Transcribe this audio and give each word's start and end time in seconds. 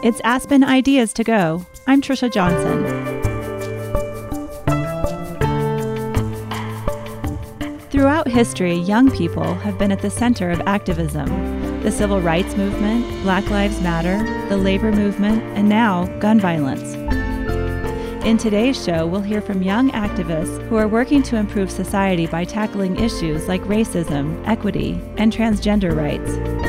It's 0.00 0.20
Aspen 0.22 0.62
Ideas 0.62 1.12
to 1.14 1.24
Go. 1.24 1.66
I'm 1.88 2.00
Trisha 2.00 2.32
Johnson. 2.32 2.84
Throughout 7.90 8.28
history, 8.28 8.74
young 8.74 9.10
people 9.10 9.54
have 9.54 9.76
been 9.76 9.90
at 9.90 10.00
the 10.00 10.10
center 10.10 10.52
of 10.52 10.60
activism 10.66 11.26
the 11.82 11.90
civil 11.90 12.20
rights 12.20 12.56
movement, 12.56 13.04
Black 13.22 13.50
Lives 13.50 13.80
Matter, 13.80 14.18
the 14.48 14.56
labor 14.56 14.92
movement, 14.92 15.42
and 15.56 15.68
now 15.68 16.06
gun 16.20 16.38
violence. 16.38 16.94
In 18.24 18.38
today's 18.38 18.82
show, 18.82 19.04
we'll 19.04 19.20
hear 19.20 19.40
from 19.40 19.62
young 19.62 19.90
activists 19.90 20.64
who 20.68 20.76
are 20.76 20.86
working 20.86 21.24
to 21.24 21.36
improve 21.36 21.72
society 21.72 22.28
by 22.28 22.44
tackling 22.44 22.98
issues 22.98 23.48
like 23.48 23.62
racism, 23.62 24.46
equity, 24.46 25.00
and 25.16 25.32
transgender 25.32 25.96
rights. 25.96 26.67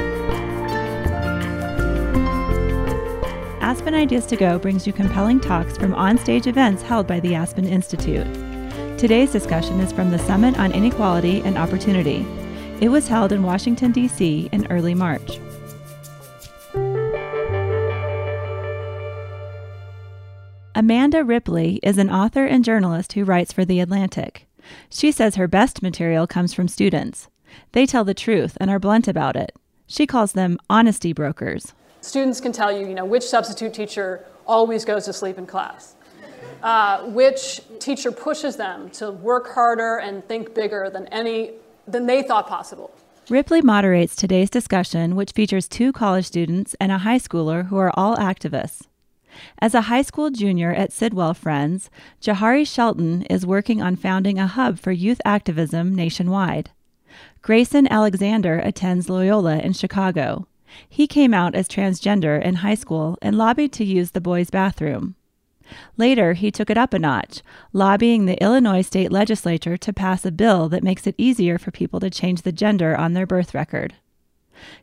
Aspen 3.69 3.93
Ideas 3.93 4.25
to 4.25 4.35
Go 4.35 4.57
brings 4.57 4.87
you 4.87 4.93
compelling 4.93 5.39
talks 5.39 5.77
from 5.77 5.93
onstage 5.93 6.47
events 6.47 6.81
held 6.81 7.05
by 7.05 7.19
the 7.19 7.35
Aspen 7.35 7.67
Institute. 7.67 8.25
Today's 8.97 9.31
discussion 9.31 9.79
is 9.79 9.91
from 9.91 10.09
the 10.09 10.17
Summit 10.17 10.57
on 10.57 10.71
Inequality 10.71 11.41
and 11.41 11.55
Opportunity. 11.55 12.25
It 12.81 12.89
was 12.89 13.07
held 13.07 13.31
in 13.31 13.43
Washington, 13.43 13.91
D.C. 13.91 14.49
in 14.51 14.65
early 14.71 14.95
March. 14.95 15.39
Amanda 20.73 21.23
Ripley 21.23 21.79
is 21.83 21.99
an 21.99 22.09
author 22.09 22.45
and 22.45 22.65
journalist 22.65 23.13
who 23.13 23.23
writes 23.23 23.53
for 23.53 23.65
The 23.65 23.81
Atlantic. 23.81 24.47
She 24.89 25.11
says 25.11 25.35
her 25.35 25.47
best 25.47 25.83
material 25.83 26.25
comes 26.25 26.55
from 26.55 26.67
students. 26.67 27.27
They 27.73 27.85
tell 27.85 28.03
the 28.03 28.15
truth 28.15 28.57
and 28.59 28.71
are 28.71 28.79
blunt 28.79 29.07
about 29.07 29.35
it. 29.35 29.55
She 29.85 30.07
calls 30.07 30.31
them 30.31 30.57
honesty 30.71 31.13
brokers. 31.13 31.75
Students 32.01 32.39
can 32.39 32.51
tell 32.51 32.71
you, 32.71 32.87
you 32.87 32.95
know, 32.95 33.05
which 33.05 33.23
substitute 33.23 33.73
teacher 33.73 34.25
always 34.47 34.85
goes 34.85 35.05
to 35.05 35.13
sleep 35.13 35.37
in 35.37 35.45
class, 35.45 35.95
uh, 36.63 37.03
which 37.03 37.61
teacher 37.79 38.11
pushes 38.11 38.55
them 38.55 38.89
to 38.91 39.11
work 39.11 39.53
harder 39.53 39.97
and 39.97 40.25
think 40.27 40.53
bigger 40.53 40.89
than 40.89 41.07
any 41.07 41.51
than 41.87 42.05
they 42.05 42.21
thought 42.21 42.47
possible. 42.47 42.91
Ripley 43.29 43.61
moderates 43.61 44.15
today's 44.15 44.49
discussion, 44.49 45.15
which 45.15 45.31
features 45.31 45.67
two 45.67 45.91
college 45.91 46.25
students 46.25 46.75
and 46.79 46.91
a 46.91 46.99
high 46.99 47.19
schooler 47.19 47.67
who 47.67 47.77
are 47.77 47.91
all 47.95 48.15
activists. 48.17 48.87
As 49.59 49.75
a 49.75 49.81
high 49.81 50.01
school 50.01 50.31
junior 50.31 50.73
at 50.73 50.91
Sidwell 50.91 51.33
Friends, 51.33 51.89
Jahari 52.21 52.67
Shelton 52.67 53.23
is 53.23 53.45
working 53.45 53.81
on 53.81 53.95
founding 53.95 54.39
a 54.39 54.47
hub 54.47 54.79
for 54.79 54.91
youth 54.91 55.21
activism 55.25 55.95
nationwide. 55.95 56.71
Grayson 57.41 57.87
Alexander 57.91 58.59
attends 58.59 59.09
Loyola 59.09 59.59
in 59.59 59.73
Chicago. 59.73 60.47
He 60.87 61.07
came 61.07 61.33
out 61.33 61.55
as 61.55 61.67
transgender 61.67 62.41
in 62.41 62.55
high 62.55 62.75
school 62.75 63.17
and 63.21 63.37
lobbied 63.37 63.71
to 63.73 63.85
use 63.85 64.11
the 64.11 64.21
boys' 64.21 64.49
bathroom. 64.49 65.15
Later, 65.97 66.33
he 66.33 66.51
took 66.51 66.69
it 66.69 66.77
up 66.77 66.93
a 66.93 66.99
notch, 66.99 67.41
lobbying 67.73 68.25
the 68.25 68.41
Illinois 68.43 68.81
state 68.81 69.11
legislature 69.11 69.77
to 69.77 69.93
pass 69.93 70.25
a 70.25 70.31
bill 70.31 70.69
that 70.69 70.83
makes 70.83 71.05
it 71.05 71.15
easier 71.17 71.57
for 71.57 71.71
people 71.71 71.99
to 71.99 72.09
change 72.09 72.41
the 72.41 72.51
gender 72.51 72.95
on 72.95 73.13
their 73.13 73.27
birth 73.27 73.53
record. 73.53 73.95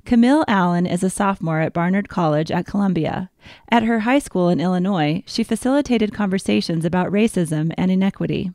Camille 0.04 0.44
Allen 0.48 0.86
is 0.86 1.02
a 1.02 1.10
sophomore 1.10 1.60
at 1.60 1.72
Barnard 1.72 2.08
College 2.08 2.50
at 2.50 2.66
Columbia. 2.66 3.30
At 3.68 3.82
her 3.82 4.00
high 4.00 4.20
school 4.20 4.48
in 4.48 4.60
Illinois, 4.60 5.22
she 5.26 5.44
facilitated 5.44 6.14
conversations 6.14 6.84
about 6.84 7.12
racism 7.12 7.72
and 7.76 7.90
inequity. 7.90 8.52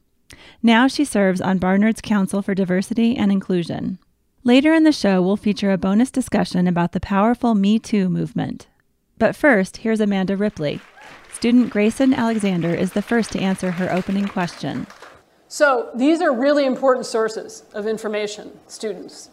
Now 0.63 0.87
she 0.87 1.05
serves 1.05 1.41
on 1.41 1.59
Barnard's 1.59 2.01
Council 2.01 2.41
for 2.41 2.55
Diversity 2.55 3.15
and 3.15 3.31
Inclusion. 3.31 3.99
Later 4.43 4.73
in 4.73 4.83
the 4.83 4.91
show, 4.91 5.21
we'll 5.21 5.37
feature 5.37 5.71
a 5.71 5.77
bonus 5.77 6.09
discussion 6.09 6.67
about 6.67 6.93
the 6.93 6.99
powerful 6.99 7.53
Me 7.53 7.77
Too 7.77 8.09
movement. 8.09 8.67
But 9.19 9.35
first, 9.35 9.77
here's 9.77 9.99
Amanda 9.99 10.35
Ripley. 10.35 10.79
Student 11.31 11.69
Grayson 11.69 12.13
Alexander 12.13 12.73
is 12.73 12.93
the 12.93 13.03
first 13.03 13.31
to 13.33 13.39
answer 13.39 13.71
her 13.71 13.91
opening 13.91 14.27
question. 14.27 14.87
So, 15.47 15.91
these 15.93 16.21
are 16.21 16.33
really 16.33 16.65
important 16.65 17.05
sources 17.05 17.63
of 17.73 17.85
information, 17.85 18.51
students, 18.67 19.29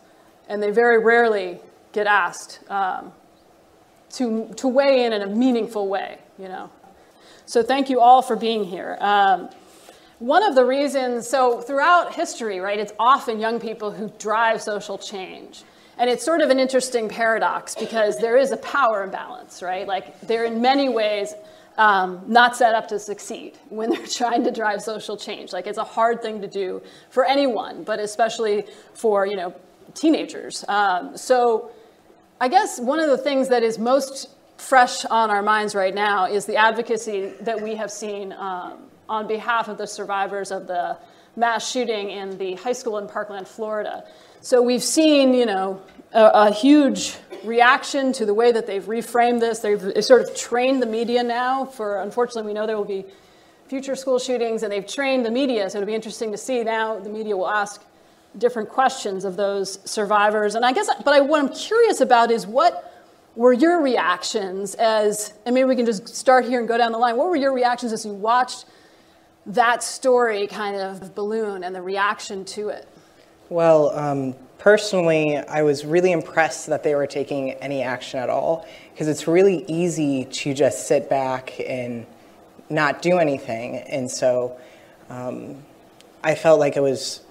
and 0.48 0.62
they 0.62 0.70
very 0.70 0.98
rarely 0.98 1.60
get 1.92 2.06
asked 2.06 2.60
um, 2.70 3.12
to, 4.10 4.52
to 4.56 4.68
weigh 4.68 5.04
in 5.04 5.12
in 5.14 5.22
a 5.22 5.26
meaningful 5.26 5.88
way, 5.88 6.18
you 6.38 6.48
know. 6.48 6.70
So 7.48 7.62
thank 7.62 7.88
you 7.88 7.98
all 7.98 8.20
for 8.20 8.36
being 8.36 8.64
here. 8.64 8.98
Um, 9.00 9.48
one 10.18 10.42
of 10.42 10.54
the 10.54 10.64
reasons, 10.64 11.28
so 11.28 11.60
throughout 11.60 12.14
history, 12.14 12.58
right, 12.58 12.78
it's 12.78 12.92
often 12.98 13.38
young 13.38 13.60
people 13.60 13.92
who 13.92 14.10
drive 14.18 14.60
social 14.60 14.98
change. 14.98 15.62
And 15.96 16.08
it's 16.08 16.24
sort 16.24 16.40
of 16.40 16.50
an 16.50 16.58
interesting 16.58 17.08
paradox 17.08 17.74
because 17.74 18.18
there 18.18 18.36
is 18.36 18.52
a 18.52 18.56
power 18.58 19.02
imbalance, 19.02 19.62
right? 19.62 19.86
Like 19.86 20.20
they're 20.20 20.44
in 20.44 20.60
many 20.60 20.88
ways 20.88 21.34
um, 21.76 22.22
not 22.26 22.56
set 22.56 22.74
up 22.74 22.88
to 22.88 22.98
succeed 22.98 23.58
when 23.68 23.90
they're 23.94 24.06
trying 24.06 24.44
to 24.44 24.50
drive 24.50 24.82
social 24.82 25.16
change. 25.16 25.52
Like 25.52 25.66
it's 25.66 25.78
a 25.78 25.84
hard 25.84 26.22
thing 26.22 26.40
to 26.40 26.48
do 26.48 26.82
for 27.10 27.24
anyone, 27.24 27.84
but 27.84 28.00
especially 28.00 28.64
for, 28.94 29.26
you 29.26 29.36
know, 29.36 29.54
teenagers. 29.94 30.64
Um, 30.68 31.16
so 31.16 31.70
I 32.40 32.48
guess 32.48 32.78
one 32.78 33.00
of 33.00 33.08
the 33.08 33.18
things 33.18 33.48
that 33.48 33.62
is 33.62 33.78
most 33.78 34.28
fresh 34.56 35.04
on 35.04 35.30
our 35.30 35.42
minds 35.42 35.74
right 35.74 35.94
now 35.94 36.26
is 36.26 36.46
the 36.46 36.56
advocacy 36.56 37.32
that 37.40 37.60
we 37.60 37.76
have 37.76 37.90
seen 37.90 38.32
um, 38.32 38.87
on 39.08 39.26
behalf 39.26 39.68
of 39.68 39.78
the 39.78 39.86
survivors 39.86 40.50
of 40.50 40.66
the 40.66 40.96
mass 41.36 41.70
shooting 41.70 42.10
in 42.10 42.36
the 42.38 42.54
high 42.54 42.72
school 42.72 42.98
in 42.98 43.06
Parkland, 43.06 43.46
Florida. 43.46 44.04
So 44.40 44.60
we've 44.62 44.82
seen, 44.82 45.34
you 45.34 45.46
know, 45.46 45.80
a, 46.12 46.30
a 46.34 46.52
huge 46.52 47.16
reaction 47.44 48.12
to 48.14 48.26
the 48.26 48.34
way 48.34 48.52
that 48.52 48.66
they've 48.66 48.84
reframed 48.84 49.40
this. 49.40 49.60
They've 49.60 50.04
sort 50.04 50.22
of 50.22 50.34
trained 50.36 50.82
the 50.82 50.86
media 50.86 51.22
now 51.22 51.64
for, 51.64 52.02
unfortunately, 52.02 52.48
we 52.48 52.54
know 52.54 52.66
there 52.66 52.76
will 52.76 52.84
be 52.84 53.04
future 53.68 53.94
school 53.94 54.18
shootings, 54.18 54.62
and 54.62 54.72
they've 54.72 54.86
trained 54.86 55.26
the 55.26 55.30
media. 55.30 55.68
So 55.68 55.78
it'll 55.78 55.86
be 55.86 55.94
interesting 55.94 56.32
to 56.32 56.38
see 56.38 56.64
now 56.64 56.98
the 56.98 57.10
media 57.10 57.36
will 57.36 57.48
ask 57.48 57.84
different 58.38 58.68
questions 58.68 59.24
of 59.24 59.36
those 59.36 59.78
survivors. 59.84 60.54
And 60.54 60.64
I 60.64 60.72
guess, 60.72 60.88
but 61.04 61.14
I, 61.14 61.20
what 61.20 61.40
I'm 61.40 61.50
curious 61.50 62.00
about 62.00 62.30
is 62.30 62.46
what 62.46 62.94
were 63.36 63.52
your 63.52 63.82
reactions 63.82 64.74
as, 64.76 65.34
and 65.44 65.54
maybe 65.54 65.66
we 65.66 65.76
can 65.76 65.86
just 65.86 66.08
start 66.08 66.44
here 66.44 66.58
and 66.58 66.66
go 66.66 66.78
down 66.78 66.92
the 66.92 66.98
line. 66.98 67.16
What 67.16 67.28
were 67.28 67.36
your 67.36 67.52
reactions 67.52 67.92
as 67.92 68.04
you 68.06 68.12
watched 68.12 68.64
that 69.48 69.82
story 69.82 70.46
kind 70.46 70.76
of 70.76 71.14
balloon 71.14 71.64
and 71.64 71.74
the 71.74 71.82
reaction 71.82 72.44
to 72.44 72.68
it? 72.68 72.86
Well, 73.48 73.90
um, 73.98 74.34
personally, 74.58 75.36
I 75.36 75.62
was 75.62 75.84
really 75.84 76.12
impressed 76.12 76.66
that 76.66 76.82
they 76.82 76.94
were 76.94 77.06
taking 77.06 77.52
any 77.52 77.82
action 77.82 78.20
at 78.20 78.28
all 78.28 78.66
because 78.92 79.08
it's 79.08 79.26
really 79.26 79.64
easy 79.66 80.26
to 80.26 80.52
just 80.52 80.86
sit 80.86 81.08
back 81.08 81.58
and 81.66 82.06
not 82.68 83.00
do 83.00 83.18
anything. 83.18 83.76
And 83.76 84.10
so 84.10 84.58
um, 85.08 85.64
I 86.22 86.34
felt 86.34 86.60
like 86.60 86.76
it 86.76 86.82
was 86.82 87.22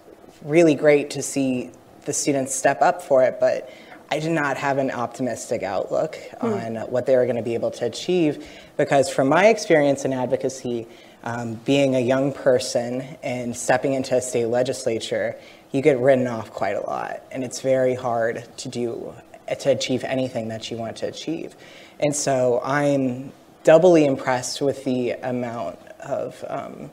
really 0.42 0.74
great 0.74 1.12
to 1.12 1.22
see 1.22 1.72
the 2.06 2.14
students 2.14 2.56
step 2.56 2.82
up 2.82 3.02
for 3.04 3.22
it, 3.24 3.40
but 3.40 3.70
I 4.10 4.20
did 4.20 4.32
not 4.32 4.58
have 4.58 4.78
an 4.78 4.90
optimistic 4.90 5.62
outlook 5.62 6.18
hmm. 6.40 6.48
on 6.48 6.76
what 6.90 7.06
they 7.06 7.16
were 7.16 7.26
going 7.26 7.36
to 7.36 7.44
be 7.44 7.54
able 7.54 7.72
to 7.72 7.86
achieve 7.86 8.48
because, 8.78 9.10
from 9.10 9.28
my 9.28 9.48
experience 9.48 10.06
in 10.06 10.14
advocacy, 10.14 10.88
um, 11.28 11.56
being 11.66 11.94
a 11.94 12.00
young 12.00 12.32
person 12.32 13.02
and 13.22 13.56
stepping 13.56 13.94
into 13.94 14.16
a 14.16 14.22
state 14.22 14.46
legislature, 14.46 15.36
you 15.74 15.82
get 15.82 16.00
written 16.00 16.26
off 16.26 16.52
quite 16.52 16.78
a 16.78 16.80
lot, 16.80 17.22
and 17.32 17.44
it's 17.44 17.60
very 17.60 17.96
hard 17.96 18.48
to 18.60 18.70
do 18.70 19.14
to 19.60 19.70
achieve 19.70 20.06
anything 20.06 20.48
that 20.48 20.72
you 20.72 20.78
want 20.78 20.96
to 20.98 21.08
achieve. 21.08 21.54
And 22.00 22.16
so 22.16 22.62
I'm 22.64 23.34
doubly 23.66 24.06
impressed 24.06 24.62
with 24.62 24.86
the 24.86 25.12
amount 25.12 25.78
of 26.00 26.46
um, 26.48 26.92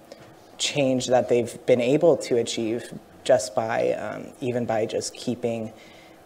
change 0.59 1.07
that 1.07 1.29
they've 1.29 1.65
been 1.67 1.81
able 1.81 2.17
to 2.17 2.39
achieve 2.39 2.93
just 3.23 3.55
by 3.55 3.93
um, 3.93 4.27
even 4.41 4.67
by 4.67 4.85
just 4.85 5.15
keeping 5.15 5.73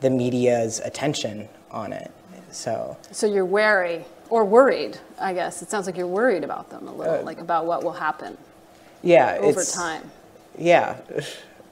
the 0.01 0.09
media's 0.09 0.81
attention 0.81 1.47
on 1.71 1.93
it. 1.93 2.11
So. 2.51 2.97
So 3.13 3.27
you're 3.27 3.45
wary 3.45 4.05
or 4.31 4.45
worried, 4.45 4.99
I 5.19 5.35
guess. 5.35 5.63
It 5.63 5.71
sounds 5.71 5.87
like 5.87 5.97
you're 5.97 6.07
worried 6.07 6.45
about 6.45 6.71
them 6.71 6.89
a 6.89 6.93
little, 6.93 7.15
uh, 7.15 7.23
like 7.23 7.41
about 7.41 7.67
what 7.67 7.83
will 7.83 7.93
happen. 7.93 8.37
Yeah, 9.03 9.39
over 9.41 9.65
time. 9.65 10.11
Yeah, 10.59 10.97
yeah. 11.15 11.21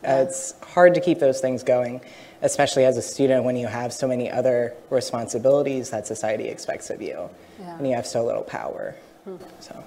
it's 0.23 0.55
hard 0.63 0.95
to 0.95 1.01
keep 1.01 1.19
those 1.19 1.41
things 1.41 1.63
going, 1.63 2.01
especially 2.43 2.85
as 2.85 2.97
a 2.97 3.03
student 3.03 3.45
when 3.45 3.57
you 3.57 3.67
have 3.67 3.93
so 3.93 4.07
many 4.07 4.31
other 4.31 4.75
responsibilities 4.91 5.91
that 5.91 6.07
society 6.07 6.49
expects 6.49 6.91
of 6.91 7.03
you, 7.03 7.29
yeah. 7.59 7.77
and 7.79 7.87
you 7.89 7.95
have 7.95 8.07
so 8.07 8.25
little 8.25 8.43
power. 8.43 8.95
Hmm. 9.25 9.37
So. 9.61 9.85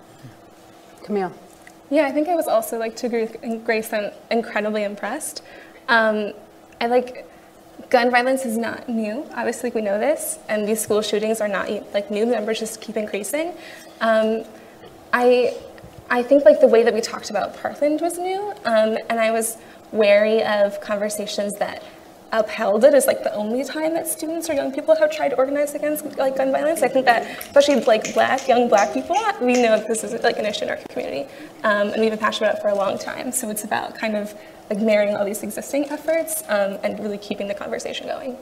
Camille. 1.04 1.34
Yeah, 1.90 2.06
I 2.06 2.12
think 2.12 2.28
I 2.28 2.36
was 2.36 2.48
also 2.48 2.78
like 2.78 2.96
to 2.98 3.08
agree 3.08 3.22
with 3.22 3.66
Grace. 3.66 3.92
I'm 3.94 4.12
incredibly 4.30 4.84
impressed. 4.84 5.42
Um, 5.88 6.34
I 6.80 6.86
like 6.86 7.28
gun 7.90 8.12
violence 8.12 8.46
is 8.46 8.58
not 8.58 8.88
new. 8.88 9.26
Obviously, 9.34 9.72
we 9.72 9.82
know 9.82 10.00
this, 10.00 10.40
and 10.48 10.68
these 10.68 10.80
school 10.80 11.02
shootings 11.02 11.42
are 11.42 11.48
not 11.48 11.70
like 11.94 12.12
new. 12.12 12.26
The 12.26 12.34
numbers 12.34 12.60
just 12.60 12.82
keep 12.82 12.98
increasing. 12.98 13.54
Um, 14.02 14.44
I 15.14 15.58
I 16.10 16.24
think 16.24 16.46
like 16.46 16.60
the 16.60 16.68
way 16.68 16.84
that 16.84 16.94
we 16.94 17.02
talked 17.02 17.30
about 17.30 17.56
Parkland 17.58 18.02
was 18.02 18.18
new, 18.18 18.52
um, 18.66 18.98
and 19.10 19.20
I 19.20 19.32
was 19.32 19.58
wary 19.92 20.44
of 20.44 20.80
conversations 20.82 21.56
that 21.56 21.84
upheld 22.32 22.84
it 22.84 22.94
as 22.94 23.08
like 23.08 23.24
the 23.24 23.34
only 23.34 23.64
time 23.64 23.96
that 23.96 24.08
students 24.08 24.48
or 24.52 24.54
young 24.54 24.72
people 24.72 24.96
have 24.96 25.12
tried 25.12 25.30
to 25.30 25.36
organize 25.36 25.74
against 25.74 26.06
like 26.18 26.38
gun 26.38 26.52
violence. 26.52 26.84
I 26.84 26.88
think 26.88 27.06
that 27.06 27.26
especially 27.40 27.80
like 27.82 28.14
black 28.14 28.48
young 28.48 28.70
black 28.70 28.94
people, 28.94 29.16
we 29.42 29.54
know 29.54 29.78
that 29.78 29.88
this 29.88 30.04
is 30.04 30.14
like 30.24 30.38
an 30.38 30.46
issue 30.46 30.66
in 30.66 30.70
our 30.70 30.78
community, 30.90 31.28
um, 31.64 31.90
and 31.90 32.02
we've 32.02 32.12
been 32.12 32.20
passionate 32.20 32.50
about 32.50 32.60
it 32.60 32.62
for 32.62 32.70
a 32.70 32.76
long 32.76 33.00
time. 33.00 33.32
So 33.32 33.50
it's 33.50 33.64
about 33.64 33.96
kind 33.96 34.16
of 34.16 34.36
like 34.70 34.80
marrying 34.80 35.16
all 35.16 35.26
these 35.26 35.44
existing 35.44 35.86
efforts 35.86 36.44
um, 36.50 36.78
and 36.84 37.00
really 37.00 37.18
keeping 37.18 37.48
the 37.48 37.54
conversation 37.54 38.08
going. 38.08 38.38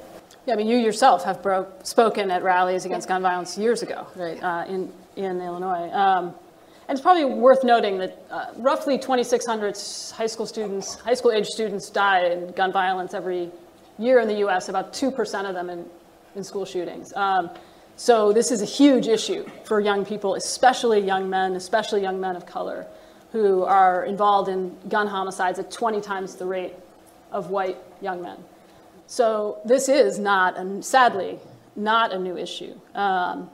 Yeah, 0.45 0.53
I 0.53 0.57
mean, 0.57 0.67
you 0.67 0.77
yourself 0.77 1.23
have 1.23 1.45
spoken 1.83 2.31
at 2.31 2.43
rallies 2.43 2.85
against 2.85 3.07
gun 3.07 3.21
violence 3.21 3.57
years 3.57 3.81
ago, 3.81 4.07
right, 4.15 4.41
uh, 4.41 4.65
in, 4.67 4.91
in 5.15 5.41
Illinois. 5.41 5.91
Um, 5.91 6.33
and 6.87 6.95
it's 6.95 7.01
probably 7.01 7.25
worth 7.25 7.65
noting 7.65 7.97
that 7.97 8.17
uh, 8.31 8.45
roughly 8.55 8.97
2,600 8.97 9.77
high 10.13 10.25
school 10.25 10.45
students, 10.45 10.95
high 10.95 11.15
school 11.15 11.33
age 11.33 11.47
students 11.47 11.89
die 11.89 12.27
in 12.27 12.51
gun 12.51 12.71
violence 12.71 13.13
every 13.13 13.51
year 13.99 14.19
in 14.19 14.27
the 14.27 14.45
US, 14.47 14.69
about 14.69 14.93
2% 14.93 15.49
of 15.49 15.53
them 15.53 15.69
in, 15.69 15.85
in 16.35 16.43
school 16.45 16.63
shootings. 16.63 17.11
Um, 17.13 17.49
so 17.97 18.31
this 18.31 18.51
is 18.51 18.61
a 18.61 18.65
huge 18.65 19.07
issue 19.07 19.45
for 19.65 19.81
young 19.81 20.05
people, 20.05 20.35
especially 20.35 20.99
young 20.99 21.29
men, 21.29 21.55
especially 21.55 22.01
young 22.01 22.21
men 22.21 22.35
of 22.35 22.45
color, 22.45 22.85
who 23.31 23.63
are 23.63 24.05
involved 24.05 24.49
in 24.49 24.75
gun 24.89 25.07
homicides 25.07 25.59
at 25.59 25.71
20 25.71 26.01
times 26.01 26.35
the 26.35 26.45
rate 26.45 26.73
of 27.31 27.49
white 27.49 27.77
young 28.01 28.21
men. 28.21 28.37
So 29.07 29.59
this 29.65 29.89
is 29.89 30.19
not, 30.19 30.57
and 30.57 30.83
sadly, 30.83 31.39
not 31.75 32.11
a 32.11 32.19
new 32.19 32.37
issue. 32.37 32.73
Um, 32.95 33.49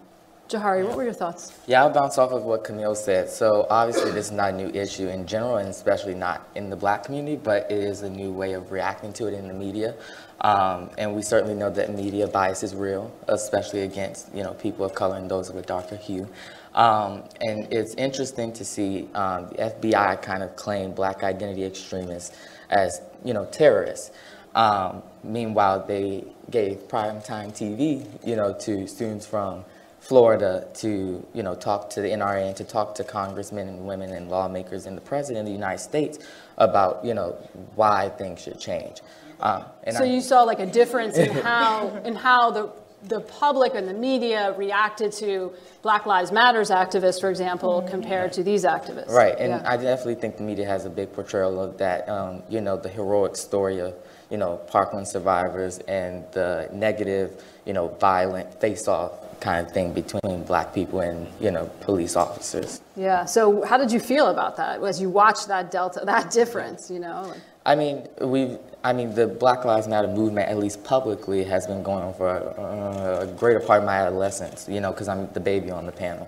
Jahari, 0.50 0.86
what 0.86 0.98
were 0.98 1.04
your 1.04 1.14
thoughts? 1.14 1.54
Yeah, 1.68 1.84
I'll 1.84 1.90
bounce 1.90 2.18
off 2.18 2.32
of 2.32 2.44
what 2.44 2.64
Camille 2.64 2.96
said. 2.96 3.30
So 3.30 3.66
obviously 3.70 4.12
this 4.12 4.28
is 4.28 4.32
not 4.32 4.54
a 4.54 4.56
new 4.56 4.70
issue 4.70 5.08
in 5.08 5.26
general, 5.26 5.58
and 5.58 5.70
especially 5.70 6.14
not 6.14 6.48
in 6.56 6.70
the 6.70 6.76
black 6.76 7.04
community, 7.04 7.38
but 7.42 7.72
it 7.72 7.80
is 7.80 8.02
a 8.02 8.10
new 8.10 8.32
way 8.32 8.54
of 8.54 8.72
reacting 8.72 9.14
to 9.14 9.28
it 9.28 9.34
in 9.34 9.48
the 9.48 9.54
media. 9.54 9.96
Um, 10.42 10.90
and 10.98 11.16
we 11.16 11.22
certainly 11.22 11.56
know 11.56 11.70
that 11.70 11.96
media 11.96 12.28
bias 12.28 12.64
is 12.64 12.76
real, 12.76 13.12
especially 13.30 13.82
against 13.82 14.34
you 14.36 14.44
know 14.44 14.54
people 14.56 14.86
of 14.86 14.94
color 14.94 15.16
and 15.16 15.32
those 15.32 15.50
of 15.50 15.56
a 15.56 15.62
darker 15.62 15.96
hue. 15.96 16.28
Um, 16.74 17.24
and 17.40 17.72
it's 17.72 17.94
interesting 17.96 18.52
to 18.54 18.66
see 18.66 19.08
um, 19.14 19.48
the 19.50 19.56
FBI 19.56 20.22
kind 20.22 20.42
of 20.42 20.56
claim 20.56 20.92
black 20.92 21.24
identity 21.24 21.66
extremists 21.66 22.36
as 22.70 23.02
you 23.24 23.34
know 23.34 23.46
terrorists. 23.46 24.12
Um, 24.56 25.04
meanwhile, 25.24 25.86
they 25.86 26.26
gave 26.50 26.88
primetime 26.88 27.52
TV, 27.52 28.06
you 28.26 28.36
know, 28.36 28.54
to 28.54 28.88
students 28.88 29.26
from 29.26 29.66
Florida 30.00 30.68
to, 30.76 31.26
you 31.34 31.44
know, 31.44 31.56
talk 31.56 31.90
to 31.92 32.02
the 32.02 32.10
NRA 32.10 32.48
and 32.48 32.58
to 32.58 32.64
talk 32.64 32.96
to 32.96 33.04
congressmen 33.04 33.68
and 33.68 33.88
women 33.88 34.12
and 34.12 34.30
lawmakers 34.30 34.86
and 34.86 34.98
the 34.98 35.02
president 35.02 35.40
of 35.40 35.46
the 35.46 35.54
United 35.54 35.80
States 35.80 36.20
about, 36.58 37.04
you 37.06 37.14
know, 37.14 37.32
why 37.76 38.10
things 38.10 38.42
should 38.42 38.60
change. 38.60 39.02
Um, 39.40 39.64
so 39.92 40.04
I, 40.04 40.08
you 40.08 40.22
saw 40.22 40.44
like 40.44 40.60
a 40.60 40.66
difference 40.66 41.18
in 41.18 41.30
how 41.30 42.02
in 42.06 42.16
how 42.16 42.52
the 42.52 42.72
the 43.08 43.22
public 43.22 43.76
and 43.76 43.88
the 43.88 43.94
media 43.94 44.54
reacted 44.58 45.12
to 45.14 45.54
Black 45.82 46.06
Lives 46.06 46.32
Matters 46.32 46.70
activists, 46.70 47.20
for 47.20 47.30
example, 47.30 47.82
mm-hmm. 47.82 47.90
compared 47.90 48.34
to 48.34 48.44
these 48.44 48.64
activists. 48.64 49.10
Right, 49.10 49.36
and 49.38 49.50
yeah. 49.50 49.70
I 49.70 49.78
definitely 49.78 50.16
think 50.16 50.38
the 50.38 50.44
media 50.44 50.66
has 50.66 50.86
a 50.86 50.90
big 50.90 51.14
portrayal 51.14 51.60
of 51.60 51.78
that. 51.78 52.08
Um, 52.08 52.44
you 52.50 52.62
know, 52.62 52.78
the 52.78 52.90
heroic 52.90 53.36
story 53.36 53.80
of 53.80 53.94
you 54.30 54.38
know 54.38 54.58
Parkland 54.68 55.08
survivors 55.08 55.80
and 55.80 56.24
the 56.32 56.70
negative, 56.74 57.44
you 57.66 57.74
know, 57.74 57.90
violent 58.00 58.60
face-off 58.62 59.12
kind 59.40 59.66
of 59.66 59.74
thing 59.74 59.94
between 59.94 60.44
black 60.46 60.74
people 60.74 61.02
and 61.02 61.28
you 61.40 61.52
know 61.52 61.70
police 61.82 62.16
officers. 62.16 62.82
Yeah. 62.96 63.26
So 63.26 63.66
how 63.66 63.78
did 63.78 63.92
you 63.92 64.00
feel 64.00 64.28
about 64.28 64.56
that 64.58 64.82
as 64.82 65.02
you 65.02 65.10
watched 65.10 65.48
that 65.50 65.70
delta, 65.70 66.02
that 66.06 66.32
difference? 66.32 66.90
You 66.90 67.00
know. 67.00 67.34
I 67.66 67.76
mean, 67.76 68.08
we've 68.22 68.58
I 68.86 68.92
mean, 68.92 69.16
the 69.16 69.28
Black 69.28 69.64
Lives 69.64 69.88
Matter 69.88 70.10
movement, 70.10 70.50
at 70.50 70.58
least 70.58 70.84
publicly, 70.84 71.46
has 71.46 71.66
been 71.68 71.84
going 71.84 72.04
on 72.04 72.14
for 72.14 72.28
a, 72.28 73.22
a 73.22 73.28
greater 73.28 73.62
part 73.62 73.80
of 73.80 73.86
my 73.86 73.96
adolescence, 73.96 74.68
you 74.68 74.82
know, 74.82 74.92
because 74.92 75.08
I'm 75.08 75.32
the 75.32 75.40
baby 75.40 75.72
on 75.72 75.86
the 75.86 75.94
panel. 75.94 76.28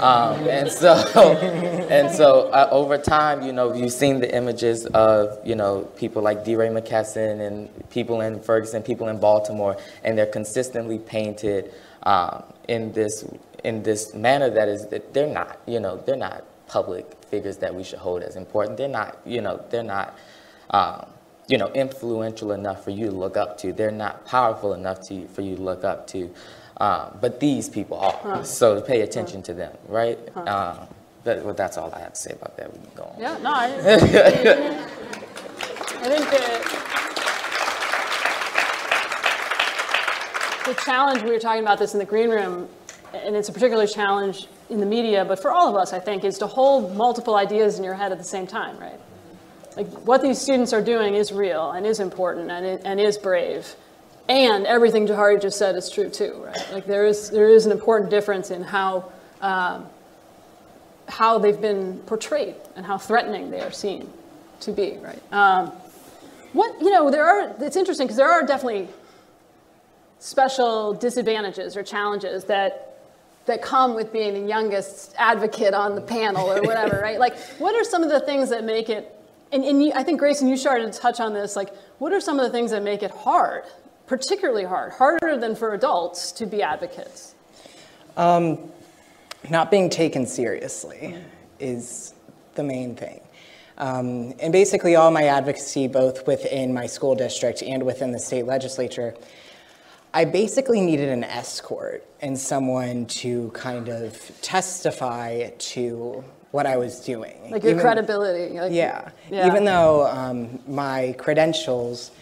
Um, 0.00 0.48
and 0.48 0.70
so, 0.70 0.94
and 1.90 2.10
so 2.12 2.48
uh, 2.48 2.68
over 2.72 2.98
time, 2.98 3.42
you 3.42 3.52
know, 3.52 3.72
you've 3.72 3.92
seen 3.92 4.18
the 4.18 4.34
images 4.34 4.86
of, 4.86 5.38
you 5.46 5.54
know, 5.54 5.82
people 5.96 6.22
like 6.22 6.44
DeRay 6.44 6.70
Mckesson 6.70 7.46
and 7.46 7.90
people 7.90 8.20
in 8.20 8.40
Ferguson, 8.40 8.82
people 8.82 9.06
in 9.06 9.20
Baltimore, 9.20 9.76
and 10.02 10.18
they're 10.18 10.26
consistently 10.26 10.98
painted 10.98 11.72
um, 12.02 12.42
in 12.68 12.92
this 12.92 13.24
in 13.62 13.80
this 13.84 14.12
manner 14.12 14.50
that 14.50 14.68
is 14.68 14.88
that 14.88 15.14
they're 15.14 15.32
not, 15.32 15.60
you 15.68 15.78
know, 15.78 16.02
they're 16.04 16.16
not 16.16 16.42
public 16.66 17.14
figures 17.30 17.58
that 17.58 17.72
we 17.72 17.84
should 17.84 18.00
hold 18.00 18.22
as 18.22 18.34
important. 18.34 18.76
They're 18.76 18.88
not, 18.88 19.18
you 19.24 19.40
know, 19.40 19.64
they're 19.70 19.84
not. 19.84 20.18
Um, 20.70 21.06
you 21.48 21.58
know, 21.58 21.68
influential 21.68 22.52
enough 22.52 22.84
for 22.84 22.90
you 22.90 23.06
to 23.06 23.12
look 23.12 23.36
up 23.36 23.58
to. 23.58 23.72
They're 23.72 23.90
not 23.90 24.24
powerful 24.26 24.74
enough 24.74 25.00
to, 25.08 25.26
for 25.28 25.42
you 25.42 25.56
to 25.56 25.62
look 25.62 25.84
up 25.84 26.06
to. 26.08 26.32
Um, 26.78 27.18
but 27.20 27.40
these 27.40 27.68
people 27.68 27.98
are. 27.98 28.18
Huh. 28.22 28.42
So 28.44 28.80
pay 28.80 29.02
attention 29.02 29.40
huh. 29.40 29.46
to 29.46 29.54
them, 29.54 29.76
right? 29.88 30.18
Huh. 30.34 30.40
Um, 30.42 30.88
but 31.24 31.44
well, 31.44 31.54
that's 31.54 31.78
all 31.78 31.92
I 31.92 32.00
have 32.00 32.14
to 32.14 32.20
say 32.20 32.32
about 32.32 32.56
that. 32.56 32.72
We 32.72 32.78
can 32.78 32.90
go 32.96 33.04
on. 33.04 33.20
Yeah, 33.20 33.38
no, 33.38 33.52
I, 33.52 33.66
I 36.04 36.08
think 36.08 36.30
that 36.30 36.82
the 40.66 40.74
challenge, 40.82 41.22
we 41.22 41.30
were 41.30 41.38
talking 41.38 41.62
about 41.62 41.78
this 41.78 41.92
in 41.92 41.98
the 41.98 42.04
green 42.04 42.30
room, 42.30 42.68
and 43.12 43.36
it's 43.36 43.48
a 43.48 43.52
particular 43.52 43.86
challenge 43.86 44.48
in 44.70 44.80
the 44.80 44.86
media, 44.86 45.24
but 45.24 45.40
for 45.40 45.52
all 45.52 45.68
of 45.68 45.76
us, 45.76 45.92
I 45.92 45.98
think, 45.98 46.24
is 46.24 46.38
to 46.38 46.46
hold 46.46 46.96
multiple 46.96 47.36
ideas 47.36 47.78
in 47.78 47.84
your 47.84 47.94
head 47.94 48.10
at 48.10 48.18
the 48.18 48.24
same 48.24 48.46
time, 48.46 48.78
right? 48.78 48.98
Like 49.76 49.88
what 50.06 50.22
these 50.22 50.40
students 50.40 50.72
are 50.72 50.82
doing 50.82 51.14
is 51.14 51.32
real 51.32 51.70
and 51.70 51.86
is 51.86 52.00
important 52.00 52.50
and, 52.50 52.66
it, 52.66 52.82
and 52.84 53.00
is 53.00 53.18
brave. 53.18 53.74
And 54.28 54.66
everything 54.66 55.06
Jahari 55.06 55.40
just 55.40 55.58
said 55.58 55.76
is 55.76 55.90
true 55.90 56.08
too, 56.08 56.42
right? 56.44 56.72
Like 56.72 56.86
there 56.86 57.06
is, 57.06 57.30
there 57.30 57.48
is 57.48 57.66
an 57.66 57.72
important 57.72 58.10
difference 58.10 58.50
in 58.50 58.62
how, 58.62 59.10
um, 59.40 59.86
how 61.08 61.38
they've 61.38 61.60
been 61.60 61.98
portrayed 62.00 62.54
and 62.76 62.86
how 62.86 62.98
threatening 62.98 63.50
they 63.50 63.60
are 63.60 63.72
seen 63.72 64.08
to 64.60 64.72
be, 64.72 64.98
right? 64.98 65.20
Um, 65.32 65.72
what, 66.52 66.80
you 66.80 66.90
know, 66.90 67.10
there 67.10 67.26
are, 67.26 67.54
it's 67.60 67.76
interesting 67.76 68.06
because 68.06 68.16
there 68.16 68.30
are 68.30 68.46
definitely 68.46 68.88
special 70.18 70.94
disadvantages 70.94 71.76
or 71.76 71.82
challenges 71.82 72.44
that 72.44 72.88
that 73.46 73.60
come 73.60 73.94
with 73.94 74.12
being 74.12 74.34
the 74.34 74.48
youngest 74.48 75.14
advocate 75.18 75.74
on 75.74 75.94
the 75.96 76.00
panel 76.00 76.48
or 76.50 76.62
whatever, 76.62 77.00
right? 77.02 77.18
Like, 77.18 77.36
what 77.58 77.74
are 77.74 77.84
some 77.84 78.02
of 78.02 78.08
the 78.08 78.20
things 78.20 78.50
that 78.50 78.64
make 78.64 78.88
it 78.88 79.12
and, 79.52 79.64
and 79.64 79.84
you, 79.84 79.92
I 79.94 80.02
think, 80.02 80.18
Grayson, 80.18 80.48
you 80.48 80.56
started 80.56 80.92
to 80.92 80.98
touch 80.98 81.20
on 81.20 81.34
this. 81.34 81.54
Like, 81.56 81.74
what 81.98 82.12
are 82.12 82.20
some 82.20 82.40
of 82.40 82.44
the 82.44 82.50
things 82.50 82.70
that 82.70 82.82
make 82.82 83.02
it 83.02 83.10
hard, 83.10 83.64
particularly 84.06 84.64
hard, 84.64 84.92
harder 84.92 85.36
than 85.36 85.54
for 85.54 85.74
adults 85.74 86.32
to 86.32 86.46
be 86.46 86.62
advocates? 86.62 87.34
Um, 88.16 88.58
not 89.50 89.70
being 89.70 89.90
taken 89.90 90.26
seriously 90.26 91.16
is 91.58 92.14
the 92.54 92.62
main 92.62 92.96
thing. 92.96 93.20
Um, 93.78 94.34
and 94.40 94.52
basically, 94.52 94.96
all 94.96 95.10
my 95.10 95.24
advocacy, 95.24 95.88
both 95.88 96.26
within 96.26 96.72
my 96.72 96.86
school 96.86 97.14
district 97.14 97.62
and 97.62 97.82
within 97.84 98.12
the 98.12 98.18
state 98.18 98.46
legislature, 98.46 99.14
I 100.14 100.26
basically 100.26 100.80
needed 100.80 101.08
an 101.08 101.24
escort 101.24 102.04
and 102.20 102.38
someone 102.38 103.06
to 103.06 103.50
kind 103.54 103.88
of 103.88 104.40
testify 104.42 105.48
to 105.48 106.22
what 106.52 106.66
I 106.66 106.76
was 106.76 107.00
doing. 107.00 107.50
Like 107.50 107.62
your 107.62 107.72
even, 107.72 107.82
credibility. 107.82 108.58
Like, 108.58 108.72
yeah. 108.72 109.10
yeah. 109.30 109.46
Even 109.46 109.64
though 109.64 110.06
um, 110.06 110.60
my 110.68 111.14
credentials 111.18 112.12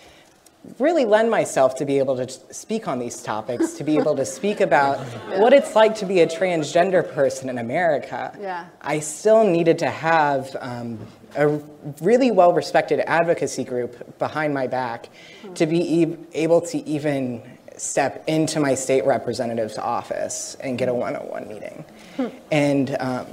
really 0.78 1.04
lend 1.04 1.30
myself 1.30 1.74
to 1.76 1.84
be 1.84 1.98
able 1.98 2.16
to 2.16 2.28
speak 2.54 2.86
on 2.86 2.98
these 2.98 3.22
topics, 3.22 3.72
to 3.72 3.84
be 3.84 3.96
able 3.96 4.14
to 4.16 4.24
speak 4.24 4.60
about 4.70 4.98
yeah. 5.28 5.40
what 5.40 5.52
it's 5.52 5.74
like 5.74 5.94
to 5.96 6.06
be 6.06 6.20
a 6.20 6.26
transgender 6.26 7.08
person 7.12 7.48
in 7.48 7.58
America. 7.58 8.36
Yeah. 8.40 8.66
I 8.80 9.00
still 9.00 9.44
needed 9.44 9.78
to 9.80 9.90
have 9.90 10.56
um, 10.60 10.98
a 11.36 11.48
really 12.00 12.30
well 12.30 12.52
respected 12.52 13.00
advocacy 13.00 13.64
group 13.64 14.18
behind 14.18 14.54
my 14.54 14.66
back 14.66 15.08
hmm. 15.42 15.54
to 15.54 15.66
be 15.66 16.02
e 16.02 16.16
able 16.34 16.60
to 16.60 16.78
even 16.86 17.42
step 17.76 18.22
into 18.26 18.60
my 18.60 18.74
state 18.74 19.06
representative's 19.06 19.78
office 19.78 20.54
and 20.60 20.76
get 20.76 20.88
a 20.88 20.94
one 20.94 21.16
on 21.16 21.26
one 21.28 21.48
meeting. 21.48 21.84
Hmm. 22.16 22.26
And 22.52 22.96
um, 23.00 23.26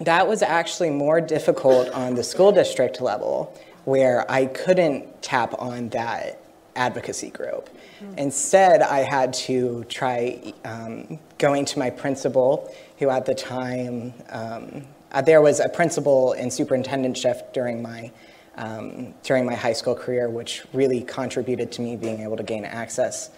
that 0.00 0.28
was 0.28 0.42
actually 0.42 0.90
more 0.90 1.20
difficult 1.20 1.88
on 1.90 2.14
the 2.14 2.22
school 2.22 2.52
district 2.52 3.00
level 3.00 3.54
where 3.84 4.30
I 4.30 4.46
couldn't 4.46 5.22
tap 5.22 5.54
on 5.58 5.88
that 5.90 6.40
advocacy 6.76 7.30
group. 7.30 7.68
Mm. 8.00 8.18
Instead, 8.18 8.82
I 8.82 8.98
had 8.98 9.32
to 9.34 9.84
try 9.84 10.52
um, 10.64 11.18
going 11.38 11.64
to 11.64 11.78
my 11.78 11.90
principal, 11.90 12.72
who 12.98 13.10
at 13.10 13.26
the 13.26 13.34
time, 13.34 14.14
um, 14.30 14.86
uh, 15.10 15.22
there 15.22 15.40
was 15.40 15.58
a 15.58 15.68
principal 15.68 16.32
and 16.34 16.52
superintendent 16.52 17.16
shift 17.16 17.52
during 17.52 17.82
my 17.82 18.12
um, 18.56 19.14
during 19.22 19.46
my 19.46 19.54
high 19.54 19.72
school 19.72 19.94
career, 19.94 20.28
which 20.28 20.64
really 20.72 21.02
contributed 21.02 21.70
to 21.72 21.80
me 21.80 21.94
being 21.94 22.20
able 22.20 22.36
to 22.36 22.42
gain 22.42 22.64
access 22.64 23.30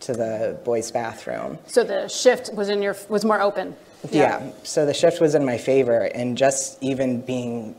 to 0.00 0.12
the 0.12 0.56
boys' 0.64 0.90
bathroom. 0.92 1.58
So 1.66 1.82
the 1.82 2.06
shift 2.06 2.54
was 2.54 2.68
in 2.68 2.80
your 2.80 2.96
was 3.08 3.24
more 3.24 3.40
open. 3.40 3.76
Yeah. 4.10 4.44
yeah. 4.44 4.52
So 4.62 4.86
the 4.86 4.94
shift 4.94 5.20
was 5.20 5.34
in 5.34 5.44
my 5.44 5.58
favor, 5.58 6.04
and 6.14 6.36
just 6.36 6.82
even 6.82 7.20
being 7.20 7.74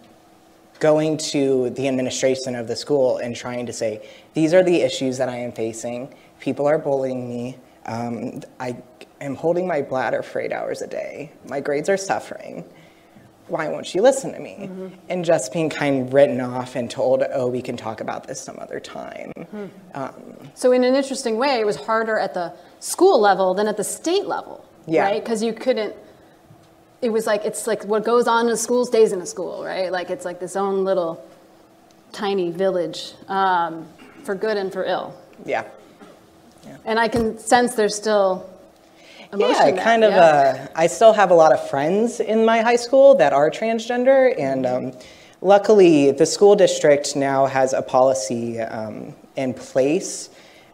going 0.80 1.18
to 1.18 1.70
the 1.72 1.88
administration 1.88 2.56
of 2.56 2.68
the 2.68 2.76
school 2.76 3.18
and 3.18 3.36
trying 3.36 3.66
to 3.66 3.74
say, 3.74 4.08
these 4.34 4.54
are 4.54 4.64
the 4.64 4.82
issues 4.82 5.18
that 5.18 5.30
I 5.30 5.38
am 5.38 5.52
facing. 5.52 6.14
People 6.40 6.68
are 6.68 6.78
bullying 6.78 7.30
me. 7.30 7.58
Um, 7.86 8.42
I 8.60 8.78
am 9.20 9.36
holding 9.36 9.68
my 9.68 9.82
bladder 9.82 10.24
for 10.24 10.40
eight 10.40 10.54
hours 10.54 10.82
a 10.82 10.88
day. 10.88 11.32
My 11.48 11.60
grades 11.60 11.90
are 11.90 11.98
suffering. 11.98 12.64
Why 13.48 13.68
won't 13.68 13.94
you 13.96 14.02
listen 14.02 14.32
to 14.34 14.40
me? 14.40 14.58
Mm-hmm. 14.62 14.88
And 15.10 15.26
just 15.26 15.52
being 15.52 15.70
kind 15.70 16.08
of 16.08 16.14
written 16.14 16.40
off 16.40 16.76
and 16.76 16.90
told, 16.90 17.24
oh, 17.34 17.48
we 17.48 17.62
can 17.62 17.76
talk 17.76 18.00
about 18.00 18.28
this 18.28 18.40
some 18.40 18.60
other 18.60 18.80
time. 18.80 19.34
Mm-hmm. 19.36 19.66
Um, 19.96 20.50
so, 20.54 20.72
in 20.72 20.84
an 20.84 20.94
interesting 20.94 21.38
way, 21.38 21.60
it 21.60 21.66
was 21.66 21.76
harder 21.76 22.20
at 22.20 22.36
the 22.36 22.54
school 22.80 23.20
level 23.20 23.56
than 23.56 23.68
at 23.68 23.76
the 23.76 23.84
state 23.84 24.28
level, 24.28 24.64
yeah. 24.86 25.04
right? 25.04 25.24
Because 25.24 25.42
you 25.42 25.54
couldn't 25.54 25.96
it 27.02 27.10
was 27.10 27.26
like 27.26 27.46
it's 27.46 27.68
like 27.68 27.86
what 27.86 28.04
goes 28.04 28.28
on 28.28 28.48
in 28.48 28.52
a 28.52 28.58
school 28.58 28.86
stays 28.86 29.12
in 29.12 29.22
a 29.22 29.26
school, 29.26 29.64
right? 29.64 29.92
Like 29.92 30.10
it's 30.10 30.26
like 30.26 30.40
this 30.40 30.56
own 30.56 30.84
little 30.84 31.26
tiny 32.12 32.52
village 32.52 33.14
um, 33.28 33.88
for 34.24 34.36
good 34.36 34.58
and 34.58 34.72
for 34.72 34.84
ill. 34.84 35.16
Yeah. 35.46 35.66
yeah. 36.66 36.78
And 36.86 37.00
I 37.00 37.08
can 37.08 37.38
sense 37.38 37.76
there's 37.76 37.96
still 37.96 38.50
yeah, 39.38 39.72
kind 39.84 40.04
of. 40.04 40.12
Yeah. 40.12 40.68
Uh, 40.68 40.68
I 40.76 40.88
still 40.88 41.14
have 41.14 41.32
a 41.32 41.36
lot 41.36 41.54
of 41.54 41.70
friends 41.70 42.20
in 42.20 42.46
my 42.46 42.62
high 42.62 42.76
school 42.76 43.16
that 43.16 43.32
are 43.32 43.52
transgender, 43.52 44.38
and 44.40 44.66
um, 44.66 44.92
luckily, 45.42 46.12
the 46.12 46.26
school 46.26 46.56
district 46.56 47.16
now 47.16 47.46
has 47.46 47.74
a 47.74 47.82
policy 47.82 48.60
um, 48.60 49.14
in 49.36 49.54
place. 49.54 50.30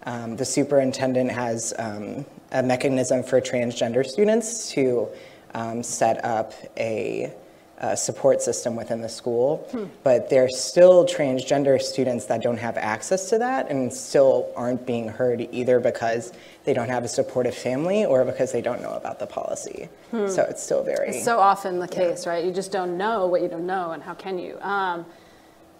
Um, 0.05 0.35
the 0.35 0.45
superintendent 0.45 1.31
has 1.31 1.73
um, 1.77 2.25
a 2.51 2.63
mechanism 2.63 3.23
for 3.23 3.41
transgender 3.41 4.05
students 4.05 4.71
to 4.71 5.09
um, 5.55 5.81
set 5.81 6.23
up 6.23 6.53
a, 6.77 7.33
a, 7.77 7.95
support 7.95 8.41
system 8.41 8.75
within 8.75 8.99
the 9.01 9.09
school, 9.09 9.67
hmm. 9.71 9.85
but 10.03 10.31
are 10.33 10.49
still 10.49 11.05
transgender 11.05 11.81
students 11.81 12.25
that 12.25 12.43
don't 12.43 12.57
have 12.57 12.77
access 12.77 13.29
to 13.29 13.37
that 13.37 13.71
and 13.71 13.91
still 13.91 14.51
aren't 14.55 14.85
being 14.85 15.07
heard 15.07 15.47
either 15.51 15.79
because 15.79 16.33
they 16.65 16.73
don't 16.73 16.89
have 16.89 17.05
a 17.05 17.07
supportive 17.07 17.55
family 17.55 18.05
or 18.05 18.25
because 18.25 18.51
they 18.51 18.61
don't 18.61 18.81
know 18.81 18.93
about 18.93 19.17
the 19.17 19.25
policy. 19.25 19.87
Hmm. 20.11 20.27
So 20.27 20.43
it's 20.43 20.61
still 20.61 20.83
very. 20.83 21.09
It's 21.09 21.23
so 21.23 21.39
often 21.39 21.79
the 21.79 21.87
case, 21.87 22.25
yeah. 22.25 22.33
right? 22.33 22.45
You 22.45 22.51
just 22.51 22.71
don't 22.71 22.97
know 22.97 23.27
what 23.27 23.41
you 23.41 23.47
don't 23.47 23.65
know, 23.65 23.91
and 23.91 24.03
how 24.03 24.13
can 24.13 24.37
you? 24.37 24.59
Um, 24.59 25.05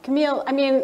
Camille, 0.03 0.43
I 0.47 0.53
mean, 0.53 0.83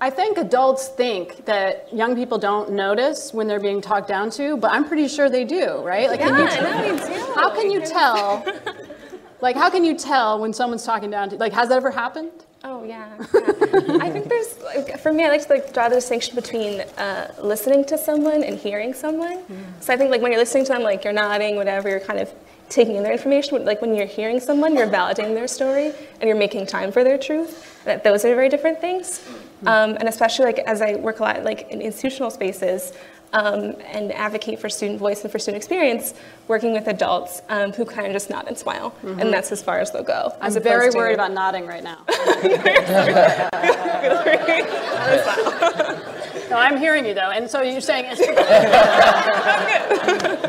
I 0.00 0.10
think 0.10 0.36
adults 0.36 0.88
think 0.88 1.46
that 1.46 1.92
young 1.92 2.14
people 2.14 2.36
don't 2.36 2.72
notice 2.72 3.32
when 3.32 3.46
they're 3.48 3.60
being 3.60 3.80
talked 3.80 4.08
down 4.08 4.30
to, 4.32 4.56
but 4.58 4.70
I'm 4.70 4.86
pretty 4.86 5.08
sure 5.08 5.30
they 5.30 5.44
do, 5.44 5.78
right? 5.78 6.10
Like, 6.10 6.20
yeah, 6.20 6.48
can 6.48 6.86
you 6.86 6.98
t- 6.98 7.32
how 7.34 7.54
can 7.54 7.70
you 7.70 7.80
tell? 7.80 8.44
like, 9.40 9.56
how 9.56 9.70
can 9.70 9.84
you 9.84 9.96
tell 9.96 10.38
when 10.38 10.52
someone's 10.52 10.84
talking 10.84 11.10
down 11.10 11.30
to? 11.30 11.36
Like, 11.36 11.54
has 11.54 11.70
that 11.70 11.76
ever 11.76 11.90
happened? 11.90 12.30
Oh 12.62 12.84
yeah. 12.84 13.16
yeah. 13.18 13.98
I 14.00 14.10
think 14.10 14.28
there's, 14.28 14.58
like, 14.62 14.98
for 14.98 15.12
me, 15.12 15.24
I 15.24 15.28
like 15.28 15.46
to 15.46 15.54
like 15.54 15.72
draw 15.72 15.88
the 15.88 15.94
distinction 15.94 16.34
between 16.34 16.80
uh, 16.98 17.32
listening 17.40 17.84
to 17.86 17.96
someone 17.96 18.42
and 18.42 18.58
hearing 18.58 18.92
someone. 18.92 19.38
Mm. 19.44 19.64
So 19.80 19.94
I 19.94 19.96
think 19.96 20.10
like 20.10 20.20
when 20.20 20.30
you're 20.30 20.40
listening 20.40 20.64
to 20.66 20.72
them, 20.72 20.82
like 20.82 21.04
you're 21.04 21.12
nodding, 21.12 21.56
whatever, 21.56 21.88
you're 21.88 22.00
kind 22.00 22.18
of 22.18 22.30
taking 22.68 22.96
in 22.96 23.02
their 23.02 23.12
information. 23.12 23.64
Like 23.64 23.80
when 23.80 23.94
you're 23.94 24.06
hearing 24.06 24.40
someone, 24.40 24.74
you're 24.74 24.88
validating 24.88 25.34
their 25.34 25.48
story 25.48 25.92
and 26.20 26.28
you're 26.28 26.36
making 26.36 26.66
time 26.66 26.92
for 26.92 27.04
their 27.04 27.16
truth. 27.16 27.82
That 27.84 28.04
those 28.04 28.24
are 28.24 28.34
very 28.34 28.48
different 28.48 28.80
things. 28.80 29.20
Um, 29.64 29.96
and 29.98 30.08
especially 30.08 30.44
like 30.44 30.58
as 30.60 30.82
I 30.82 30.96
work 30.96 31.20
a 31.20 31.22
lot 31.22 31.44
like 31.44 31.70
in 31.70 31.80
institutional 31.80 32.30
spaces 32.30 32.92
um, 33.32 33.76
and 33.86 34.12
advocate 34.12 34.60
for 34.60 34.68
student 34.68 34.98
voice 34.98 35.22
and 35.22 35.32
for 35.32 35.38
student 35.38 35.56
experience, 35.56 36.14
working 36.48 36.72
with 36.72 36.86
adults 36.86 37.42
um, 37.48 37.72
who 37.72 37.84
kind 37.84 38.06
of 38.06 38.12
just 38.12 38.30
nod 38.30 38.46
and 38.48 38.56
smile, 38.56 38.92
mm-hmm. 39.02 39.20
and 39.20 39.32
that's 39.32 39.52
as 39.52 39.62
far 39.62 39.78
as 39.78 39.92
they'll 39.92 40.02
go. 40.02 40.34
I'm 40.40 40.52
very 40.62 40.90
worried 40.90 41.14
about 41.14 41.32
nodding 41.32 41.66
right 41.66 41.82
now. 41.82 41.98
no, 46.50 46.56
I'm 46.56 46.78
hearing 46.78 47.04
you 47.04 47.14
though, 47.14 47.30
and 47.30 47.50
so 47.50 47.62
you're 47.62 47.80
saying 47.80 48.04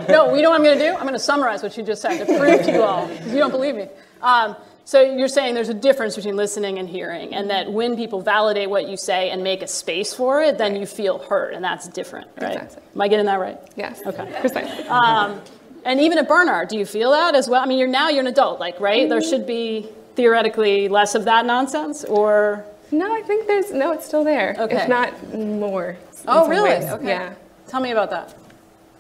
no, 0.08 0.36
you 0.36 0.42
know 0.42 0.52
what 0.52 0.60
I'm 0.60 0.64
going 0.64 0.78
to 0.78 0.86
do? 0.86 0.94
I'm 0.94 1.02
going 1.02 1.14
to 1.14 1.20
summarize 1.20 1.64
what 1.64 1.76
you 1.78 1.84
just 1.84 2.02
said 2.02 2.20
to 2.20 2.26
prove 2.26 2.64
to 2.64 2.72
you 2.72 2.84
all, 2.84 3.08
because 3.08 3.34
you 3.34 3.40
don't 3.40 3.52
believe 3.52 3.76
me. 3.76 3.88
Um, 4.22 4.56
so 4.88 5.02
you're 5.02 5.28
saying 5.28 5.54
there's 5.54 5.68
a 5.68 5.74
difference 5.74 6.16
between 6.16 6.38
listening 6.38 6.80
and 6.80 6.88
hearing, 6.88 7.36
and 7.36 7.50
that 7.50 7.70
when 7.70 7.98
people 7.98 8.22
validate 8.22 8.70
what 8.70 8.88
you 8.88 8.96
say 8.96 9.32
and 9.32 9.44
make 9.44 9.62
a 9.62 9.68
space 9.68 10.14
for 10.14 10.42
it, 10.42 10.58
then 10.58 10.78
you 10.78 10.86
feel 10.86 11.18
heard, 11.18 11.54
and 11.54 11.62
that's 11.62 11.90
different, 11.90 12.30
right? 12.42 12.54
Exactly. 12.54 12.84
Am 12.96 13.02
I 13.02 13.10
getting 13.10 13.26
that 13.26 13.38
right? 13.38 13.60
Yes. 13.76 14.02
Okay. 14.06 14.34
Precisely. 14.40 14.88
Um, 14.88 15.42
and 15.84 16.00
even 16.00 16.18
at 16.18 16.30
Barnard, 16.30 16.70
do 16.70 16.78
you 16.78 16.86
feel 16.86 17.12
that 17.12 17.36
as 17.36 17.50
well? 17.50 17.62
I 17.62 17.66
mean, 17.66 17.80
you're 17.80 17.90
now 17.90 18.08
you're 18.08 18.22
an 18.22 18.28
adult, 18.28 18.62
like 18.62 18.80
right? 18.80 19.02
Mm-hmm. 19.02 19.10
There 19.10 19.22
should 19.22 19.46
be 19.46 19.90
theoretically 20.16 20.88
less 20.88 21.16
of 21.16 21.26
that 21.26 21.46
nonsense, 21.46 22.06
or 22.06 22.64
no? 22.90 23.14
I 23.14 23.24
think 23.24 23.46
there's 23.46 23.74
no. 23.74 23.92
It's 23.92 24.06
still 24.06 24.24
there. 24.24 24.56
Okay. 24.58 24.84
If 24.84 24.88
not 24.88 25.34
more. 25.34 25.98
Oh, 26.30 26.48
really? 26.48 26.70
Ways. 26.70 26.86
Okay. 26.86 27.08
Yeah. 27.08 27.36
Tell 27.68 27.82
me 27.82 27.92
about 27.92 28.10
that. 28.12 28.34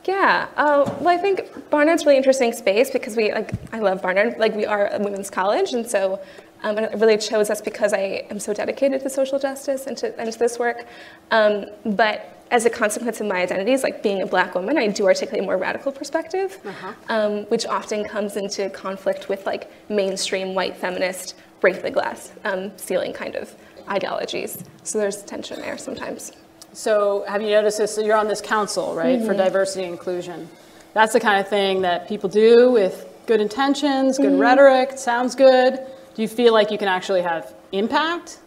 Yeah, 0.07 0.47
uh, 0.55 0.89
well, 1.01 1.09
I 1.09 1.17
think 1.17 1.69
Barnard's 1.69 2.05
really 2.05 2.15
interesting 2.15 2.53
space 2.53 2.89
because 2.89 3.17
we, 3.17 3.33
like, 3.33 3.51
I 3.73 3.79
love 3.79 4.01
Barnard. 4.01 4.37
Like, 4.39 4.55
we 4.55 4.65
are 4.65 4.87
a 4.87 4.99
women's 4.99 5.29
college, 5.29 5.73
and 5.73 5.85
so 5.85 6.21
um, 6.63 6.77
it 6.77 6.97
really 6.97 7.17
chose 7.17 7.49
us 7.49 7.59
because 7.59 7.91
I 7.91 8.25
am 8.29 8.39
so 8.39 8.53
dedicated 8.53 9.01
to 9.01 9.09
social 9.09 9.37
justice 9.37 9.85
and 9.85 9.97
to, 9.97 10.17
and 10.17 10.31
to 10.31 10.39
this 10.39 10.57
work. 10.57 10.85
Um, 11.31 11.65
but 11.85 12.41
as 12.51 12.65
a 12.65 12.69
consequence 12.69 13.19
of 13.19 13.27
my 13.27 13.41
identities, 13.41 13.83
like 13.83 14.01
being 14.01 14.21
a 14.21 14.25
black 14.25 14.55
woman, 14.55 14.77
I 14.77 14.87
do 14.87 15.05
articulate 15.05 15.43
a 15.43 15.45
more 15.45 15.57
radical 15.57 15.91
perspective, 15.91 16.57
uh-huh. 16.63 16.93
um, 17.09 17.43
which 17.45 17.65
often 17.65 18.05
comes 18.05 18.37
into 18.37 18.69
conflict 18.69 19.27
with 19.27 19.45
like 19.45 19.69
mainstream 19.89 20.55
white 20.55 20.77
feminist 20.77 21.35
break 21.59 21.81
the 21.81 21.91
glass 21.91 22.31
um, 22.45 22.71
ceiling 22.77 23.11
kind 23.11 23.35
of 23.35 23.53
ideologies. 23.89 24.63
So 24.83 24.99
there's 24.99 25.23
tension 25.23 25.59
there 25.59 25.77
sometimes. 25.77 26.31
So 26.77 27.25
have 27.27 27.41
you 27.41 27.49
noticed 27.49 27.79
this? 27.79 27.95
So 27.95 28.01
you're 28.01 28.15
on 28.15 28.27
this 28.27 28.39
council, 28.39 28.93
right, 28.93 29.17
mm-hmm. 29.17 29.25
for 29.25 29.33
diversity 29.33 29.85
and 29.85 29.93
inclusion. 29.93 30.47
That's 30.93 31.11
the 31.11 31.19
kind 31.19 31.41
of 31.41 31.47
thing 31.47 31.81
that 31.81 32.07
people 32.07 32.29
do 32.29 32.71
with 32.71 33.07
good 33.25 33.41
intentions, 33.41 34.19
good 34.19 34.33
mm-hmm. 34.33 34.39
rhetoric, 34.39 34.99
sounds 34.99 35.33
good. 35.33 35.79
Do 36.13 36.21
you 36.21 36.27
feel 36.27 36.53
like 36.53 36.69
you 36.69 36.77
can 36.77 36.87
actually 36.87 37.23
have 37.23 37.55
impact? 37.71 38.41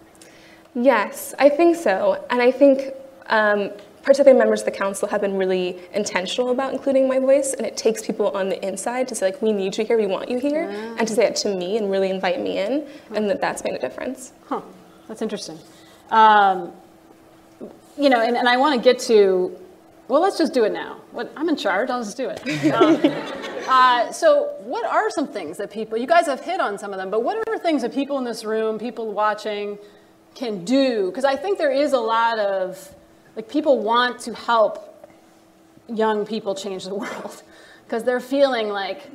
Yes, 0.77 1.35
I 1.41 1.49
think 1.49 1.75
so. 1.75 2.25
And 2.31 2.41
I 2.41 2.53
think 2.53 2.95
um, 3.27 3.73
particularly 4.05 4.39
members 4.39 4.61
of 4.61 4.67
the 4.67 4.79
council 4.79 5.09
have 5.09 5.21
been 5.21 5.37
really 5.37 5.81
intentional 5.93 6.51
about 6.51 6.73
including 6.73 7.09
my 7.09 7.19
voice, 7.19 7.55
and 7.55 7.67
it 7.67 7.77
takes 7.77 8.07
people 8.07 8.29
on 8.29 8.49
the 8.49 8.65
inside 8.65 9.09
to 9.09 9.17
say, 9.17 9.27
like, 9.27 9.43
we 9.43 9.53
need 9.53 9.77
you 9.77 9.85
here, 9.85 9.99
we 9.99 10.07
want 10.07 10.31
you 10.31 10.39
here, 10.39 10.71
and 10.99 11.09
to 11.09 11.15
say 11.15 11.25
it 11.25 11.35
to 11.35 11.53
me 11.53 11.79
and 11.79 11.91
really 11.91 12.11
invite 12.11 12.41
me 12.41 12.59
in, 12.59 12.87
and 13.13 13.29
that 13.29 13.41
that's 13.41 13.65
made 13.65 13.75
a 13.75 13.81
difference. 13.81 14.33
Huh, 14.47 14.63
that's 15.09 15.21
interesting. 15.21 15.59
Um, 16.13 16.73
you 18.01 18.09
know, 18.09 18.21
and, 18.23 18.37
and 18.37 18.49
I 18.49 18.57
want 18.57 18.83
to 18.83 18.83
get 18.83 18.99
to, 19.01 19.57
well, 20.09 20.23
let's 20.23 20.39
just 20.39 20.55
do 20.55 20.65
it 20.65 20.73
now. 20.73 21.01
What, 21.13 21.31
I'm 21.37 21.49
in 21.51 21.57
charge, 21.57 21.91
I'll 21.91 22.03
just 22.03 22.17
do 22.17 22.31
it. 22.31 22.73
Um, 22.73 22.99
uh, 23.69 24.11
so, 24.11 24.55
what 24.61 24.87
are 24.87 25.11
some 25.11 25.29
things 25.29 25.59
that 25.59 25.71
people, 25.71 25.99
you 25.99 26.07
guys 26.07 26.27
have 26.27 26.41
hit 26.41 26.61
on 26.61 26.79
some 26.79 26.93
of 26.93 26.99
them, 26.99 27.11
but 27.11 27.23
what 27.23 27.47
are 27.47 27.59
things 27.59 27.83
that 27.83 27.93
people 27.93 28.17
in 28.19 28.25
this 28.25 28.43
room, 28.43 28.79
people 28.79 29.13
watching, 29.13 29.79
can 30.35 30.65
do? 30.65 31.07
Because 31.07 31.25
I 31.25 31.37
think 31.37 31.59
there 31.59 31.71
is 31.71 31.93
a 31.93 32.01
lot 32.01 32.39
of, 32.39 32.95
like, 33.37 33.49
people 33.49 33.81
want 33.81 34.19
to 34.21 34.35
help 34.35 34.87
young 35.89 36.25
people 36.25 36.55
change 36.55 36.85
the 36.85 36.95
world 37.05 37.43
because 37.85 38.03
they're 38.05 38.19
feeling 38.19 38.71
like, 38.71 39.11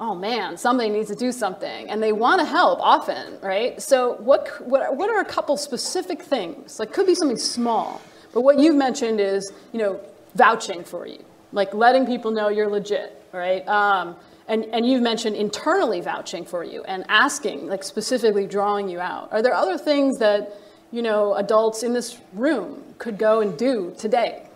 oh 0.00 0.14
man, 0.14 0.56
somebody 0.56 0.90
needs 0.90 1.08
to 1.08 1.14
do 1.14 1.30
something, 1.30 1.88
and 1.88 2.02
they 2.02 2.12
want 2.12 2.40
to 2.40 2.44
help 2.44 2.80
often, 2.80 3.38
right? 3.40 3.80
So 3.80 4.14
what, 4.14 4.48
what, 4.66 4.96
what 4.96 5.08
are 5.10 5.20
a 5.20 5.24
couple 5.24 5.56
specific 5.56 6.22
things? 6.22 6.78
Like 6.78 6.92
could 6.92 7.06
be 7.06 7.14
something 7.14 7.38
small, 7.38 8.00
but 8.32 8.42
what 8.42 8.58
you've 8.58 8.76
mentioned 8.76 9.20
is, 9.20 9.52
you 9.72 9.78
know, 9.78 10.00
vouching 10.34 10.82
for 10.82 11.06
you, 11.06 11.24
like 11.52 11.72
letting 11.74 12.06
people 12.06 12.30
know 12.30 12.48
you're 12.48 12.68
legit, 12.68 13.22
right? 13.32 13.66
Um, 13.68 14.16
and, 14.48 14.64
and 14.66 14.86
you've 14.86 15.02
mentioned 15.02 15.36
internally 15.36 16.00
vouching 16.00 16.44
for 16.44 16.64
you 16.64 16.82
and 16.84 17.04
asking, 17.08 17.68
like 17.68 17.82
specifically 17.82 18.46
drawing 18.46 18.88
you 18.88 19.00
out. 19.00 19.32
Are 19.32 19.40
there 19.40 19.54
other 19.54 19.78
things 19.78 20.18
that, 20.18 20.52
you 20.90 21.02
know, 21.02 21.34
adults 21.34 21.82
in 21.82 21.94
this 21.94 22.18
room 22.34 22.82
could 22.98 23.16
go 23.16 23.40
and 23.40 23.56
do 23.56 23.94
today 23.96 24.46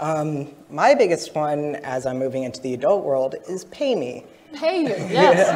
um, 0.00 0.50
my 0.70 0.94
biggest 0.94 1.34
one 1.34 1.76
as 1.76 2.06
I'm 2.06 2.18
moving 2.18 2.44
into 2.44 2.60
the 2.60 2.74
adult 2.74 3.04
world 3.04 3.34
is 3.48 3.64
pay 3.66 3.94
me. 3.94 4.24
Pay 4.54 4.82
you, 4.82 4.88
yes. 4.88 5.48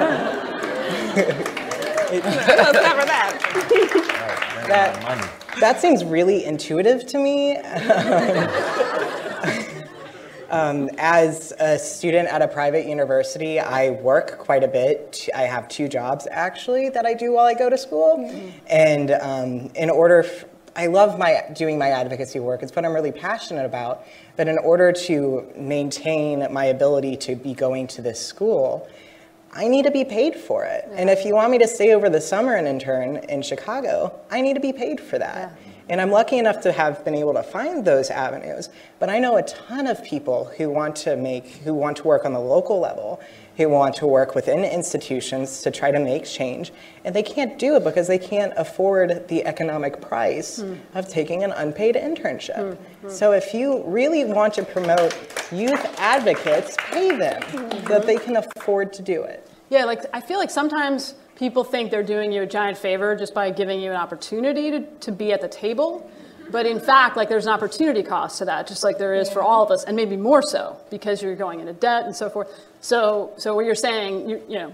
it, 2.13 2.23
that. 3.07 4.67
that, 4.69 5.61
that 5.61 5.81
seems 5.81 6.05
really 6.05 6.45
intuitive 6.45 7.07
to 7.07 7.19
me. 7.19 7.57
Um, 10.49 10.91
as 10.99 11.53
a 11.59 11.79
student 11.79 12.29
at 12.29 12.41
a 12.41 12.49
private 12.49 12.87
university, 12.87 13.59
I 13.59 13.91
work 13.91 14.39
quite 14.39 14.63
a 14.63 14.69
bit. 14.69 15.29
I 15.35 15.43
have 15.43 15.69
two 15.69 15.89
jobs 15.89 16.29
actually 16.31 16.89
that 16.91 17.05
I 17.05 17.15
do 17.15 17.33
while 17.33 17.47
I 17.47 17.55
go 17.55 17.69
to 17.69 17.77
school. 17.77 18.19
Mm-hmm. 18.19 18.49
And 18.69 19.11
um, 19.11 19.71
in 19.75 19.91
order, 19.91 20.23
f- 20.23 20.45
I 20.77 20.89
love 20.89 21.19
my 21.19 21.43
doing 21.55 21.79
my 21.79 21.89
advocacy 21.89 22.39
work. 22.39 22.63
It's 22.63 22.77
what 22.77 22.85
I'm 22.85 22.93
really 22.93 23.11
passionate 23.11 23.65
about. 23.65 24.07
But 24.37 24.47
in 24.47 24.59
order 24.59 24.93
to 24.93 25.51
maintain 25.57 26.47
my 26.53 26.67
ability 26.67 27.17
to 27.17 27.35
be 27.35 27.55
going 27.55 27.87
to 27.89 28.03
this 28.03 28.21
school, 28.21 28.87
I 29.55 29.69
need 29.69 29.87
to 29.87 29.91
be 29.91 30.05
paid 30.05 30.37
for 30.37 30.67
it. 30.67 30.87
And 30.93 31.09
if 31.09 31.25
you 31.25 31.35
want 31.35 31.51
me 31.51 31.57
to 31.59 31.67
stay 31.67 31.95
over 31.95 32.11
the 32.11 32.21
summer 32.21 32.57
and 32.57 32.69
intern 32.69 33.17
in 33.17 33.41
Chicago, 33.41 34.21
I 34.31 34.43
need 34.43 34.53
to 34.53 34.61
be 34.61 34.75
paid 34.75 35.01
for 35.01 35.19
that. 35.19 35.57
And 35.89 35.99
I'm 35.99 36.11
lucky 36.11 36.37
enough 36.37 36.61
to 36.63 36.73
have 36.73 37.05
been 37.07 37.15
able 37.15 37.33
to 37.35 37.43
find 37.43 37.83
those 37.83 38.11
avenues. 38.11 38.69
But 38.99 39.09
I 39.09 39.19
know 39.19 39.37
a 39.37 39.43
ton 39.43 39.87
of 39.87 40.05
people 40.05 40.53
who 40.59 40.69
want 40.69 40.97
to 40.97 41.17
make, 41.17 41.47
who 41.47 41.73
want 41.73 41.97
to 41.99 42.03
work 42.05 42.27
on 42.27 42.35
the 42.35 42.41
local 42.41 42.81
level, 42.81 43.21
who 43.57 43.69
want 43.69 43.95
to 43.97 44.07
work 44.07 44.35
within 44.35 44.65
institutions 44.65 45.63
to 45.63 45.71
try 45.71 45.91
to 45.91 45.99
make 45.99 46.25
change, 46.25 46.73
and 47.05 47.15
they 47.15 47.23
can't 47.23 47.59
do 47.59 47.77
it 47.77 47.85
because 47.85 48.07
they 48.07 48.19
can't 48.19 48.53
afford 48.57 49.27
the 49.29 49.45
economic 49.47 50.01
price 50.01 50.61
hmm. 50.61 50.75
of 50.95 51.09
taking 51.09 51.43
an 51.43 51.53
unpaid 51.53 51.95
internship. 51.95 52.77
Hmm, 52.77 53.07
hmm. 53.07 53.09
So 53.09 53.33
if 53.33 53.55
you 53.55 53.83
really 53.87 54.25
want 54.25 54.55
to 54.55 54.65
promote 54.65 55.17
youth 55.51 55.85
advocates, 55.99 56.77
pay 56.91 57.17
them 57.17 57.43
so 57.51 57.59
mm-hmm. 57.59 57.87
that 57.89 58.07
they 58.07 58.17
can 58.17 58.37
afford 58.37 58.93
to 58.95 59.03
do 59.03 59.23
it. 59.23 59.49
Yeah, 59.71 59.85
like 59.85 60.05
I 60.13 60.21
feel 60.21 60.39
like 60.39 60.51
sometimes 60.51 61.15
people 61.37 61.65
think 61.65 61.91
they're 61.91 62.03
doing 62.03 62.33
you 62.33 62.43
a 62.43 62.47
giant 62.47 62.79
favor 62.79 63.17
just 63.17 63.35
by 63.35 63.51
giving 63.51 63.81
you 63.81 63.91
an 63.91 63.97
opportunity 63.97 64.71
to, 64.71 64.81
to 64.81 65.13
be 65.13 65.33
at 65.33 65.41
the 65.41 65.49
table. 65.49 66.11
But 66.51 66.67
in 66.67 66.81
fact, 66.81 67.17
like 67.17 67.29
there's 67.29 67.47
an 67.47 67.53
opportunity 67.53 68.03
cost 68.03 68.39
to 68.39 68.45
that, 68.47 68.67
just 68.67 68.85
like 68.85 68.99
there 68.99 69.15
is 69.15 69.31
for 69.31 69.43
all 69.43 69.65
of 69.65 69.71
us, 69.71 69.85
and 69.85 69.97
maybe 69.97 70.17
more 70.17 70.43
so 70.43 70.77
because 70.91 71.23
you're 71.23 71.37
going 71.37 71.61
into 71.61 71.73
debt 71.73 72.05
and 72.05 72.15
so 72.15 72.29
forth. 72.29 72.49
So, 72.81 73.33
so 73.37 73.55
what 73.55 73.65
you're 73.65 73.75
saying, 73.75 74.29
you, 74.29 74.43
you 74.49 74.59
know, 74.59 74.73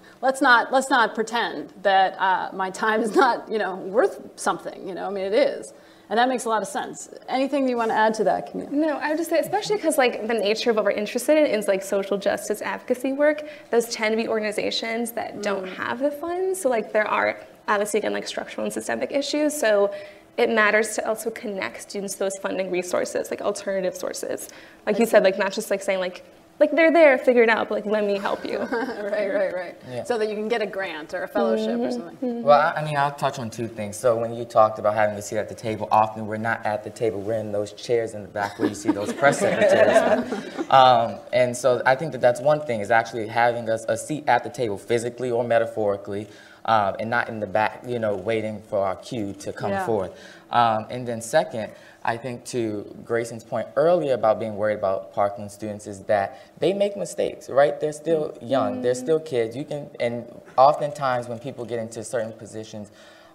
let's 0.20 0.40
not 0.40 0.72
let's 0.72 0.90
not 0.90 1.14
pretend 1.14 1.72
that 1.82 2.14
uh, 2.18 2.50
my 2.54 2.70
time 2.70 3.02
is 3.02 3.14
not 3.14 3.50
you 3.50 3.58
know 3.58 3.76
worth 3.76 4.20
something. 4.36 4.86
You 4.86 4.94
know, 4.94 5.06
I 5.06 5.10
mean 5.10 5.24
it 5.24 5.34
is, 5.34 5.72
and 6.10 6.18
that 6.18 6.28
makes 6.28 6.44
a 6.44 6.48
lot 6.48 6.62
of 6.62 6.68
sense. 6.68 7.08
Anything 7.28 7.68
you 7.68 7.76
want 7.76 7.90
to 7.90 7.96
add 7.96 8.14
to 8.14 8.24
that, 8.24 8.50
Camille? 8.50 8.70
No, 8.70 8.96
I 8.96 9.10
would 9.10 9.18
just 9.18 9.30
say, 9.30 9.38
especially 9.38 9.76
because 9.76 9.98
like 9.98 10.26
the 10.26 10.34
nature 10.34 10.70
of 10.70 10.76
what 10.76 10.84
we're 10.84 10.90
interested 10.92 11.38
in 11.38 11.46
is 11.46 11.68
like 11.68 11.82
social 11.82 12.18
justice 12.18 12.62
advocacy 12.62 13.12
work. 13.12 13.48
Those 13.70 13.88
tend 13.88 14.12
to 14.12 14.16
be 14.16 14.28
organizations 14.28 15.12
that 15.12 15.42
don't 15.42 15.66
have 15.68 15.98
the 15.98 16.10
funds. 16.10 16.60
So 16.60 16.68
like 16.68 16.92
there 16.92 17.06
are 17.06 17.38
obviously 17.66 17.98
again 17.98 18.12
like 18.12 18.26
structural 18.26 18.64
and 18.64 18.72
systemic 18.72 19.12
issues. 19.12 19.58
So 19.58 19.92
it 20.38 20.48
matters 20.48 20.94
to 20.94 21.06
also 21.06 21.30
connect 21.30 21.82
students 21.82 22.14
to 22.14 22.20
those 22.20 22.38
funding 22.38 22.70
resources, 22.70 23.30
like 23.30 23.42
alternative 23.42 23.96
sources. 23.96 24.48
Like 24.86 24.98
you 24.98 25.04
said, 25.04 25.24
like 25.24 25.36
not 25.36 25.52
just 25.52 25.70
like 25.70 25.82
saying 25.82 25.98
like 25.98 26.24
like 26.60 26.72
they're 26.72 26.92
there, 26.92 27.18
figure 27.18 27.44
it 27.44 27.48
out, 27.48 27.68
but 27.68 27.76
like 27.76 27.86
let 27.86 28.04
me 28.04 28.18
help 28.18 28.44
you. 28.44 28.58
right, 28.58 29.32
right, 29.32 29.54
right. 29.54 29.76
Yeah. 29.88 30.04
So 30.04 30.18
that 30.18 30.28
you 30.28 30.34
can 30.34 30.48
get 30.48 30.60
a 30.60 30.66
grant 30.66 31.14
or 31.14 31.22
a 31.24 31.28
fellowship 31.28 31.78
or 31.78 31.90
something. 31.90 32.42
Well, 32.42 32.58
I 32.58 32.80
I 32.80 32.84
mean, 32.84 32.96
I'll 32.96 33.14
touch 33.14 33.38
on 33.38 33.50
two 33.50 33.68
things. 33.68 33.96
So 33.96 34.16
when 34.16 34.32
you 34.32 34.44
talked 34.44 34.78
about 34.78 34.94
having 34.94 35.16
a 35.16 35.22
seat 35.22 35.38
at 35.38 35.48
the 35.48 35.54
table, 35.54 35.88
often 35.90 36.26
we're 36.26 36.36
not 36.36 36.64
at 36.64 36.84
the 36.84 36.90
table. 36.90 37.20
We're 37.20 37.38
in 37.38 37.52
those 37.52 37.72
chairs 37.72 38.14
in 38.14 38.22
the 38.22 38.28
back 38.28 38.58
where 38.58 38.68
you 38.68 38.74
see 38.74 38.90
those 38.90 39.12
press 39.12 39.38
secretaries. 39.40 40.70
um, 40.70 41.16
and 41.32 41.56
so 41.56 41.82
I 41.84 41.94
think 41.94 42.12
that 42.12 42.20
that's 42.20 42.40
one 42.40 42.60
thing 42.60 42.80
is 42.80 42.90
actually 42.90 43.26
having 43.28 43.68
us 43.70 43.84
a 43.88 43.96
seat 43.96 44.24
at 44.28 44.44
the 44.44 44.50
table, 44.50 44.78
physically 44.78 45.30
or 45.30 45.44
metaphorically, 45.44 46.28
um, 46.68 46.94
and 47.00 47.08
not 47.08 47.28
in 47.30 47.40
the 47.40 47.46
back, 47.46 47.82
you 47.86 47.98
know, 47.98 48.14
waiting 48.14 48.60
for 48.68 48.78
our 48.86 48.94
cue 48.94 49.32
to 49.32 49.52
come 49.52 49.72
Yeah. 49.72 49.86
forth. 49.86 50.12
Um, 50.50 50.86
and 50.90 51.08
then 51.08 51.20
second, 51.22 51.72
I 52.04 52.16
think 52.18 52.44
to 52.46 52.94
Grayson's 53.04 53.42
point 53.42 53.68
earlier 53.74 54.14
about 54.14 54.38
being 54.38 54.56
worried 54.56 54.78
about 54.78 55.12
Parkland 55.12 55.50
students 55.50 55.86
is 55.86 56.00
that 56.04 56.38
they 56.58 56.74
make 56.74 56.94
mistakes, 56.96 57.48
right? 57.48 57.80
They're 57.80 57.92
still 57.92 58.36
young, 58.42 58.82
they're 58.82 58.94
still 58.94 59.18
kids. 59.18 59.56
You 59.56 59.64
can, 59.64 59.90
and 59.98 60.30
oftentimes 60.58 61.26
when 61.26 61.38
people 61.38 61.64
get 61.64 61.78
into 61.78 62.04
certain 62.04 62.32
positions 62.32 62.90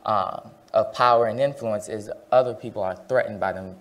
um, 0.05 0.51
of 0.73 0.93
power 0.93 1.25
and 1.25 1.39
influence, 1.39 1.89
is 1.89 2.11
other 2.31 2.53
people 2.53 2.83
are 2.83 2.95
threatened 3.09 3.39
by 3.39 3.51
them 3.53 3.75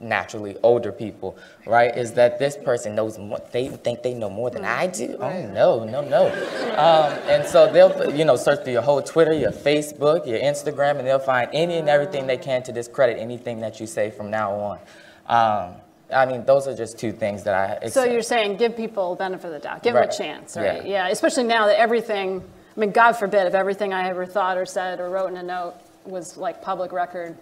naturally 0.00 0.56
older 0.62 0.92
people, 0.92 1.36
right? 1.66 1.96
Is 1.96 2.12
that 2.14 2.38
this 2.38 2.56
person 2.56 2.94
knows 2.94 3.18
more, 3.18 3.40
they 3.52 3.68
think 3.68 4.02
they 4.02 4.12
know 4.14 4.28
more 4.28 4.50
than 4.50 4.64
I 4.64 4.86
do? 4.88 5.16
Oh, 5.20 5.42
no, 5.46 5.84
no, 5.84 6.00
no. 6.02 6.26
Um, 6.72 7.12
and 7.28 7.46
so 7.46 7.70
they'll, 7.72 8.14
you 8.14 8.24
know, 8.24 8.36
search 8.36 8.64
through 8.64 8.72
your 8.74 8.82
whole 8.82 9.00
Twitter, 9.02 9.32
your 9.32 9.52
Facebook, 9.52 10.26
your 10.26 10.38
Instagram, 10.40 10.98
and 10.98 11.06
they'll 11.06 11.18
find 11.18 11.48
any 11.52 11.76
and 11.76 11.88
everything 11.88 12.26
they 12.26 12.36
can 12.36 12.62
to 12.64 12.72
discredit 12.72 13.18
anything 13.18 13.60
that 13.60 13.80
you 13.80 13.86
say 13.86 14.10
from 14.10 14.30
now 14.30 14.52
on. 14.52 14.78
Um, 15.26 15.74
I 16.12 16.26
mean, 16.26 16.44
those 16.44 16.68
are 16.68 16.76
just 16.76 16.98
two 16.98 17.12
things 17.12 17.44
that 17.44 17.54
I. 17.54 17.72
it's- 17.76 17.94
So 17.94 18.04
you're 18.04 18.20
saying 18.22 18.56
give 18.56 18.76
people 18.76 19.14
benefit 19.16 19.46
of 19.46 19.52
the 19.52 19.58
doubt, 19.60 19.82
give 19.82 19.94
them 19.94 20.02
a 20.08 20.12
chance, 20.12 20.56
right? 20.56 20.84
Yeah. 20.84 21.06
Yeah. 21.06 21.08
especially 21.08 21.44
now 21.44 21.66
that 21.66 21.78
everything, 21.78 22.42
I 22.76 22.80
mean, 22.80 22.90
God 22.90 23.12
forbid 23.12 23.46
if 23.46 23.54
everything 23.54 23.94
I 23.94 24.08
ever 24.10 24.26
thought 24.26 24.58
or 24.58 24.66
said 24.66 25.00
or 25.00 25.08
wrote 25.08 25.28
in 25.28 25.36
a 25.38 25.42
note 25.42 25.74
was 26.04 26.36
like 26.36 26.60
public 26.60 26.92
record. 26.92 27.36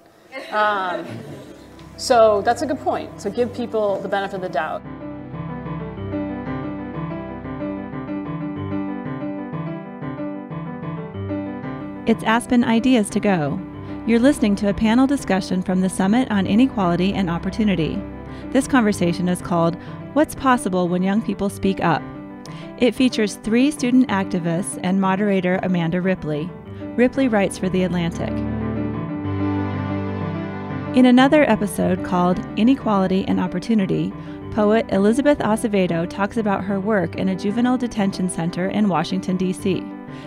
Um, 0.52 1.04
so 2.02 2.42
that's 2.42 2.62
a 2.62 2.66
good 2.66 2.80
point. 2.80 3.20
So 3.20 3.30
give 3.30 3.54
people 3.54 4.00
the 4.00 4.08
benefit 4.08 4.36
of 4.36 4.42
the 4.42 4.48
doubt. 4.48 4.82
It's 12.08 12.24
Aspen 12.24 12.64
Ideas 12.64 13.08
to 13.10 13.20
Go. 13.20 13.60
You're 14.04 14.18
listening 14.18 14.56
to 14.56 14.68
a 14.68 14.74
panel 14.74 15.06
discussion 15.06 15.62
from 15.62 15.80
the 15.80 15.88
Summit 15.88 16.28
on 16.32 16.48
Inequality 16.48 17.12
and 17.14 17.30
Opportunity. 17.30 18.02
This 18.50 18.66
conversation 18.66 19.28
is 19.28 19.40
called 19.40 19.76
What's 20.14 20.34
Possible 20.34 20.88
When 20.88 21.04
Young 21.04 21.22
People 21.22 21.48
Speak 21.48 21.80
Up? 21.84 22.02
It 22.78 22.96
features 22.96 23.36
three 23.36 23.70
student 23.70 24.08
activists 24.08 24.80
and 24.82 25.00
moderator 25.00 25.60
Amanda 25.62 26.00
Ripley. 26.00 26.50
Ripley 26.96 27.28
writes 27.28 27.58
for 27.58 27.68
The 27.68 27.84
Atlantic. 27.84 28.61
In 30.94 31.06
another 31.06 31.48
episode 31.50 32.04
called 32.04 32.38
Inequality 32.58 33.24
and 33.26 33.40
Opportunity, 33.40 34.12
poet 34.50 34.84
Elizabeth 34.90 35.38
Acevedo 35.38 36.06
talks 36.06 36.36
about 36.36 36.64
her 36.64 36.78
work 36.78 37.16
in 37.16 37.30
a 37.30 37.34
juvenile 37.34 37.78
detention 37.78 38.28
center 38.28 38.68
in 38.68 38.90
Washington, 38.90 39.38
D.C. 39.38 39.82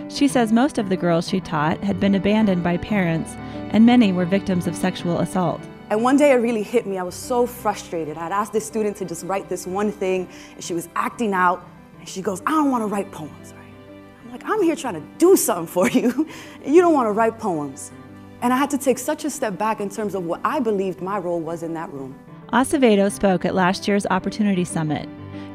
She 0.08 0.26
says 0.26 0.50
most 0.50 0.78
of 0.78 0.88
the 0.88 0.96
girls 0.96 1.28
she 1.28 1.38
taught 1.38 1.78
had 1.84 2.00
been 2.00 2.16
abandoned 2.16 2.64
by 2.64 2.78
parents, 2.78 3.34
and 3.70 3.86
many 3.86 4.12
were 4.12 4.24
victims 4.24 4.66
of 4.66 4.74
sexual 4.74 5.20
assault. 5.20 5.60
And 5.88 6.02
one 6.02 6.16
day 6.16 6.32
it 6.32 6.38
really 6.38 6.64
hit 6.64 6.84
me. 6.84 6.98
I 6.98 7.04
was 7.04 7.14
so 7.14 7.46
frustrated. 7.46 8.18
I'd 8.18 8.32
asked 8.32 8.52
this 8.52 8.66
student 8.66 8.96
to 8.96 9.04
just 9.04 9.24
write 9.24 9.48
this 9.48 9.68
one 9.68 9.92
thing, 9.92 10.28
and 10.56 10.64
she 10.64 10.74
was 10.74 10.88
acting 10.96 11.32
out. 11.32 11.64
And 12.00 12.08
she 12.08 12.22
goes, 12.22 12.42
I 12.44 12.50
don't 12.50 12.72
want 12.72 12.82
to 12.82 12.88
write 12.88 13.12
poems, 13.12 13.52
right? 13.52 13.72
I'm 14.24 14.30
like, 14.32 14.42
I'm 14.44 14.60
here 14.64 14.74
trying 14.74 14.94
to 14.94 15.18
do 15.18 15.36
something 15.36 15.68
for 15.68 15.88
you, 15.88 16.26
and 16.64 16.74
you 16.74 16.82
don't 16.82 16.92
want 16.92 17.06
to 17.06 17.12
write 17.12 17.38
poems. 17.38 17.92
And 18.46 18.54
I 18.54 18.58
had 18.58 18.70
to 18.70 18.78
take 18.78 19.00
such 19.00 19.24
a 19.24 19.30
step 19.30 19.58
back 19.58 19.80
in 19.80 19.90
terms 19.90 20.14
of 20.14 20.24
what 20.24 20.40
I 20.44 20.60
believed 20.60 21.02
my 21.02 21.18
role 21.18 21.40
was 21.40 21.64
in 21.64 21.74
that 21.74 21.92
room. 21.92 22.16
Acevedo 22.52 23.10
spoke 23.10 23.44
at 23.44 23.56
last 23.56 23.88
year's 23.88 24.06
Opportunity 24.06 24.64
Summit. 24.64 25.08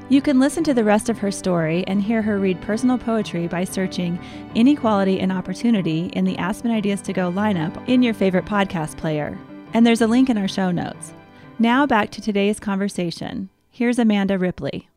You 0.09 0.21
can 0.21 0.41
listen 0.41 0.61
to 0.65 0.73
the 0.73 0.83
rest 0.83 1.07
of 1.07 1.17
her 1.19 1.31
story 1.31 1.85
and 1.87 2.01
hear 2.01 2.21
her 2.21 2.37
read 2.37 2.61
personal 2.61 2.97
poetry 2.97 3.47
by 3.47 3.63
searching 3.63 4.19
Inequality 4.55 5.21
and 5.21 5.31
Opportunity 5.31 6.07
in 6.07 6.25
the 6.25 6.37
Aspen 6.37 6.69
Ideas 6.69 7.01
to 7.03 7.13
Go 7.13 7.31
lineup 7.31 7.81
in 7.87 8.03
your 8.03 8.13
favorite 8.13 8.43
podcast 8.43 8.97
player. 8.97 9.39
And 9.73 9.87
there's 9.87 10.01
a 10.01 10.07
link 10.07 10.29
in 10.29 10.37
our 10.37 10.49
show 10.49 10.69
notes. 10.69 11.13
Now 11.59 11.85
back 11.85 12.11
to 12.11 12.21
today's 12.21 12.59
conversation. 12.59 13.47
Here's 13.69 13.99
Amanda 13.99 14.37
Ripley. 14.37 14.89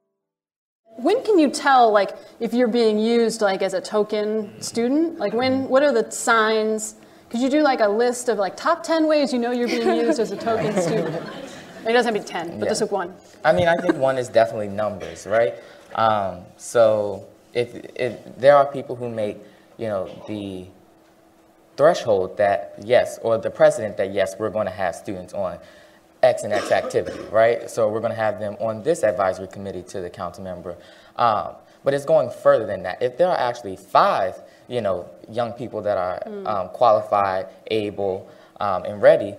When 0.97 1.23
can 1.23 1.39
you 1.39 1.49
tell, 1.49 1.93
like, 1.93 2.11
if 2.41 2.55
you're 2.55 2.67
being 2.67 2.99
used, 2.99 3.41
like, 3.41 3.63
as 3.63 3.73
a 3.73 3.81
token 3.81 4.61
student? 4.61 5.21
Like, 5.21 5.33
when, 5.33 5.69
what 5.69 5.85
are 5.85 5.93
the 5.93 6.11
signs? 6.11 6.97
Could 7.35 7.43
you 7.43 7.51
do, 7.51 7.63
like, 7.63 7.81
a 7.81 7.89
list 7.89 8.29
of, 8.29 8.39
like, 8.39 8.57
top 8.57 8.85
10 8.85 9.09
ways 9.09 9.33
you 9.33 9.41
know 9.41 9.51
you're 9.51 9.67
being 9.67 9.97
used 10.07 10.21
as 10.21 10.31
a 10.31 10.37
token 10.37 10.73
student? 10.81 11.17
It 11.85 11.93
doesn't 11.93 12.15
have 12.15 12.15
to 12.15 12.21
be 12.21 12.21
10, 12.21 12.61
but 12.61 12.67
Yeah. 12.67 12.71
just 12.71 12.81
like 12.83 12.93
one. 12.93 13.13
I 13.45 13.53
mean, 13.53 13.67
I 13.67 13.75
think 13.75 13.97
one 13.97 14.19
is 14.19 14.29
definitely 14.29 14.69
numbers, 14.69 15.27
right? 15.27 15.55
Um, 15.97 16.43
so 16.59 17.25
if, 17.53 17.75
if 17.97 18.21
there 18.37 18.55
are 18.57 18.65
people 18.65 18.95
who 18.95 19.09
make, 19.09 19.39
you 19.79 19.89
know, 19.89 20.09
the 20.29 20.67
threshold 21.77 22.37
that 22.37 22.77
yes, 22.85 23.19
or 23.21 23.37
the 23.37 23.51
precedent 23.51 23.97
that 23.97 24.13
yes, 24.13 24.37
we're 24.39 24.49
going 24.49 24.67
to 24.67 24.73
have 24.73 24.95
students 24.95 25.35
on 25.35 25.59
X 26.23 26.45
and 26.45 26.53
X 26.53 26.71
activity, 26.71 27.19
right? 27.33 27.69
So 27.69 27.89
we're 27.89 27.99
going 27.99 28.13
to 28.13 28.17
have 28.17 28.39
them 28.39 28.55
on 28.61 28.85
this 28.85 29.03
advisory 29.03 29.49
committee 29.49 29.83
to 29.89 30.01
the 30.01 30.09
council 30.09 30.45
member. 30.45 30.77
Um, 31.17 31.57
but 31.85 31.95
it's 31.95 32.05
going 32.05 32.31
further 32.31 32.67
than 32.67 32.83
that. 32.83 33.03
If 33.03 33.17
there 33.19 33.29
are 33.29 33.37
actually 33.39 33.77
five, 33.77 34.37
you 34.69 34.81
know, 34.81 35.09
young 35.31 35.53
people 35.53 35.83
that 35.83 35.97
are 35.97 36.23
um, 36.47 36.69
qualified, 36.71 37.47
able, 37.71 38.29
um, 38.61 38.85
and 38.85 39.01
ready, 39.03 39.35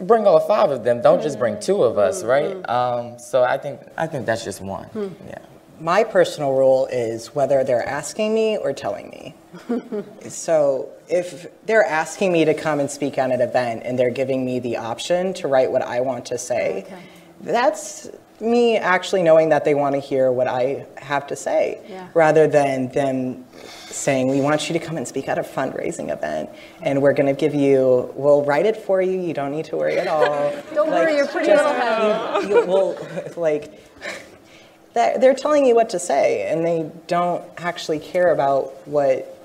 bring 0.00 0.26
all 0.26 0.40
five 0.40 0.70
of 0.70 0.84
them. 0.84 1.00
Don't 1.02 1.22
just 1.22 1.38
bring 1.38 1.58
two 1.58 1.82
of 1.82 1.98
us, 1.98 2.22
right? 2.22 2.68
Um, 2.68 3.18
so 3.18 3.42
I 3.42 3.58
think 3.58 3.80
I 3.96 4.06
think 4.06 4.26
that's 4.26 4.44
just 4.44 4.60
one. 4.60 4.88
Yeah. 5.26 5.38
My 5.80 6.04
personal 6.04 6.52
rule 6.52 6.86
is 6.92 7.34
whether 7.34 7.64
they're 7.64 7.88
asking 7.88 8.34
me 8.34 8.58
or 8.58 8.74
telling 8.74 9.08
me. 9.08 9.34
so 10.28 10.90
if 11.08 11.46
they're 11.64 11.84
asking 11.86 12.32
me 12.32 12.44
to 12.44 12.52
come 12.52 12.80
and 12.80 12.90
speak 12.90 13.16
at 13.16 13.30
an 13.30 13.40
event 13.40 13.82
and 13.86 13.98
they're 13.98 14.10
giving 14.10 14.44
me 14.44 14.58
the 14.58 14.76
option 14.76 15.32
to 15.34 15.48
write 15.48 15.72
what 15.72 15.80
I 15.80 16.00
want 16.00 16.26
to 16.26 16.36
say, 16.38 16.84
Okay. 16.86 17.02
that's 17.40 18.10
me 18.40 18.76
actually 18.76 19.22
knowing 19.22 19.50
that 19.50 19.64
they 19.64 19.74
want 19.74 19.94
to 19.94 20.00
hear 20.00 20.30
what 20.32 20.46
I 20.48 20.86
have 20.98 21.26
to 21.28 21.36
say 21.36 21.80
Yeah. 21.88 22.08
rather 22.14 22.46
than 22.48 22.88
them 22.90 23.44
saying, 23.88 24.28
We 24.28 24.40
want 24.40 24.68
you 24.68 24.78
to 24.78 24.84
come 24.84 24.96
and 24.96 25.06
speak 25.06 25.28
at 25.28 25.38
a 25.38 25.42
fundraising 25.42 26.10
event 26.12 26.50
and 26.82 27.02
we're 27.02 27.12
going 27.12 27.26
to 27.34 27.38
give 27.38 27.54
you, 27.54 28.10
we'll 28.14 28.44
write 28.44 28.66
it 28.66 28.76
for 28.76 29.02
you. 29.02 29.20
You 29.20 29.34
don't 29.34 29.50
need 29.52 29.66
to 29.66 29.76
worry 29.76 29.98
at 29.98 30.06
all. 30.06 30.24
Don't 30.74 30.90
worry, 30.90 31.16
your 31.16 31.26
pretty 31.26 31.48
just- 31.48 31.64
little 31.64 32.42
you, 32.42 32.60
you 32.60 32.66
will, 32.66 32.96
like, 33.36 33.80
they're 34.94 35.34
telling 35.34 35.64
you 35.66 35.74
what 35.74 35.90
to 35.90 35.98
say 35.98 36.50
and 36.50 36.64
they 36.66 36.90
don't 37.06 37.44
actually 37.58 37.98
care 38.00 38.32
about 38.32 38.86
what 38.88 39.36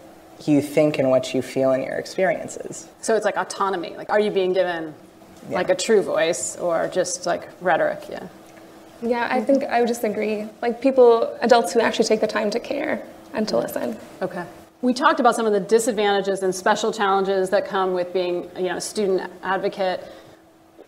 you 0.46 0.62
think 0.62 0.98
and 1.00 1.10
what 1.10 1.34
you 1.34 1.42
feel 1.42 1.72
in 1.72 1.82
your 1.84 1.96
experiences. 1.96 2.88
So 3.02 3.16
it's 3.16 3.24
like 3.26 3.38
autonomy. 3.38 3.96
Like, 3.96 4.10
are 4.10 4.20
you 4.20 4.32
being 4.32 4.54
given 4.54 4.94
like 5.50 5.70
a 5.70 5.76
true 5.76 6.02
voice 6.02 6.58
or 6.58 6.88
just 6.88 7.26
like 7.26 7.48
rhetoric? 7.62 8.04
Yeah. 8.10 8.28
Yeah, 9.02 9.28
I 9.30 9.42
think 9.42 9.64
I 9.64 9.80
would 9.80 9.88
just 9.88 10.04
agree. 10.04 10.48
Like 10.62 10.82
people, 10.82 11.38
adults 11.42 11.74
who 11.74 11.80
actually 11.80 12.06
take 12.06 12.22
the 12.22 12.28
time 12.28 12.50
to 12.52 12.60
care 12.60 13.06
and 13.34 13.48
to 13.50 13.58
listen. 13.58 13.98
Okay. 14.22 14.46
We 14.82 14.94
talked 14.94 15.20
about 15.20 15.36
some 15.36 15.46
of 15.46 15.54
the 15.54 15.60
disadvantages 15.60 16.44
and 16.44 16.54
special 16.54 16.92
challenges 16.92 17.50
that 17.50 17.66
come 17.66 17.94
with 17.94 18.14
being, 18.14 18.50
you 18.56 18.70
know, 18.70 18.78
a 18.78 18.82
student 18.82 19.32
advocate. 19.44 20.04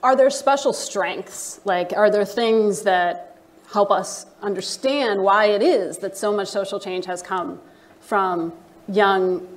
Are 0.03 0.15
there 0.15 0.29
special 0.29 0.73
strengths? 0.73 1.59
Like, 1.65 1.93
are 1.93 2.09
there 2.09 2.25
things 2.25 2.83
that 2.83 3.37
help 3.71 3.91
us 3.91 4.25
understand 4.41 5.21
why 5.21 5.45
it 5.45 5.61
is 5.61 5.97
that 5.97 6.15
so 6.15 6.35
much 6.35 6.47
social 6.47 6.79
change 6.79 7.05
has 7.05 7.21
come 7.21 7.59
from 8.01 8.53
young, 8.87 9.47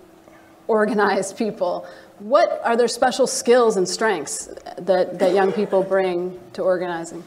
organized 0.66 1.36
people? 1.36 1.86
What 2.18 2.60
are 2.64 2.76
there 2.76 2.88
special 2.88 3.26
skills 3.26 3.76
and 3.76 3.88
strengths 3.88 4.46
that, 4.78 5.18
that 5.18 5.34
young 5.34 5.52
people 5.52 5.82
bring 5.82 6.38
to 6.54 6.62
organizing? 6.62 7.22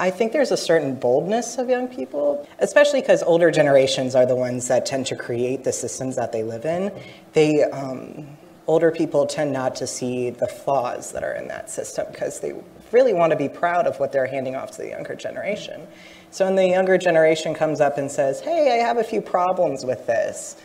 I 0.00 0.10
think 0.10 0.32
there's 0.32 0.52
a 0.52 0.56
certain 0.56 0.94
boldness 0.94 1.58
of 1.58 1.68
young 1.68 1.88
people, 1.88 2.46
especially 2.60 3.00
because 3.00 3.22
older 3.22 3.50
generations 3.50 4.14
are 4.14 4.26
the 4.26 4.36
ones 4.36 4.68
that 4.68 4.86
tend 4.86 5.06
to 5.06 5.16
create 5.16 5.64
the 5.64 5.72
systems 5.72 6.14
that 6.16 6.30
they 6.30 6.44
live 6.44 6.64
in. 6.64 6.92
They, 7.32 7.64
um, 7.64 8.26
older 8.68 8.92
people 8.92 9.26
tend 9.26 9.52
not 9.52 9.74
to 9.76 9.86
see 9.86 10.30
the 10.30 10.46
flaws 10.46 11.10
that 11.12 11.24
are 11.24 11.32
in 11.32 11.48
that 11.48 11.68
system 11.68 12.06
because 12.12 12.38
they 12.38 12.54
really 12.92 13.12
want 13.12 13.32
to 13.32 13.36
be 13.36 13.48
proud 13.48 13.86
of 13.86 13.98
what 13.98 14.12
they're 14.12 14.26
handing 14.26 14.54
off 14.54 14.70
to 14.72 14.82
the 14.82 14.88
younger 14.88 15.14
generation. 15.14 15.86
So 16.30 16.44
when 16.44 16.54
the 16.54 16.68
younger 16.68 16.96
generation 16.96 17.54
comes 17.54 17.80
up 17.80 17.98
and 17.98 18.10
says, 18.10 18.40
hey, 18.40 18.78
I 18.80 18.86
have 18.86 18.98
a 18.98 19.04
few 19.04 19.20
problems 19.20 19.84
with 19.84 20.06
this, 20.06 20.56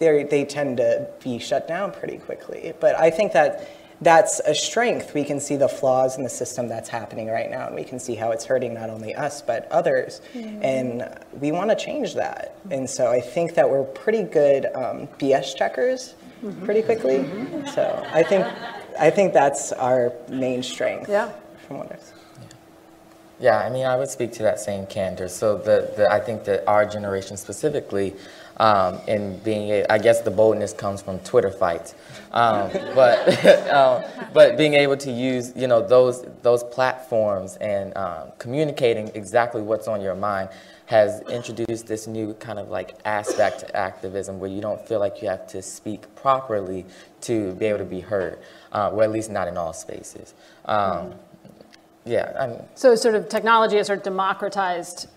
they 0.00 0.44
tend 0.48 0.76
to 0.78 1.08
be 1.22 1.38
shut 1.38 1.66
down 1.66 1.92
pretty 1.92 2.18
quickly. 2.18 2.74
But 2.78 2.96
I 2.96 3.10
think 3.10 3.32
that 3.32 3.68
that's 4.00 4.40
a 4.40 4.54
strength. 4.54 5.14
We 5.14 5.24
can 5.24 5.40
see 5.40 5.56
the 5.56 5.68
flaws 5.68 6.16
in 6.16 6.24
the 6.24 6.30
system 6.30 6.68
that's 6.68 6.88
happening 6.88 7.28
right 7.28 7.50
now, 7.50 7.66
and 7.66 7.74
we 7.74 7.84
can 7.84 7.98
see 7.98 8.14
how 8.14 8.32
it's 8.32 8.44
hurting 8.44 8.74
not 8.74 8.90
only 8.90 9.14
us, 9.14 9.40
but 9.40 9.70
others. 9.70 10.20
Mm-hmm. 10.34 10.62
And 10.62 11.18
we 11.40 11.52
want 11.52 11.70
to 11.70 11.76
change 11.76 12.14
that. 12.14 12.56
And 12.70 12.88
so 12.88 13.10
I 13.10 13.20
think 13.20 13.54
that 13.54 13.68
we're 13.68 13.84
pretty 13.84 14.22
good 14.22 14.66
um, 14.74 15.06
BS 15.18 15.56
checkers 15.56 16.14
mm-hmm. 16.42 16.64
pretty 16.64 16.82
quickly. 16.82 17.18
Mm-hmm. 17.18 17.68
So 17.68 18.06
I 18.12 18.22
think, 18.22 18.46
I 18.98 19.10
think 19.10 19.32
that's 19.32 19.72
our 19.72 20.12
main 20.28 20.62
strength 20.62 21.08
yeah. 21.08 21.32
from 21.66 21.78
what 21.78 21.92
I've 21.92 22.00
seen. 22.02 22.14
Yeah, 23.40 23.58
I 23.58 23.68
mean, 23.68 23.84
I 23.84 23.96
would 23.96 24.08
speak 24.08 24.32
to 24.34 24.42
that 24.44 24.60
same 24.60 24.86
candor. 24.86 25.28
So 25.28 25.58
the, 25.58 25.92
the 25.96 26.10
I 26.10 26.20
think 26.20 26.44
that 26.44 26.66
our 26.68 26.86
generation 26.86 27.36
specifically, 27.36 28.14
um, 28.58 29.00
in 29.06 29.38
being, 29.38 29.84
I 29.90 29.98
guess 29.98 30.20
the 30.20 30.30
boldness 30.30 30.72
comes 30.72 31.02
from 31.02 31.18
Twitter 31.20 31.50
fights, 31.50 31.94
um, 32.32 32.70
but 32.94 33.46
um, 33.70 34.04
but 34.32 34.56
being 34.56 34.74
able 34.74 34.96
to 34.98 35.10
use 35.10 35.52
you 35.56 35.66
know 35.66 35.86
those 35.86 36.24
those 36.42 36.62
platforms 36.64 37.56
and 37.56 37.96
um, 37.96 38.28
communicating 38.38 39.10
exactly 39.14 39.62
what's 39.62 39.88
on 39.88 40.00
your 40.00 40.14
mind 40.14 40.50
has 40.86 41.22
introduced 41.22 41.86
this 41.86 42.06
new 42.06 42.34
kind 42.34 42.58
of 42.58 42.68
like 42.68 42.94
aspect 43.04 43.60
to 43.60 43.76
activism 43.76 44.38
where 44.38 44.50
you 44.50 44.60
don't 44.60 44.86
feel 44.86 45.00
like 45.00 45.22
you 45.22 45.28
have 45.28 45.46
to 45.46 45.62
speak 45.62 46.14
properly 46.14 46.84
to 47.22 47.54
be 47.54 47.66
able 47.66 47.78
to 47.78 47.84
be 47.84 48.00
heard, 48.00 48.38
uh, 48.72 48.90
or 48.90 49.02
at 49.02 49.10
least 49.10 49.30
not 49.30 49.48
in 49.48 49.56
all 49.56 49.72
spaces. 49.72 50.34
Um, 50.66 51.14
yeah. 52.04 52.32
I'm, 52.38 52.66
so 52.74 52.94
sort 52.96 53.14
of 53.14 53.28
technology 53.28 53.76
has 53.76 53.86
sort 53.86 53.98
of 53.98 54.04
democratized 54.04 55.08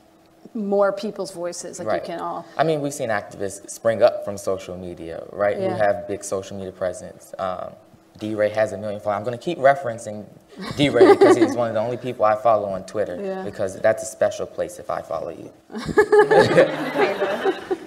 more 0.54 0.92
people's 0.92 1.32
voices, 1.32 1.80
like 1.80 1.88
right. 1.88 2.02
you 2.02 2.08
can 2.08 2.20
all. 2.20 2.46
I 2.58 2.64
mean, 2.64 2.82
we've 2.82 2.94
seen 2.94 3.10
activists 3.10 3.70
spring 3.70 4.04
up 4.04 4.26
from 4.26 4.38
social 4.38 4.78
media, 4.78 5.24
right? 5.32 5.60
Yeah. 5.60 5.70
Who 5.70 5.76
have 5.76 6.08
big 6.08 6.24
social 6.24 6.58
media 6.58 6.72
presence. 6.72 7.34
Um, 7.40 7.74
DeRay 8.20 8.50
has 8.50 8.74
a 8.74 8.78
million 8.78 9.00
followers. 9.00 9.20
I'm 9.20 9.24
going 9.24 9.38
to 9.38 9.44
keep 9.44 9.60
referencing 9.60 10.26
DeRay 10.76 11.14
because 11.14 11.38
he's 11.38 11.56
one 11.56 11.70
of 11.70 11.76
the 11.76 11.80
only 11.80 11.98
people 11.98 12.26
I 12.26 12.36
follow 12.36 12.70
on 12.70 12.86
Twitter 12.86 13.20
yeah. 13.22 13.44
because 13.44 13.80
that's 13.80 14.04
a 14.04 14.08
special 14.08 14.46
place 14.46 14.80
if 14.80 14.90
I 14.90 15.02
follow 15.02 15.30
you. 15.30 15.52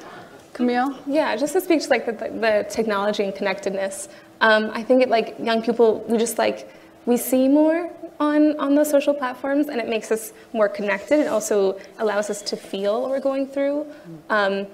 Camille? 0.53 0.99
Yeah, 1.07 1.37
just 1.37 1.53
to 1.55 1.61
speak 1.61 1.83
to 1.83 1.89
like 1.89 2.07
the, 2.07 2.13
the 2.13 2.67
technology 2.69 3.25
and 3.25 3.35
connectedness. 3.35 4.09
Um, 4.41 4.71
I 4.73 4.83
think 4.83 5.03
it 5.03 5.09
like 5.09 5.37
young 5.39 5.63
people, 5.63 6.05
we 6.09 6.19
just 6.19 6.39
like 6.39 6.71
we 7.07 7.17
see 7.17 7.49
more 7.49 7.91
on, 8.19 8.59
on 8.59 8.75
those 8.75 8.91
social 8.91 9.15
platforms 9.15 9.69
and 9.69 9.81
it 9.81 9.89
makes 9.89 10.11
us 10.13 10.33
more 10.53 10.69
connected. 10.69 11.21
It 11.21 11.29
also 11.29 11.81
allows 11.99 12.31
us 12.31 12.43
to 12.43 12.57
feel 12.57 13.01
what 13.03 13.11
we're 13.11 13.21
going 13.21 13.47
through. 13.47 13.87
Um, 14.29 14.67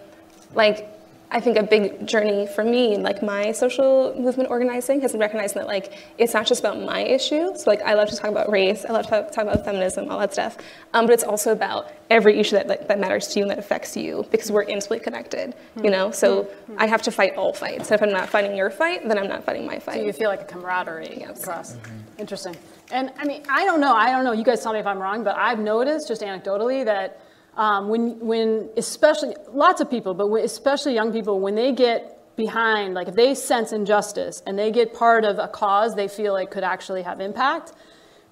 like 0.54 0.88
I 1.36 1.40
think 1.40 1.58
a 1.58 1.62
big 1.62 2.06
journey 2.06 2.46
for 2.46 2.64
me, 2.64 2.96
like 2.96 3.22
my 3.22 3.52
social 3.52 4.18
movement 4.18 4.48
organizing, 4.48 5.02
has 5.02 5.12
been 5.12 5.20
recognizing 5.20 5.58
that 5.58 5.66
like 5.66 5.92
it's 6.16 6.32
not 6.32 6.46
just 6.46 6.60
about 6.60 6.80
my 6.80 7.00
issue. 7.02 7.54
So 7.54 7.64
like 7.66 7.82
I 7.82 7.92
love 7.92 8.08
to 8.08 8.16
talk 8.16 8.30
about 8.30 8.50
race, 8.50 8.86
I 8.86 8.92
love 8.92 9.04
to 9.04 9.10
talk, 9.10 9.32
talk 9.32 9.44
about 9.44 9.62
feminism, 9.62 10.08
all 10.08 10.18
that 10.20 10.32
stuff. 10.32 10.56
Um, 10.94 11.04
but 11.04 11.12
it's 11.12 11.24
also 11.24 11.52
about 11.52 11.92
every 12.08 12.38
issue 12.38 12.56
that, 12.56 12.68
that, 12.68 12.88
that 12.88 12.98
matters 12.98 13.28
to 13.28 13.38
you 13.38 13.42
and 13.42 13.50
that 13.50 13.58
affects 13.58 13.98
you 13.98 14.24
because 14.30 14.50
we're 14.50 14.62
intimately 14.62 14.98
connected. 14.98 15.54
You 15.84 15.90
know, 15.90 16.10
so 16.10 16.44
mm-hmm. 16.44 16.76
I 16.78 16.86
have 16.86 17.02
to 17.02 17.10
fight 17.10 17.34
all 17.36 17.52
fights. 17.52 17.88
So 17.88 17.94
if 17.94 18.02
I'm 18.02 18.12
not 18.12 18.30
fighting 18.30 18.56
your 18.56 18.70
fight, 18.70 19.06
then 19.06 19.18
I'm 19.18 19.28
not 19.28 19.44
fighting 19.44 19.66
my 19.66 19.78
fight. 19.78 19.96
So 19.96 20.06
you 20.06 20.14
feel 20.14 20.30
like 20.30 20.40
a 20.40 20.46
camaraderie 20.46 21.18
yes. 21.20 21.42
across. 21.42 21.74
Mm-hmm. 21.76 22.20
Interesting. 22.20 22.56
And 22.92 23.12
I 23.18 23.26
mean, 23.26 23.42
I 23.50 23.66
don't 23.66 23.82
know. 23.82 23.94
I 23.94 24.10
don't 24.10 24.24
know. 24.24 24.32
You 24.32 24.44
guys 24.44 24.62
tell 24.62 24.72
me 24.72 24.78
if 24.78 24.86
I'm 24.86 24.98
wrong, 24.98 25.22
but 25.22 25.36
I've 25.36 25.58
noticed 25.58 26.08
just 26.08 26.22
anecdotally 26.22 26.82
that 26.86 27.20
um, 27.56 27.88
when, 27.88 28.18
when 28.20 28.68
especially, 28.76 29.34
lots 29.48 29.80
of 29.80 29.90
people, 29.90 30.14
but 30.14 30.26
especially 30.36 30.94
young 30.94 31.12
people, 31.12 31.40
when 31.40 31.54
they 31.54 31.72
get 31.72 32.12
behind, 32.36 32.94
like 32.94 33.08
if 33.08 33.14
they 33.14 33.34
sense 33.34 33.72
injustice 33.72 34.42
and 34.46 34.58
they 34.58 34.70
get 34.70 34.92
part 34.92 35.24
of 35.24 35.38
a 35.38 35.48
cause 35.48 35.94
they 35.94 36.08
feel 36.08 36.34
like 36.34 36.50
could 36.50 36.64
actually 36.64 37.02
have 37.02 37.20
impact, 37.20 37.72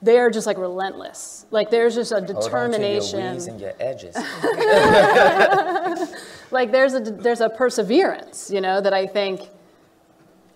they're 0.02 0.30
just 0.30 0.46
like 0.46 0.58
relentless. 0.58 1.46
Like 1.50 1.70
there's 1.70 1.94
just 1.94 2.12
a 2.12 2.20
determination. 2.20 3.20
Hold 3.20 3.32
on 3.32 3.38
to 3.38 3.44
your 3.44 3.52
and 3.52 3.60
your 3.60 3.74
edges. 3.80 4.14
like 6.50 6.70
there's 6.70 6.92
a 6.92 7.00
there's 7.00 7.40
a 7.40 7.48
perseverance, 7.48 8.50
you 8.50 8.60
know, 8.60 8.82
that 8.82 8.92
I 8.92 9.06
think 9.06 9.48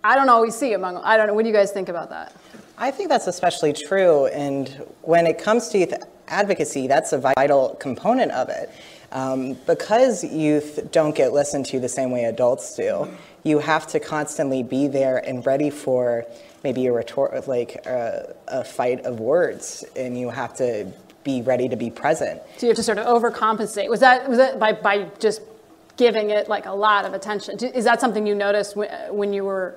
I 0.03 0.15
don't 0.15 0.29
always 0.29 0.55
see 0.55 0.73
among. 0.73 0.97
I 0.97 1.17
don't 1.17 1.25
know. 1.25 1.33
What 1.33 1.41
do 1.43 1.49
you 1.49 1.55
guys 1.55 1.71
think 1.71 1.89
about 1.89 2.11
that? 2.11 2.35
I 2.77 2.91
think 2.91 3.09
that's 3.09 3.27
especially 3.27 3.73
true, 3.73 4.27
and 4.27 4.69
when 5.01 5.25
it 5.27 5.37
comes 5.37 5.67
to 5.69 5.79
youth 5.79 5.93
advocacy, 6.29 6.87
that's 6.87 7.11
a 7.13 7.17
vital 7.17 7.75
component 7.79 8.31
of 8.31 8.49
it. 8.49 8.69
Um, 9.11 9.53
because 9.65 10.23
youth 10.23 10.91
don't 10.91 11.15
get 11.15 11.33
listened 11.33 11.65
to 11.67 11.79
the 11.79 11.89
same 11.89 12.11
way 12.11 12.25
adults 12.25 12.75
do, 12.75 13.07
you 13.43 13.59
have 13.59 13.87
to 13.87 13.99
constantly 13.99 14.63
be 14.63 14.87
there 14.87 15.17
and 15.17 15.45
ready 15.45 15.69
for 15.69 16.25
maybe 16.63 16.85
a 16.87 16.93
retort, 16.93 17.47
like 17.47 17.85
a, 17.85 18.35
a 18.47 18.63
fight 18.63 19.01
of 19.05 19.19
words, 19.19 19.83
and 19.95 20.17
you 20.17 20.29
have 20.29 20.53
to 20.57 20.91
be 21.23 21.41
ready 21.41 21.67
to 21.69 21.75
be 21.75 21.89
present. 21.89 22.41
So 22.57 22.67
you 22.67 22.69
have 22.69 22.77
to 22.77 22.83
sort 22.83 22.97
of 22.97 23.05
overcompensate. 23.05 23.89
Was 23.89 24.01
that 24.01 24.27
was 24.29 24.37
that 24.37 24.59
by 24.59 24.73
by 24.73 25.09
just 25.19 25.41
giving 25.97 26.29
it 26.29 26.47
like 26.47 26.65
a 26.65 26.71
lot 26.71 27.05
of 27.05 27.13
attention? 27.13 27.57
Is 27.63 27.85
that 27.85 27.99
something 27.99 28.27
you 28.27 28.35
noticed 28.35 28.75
when 28.75 29.33
you 29.33 29.43
were 29.43 29.75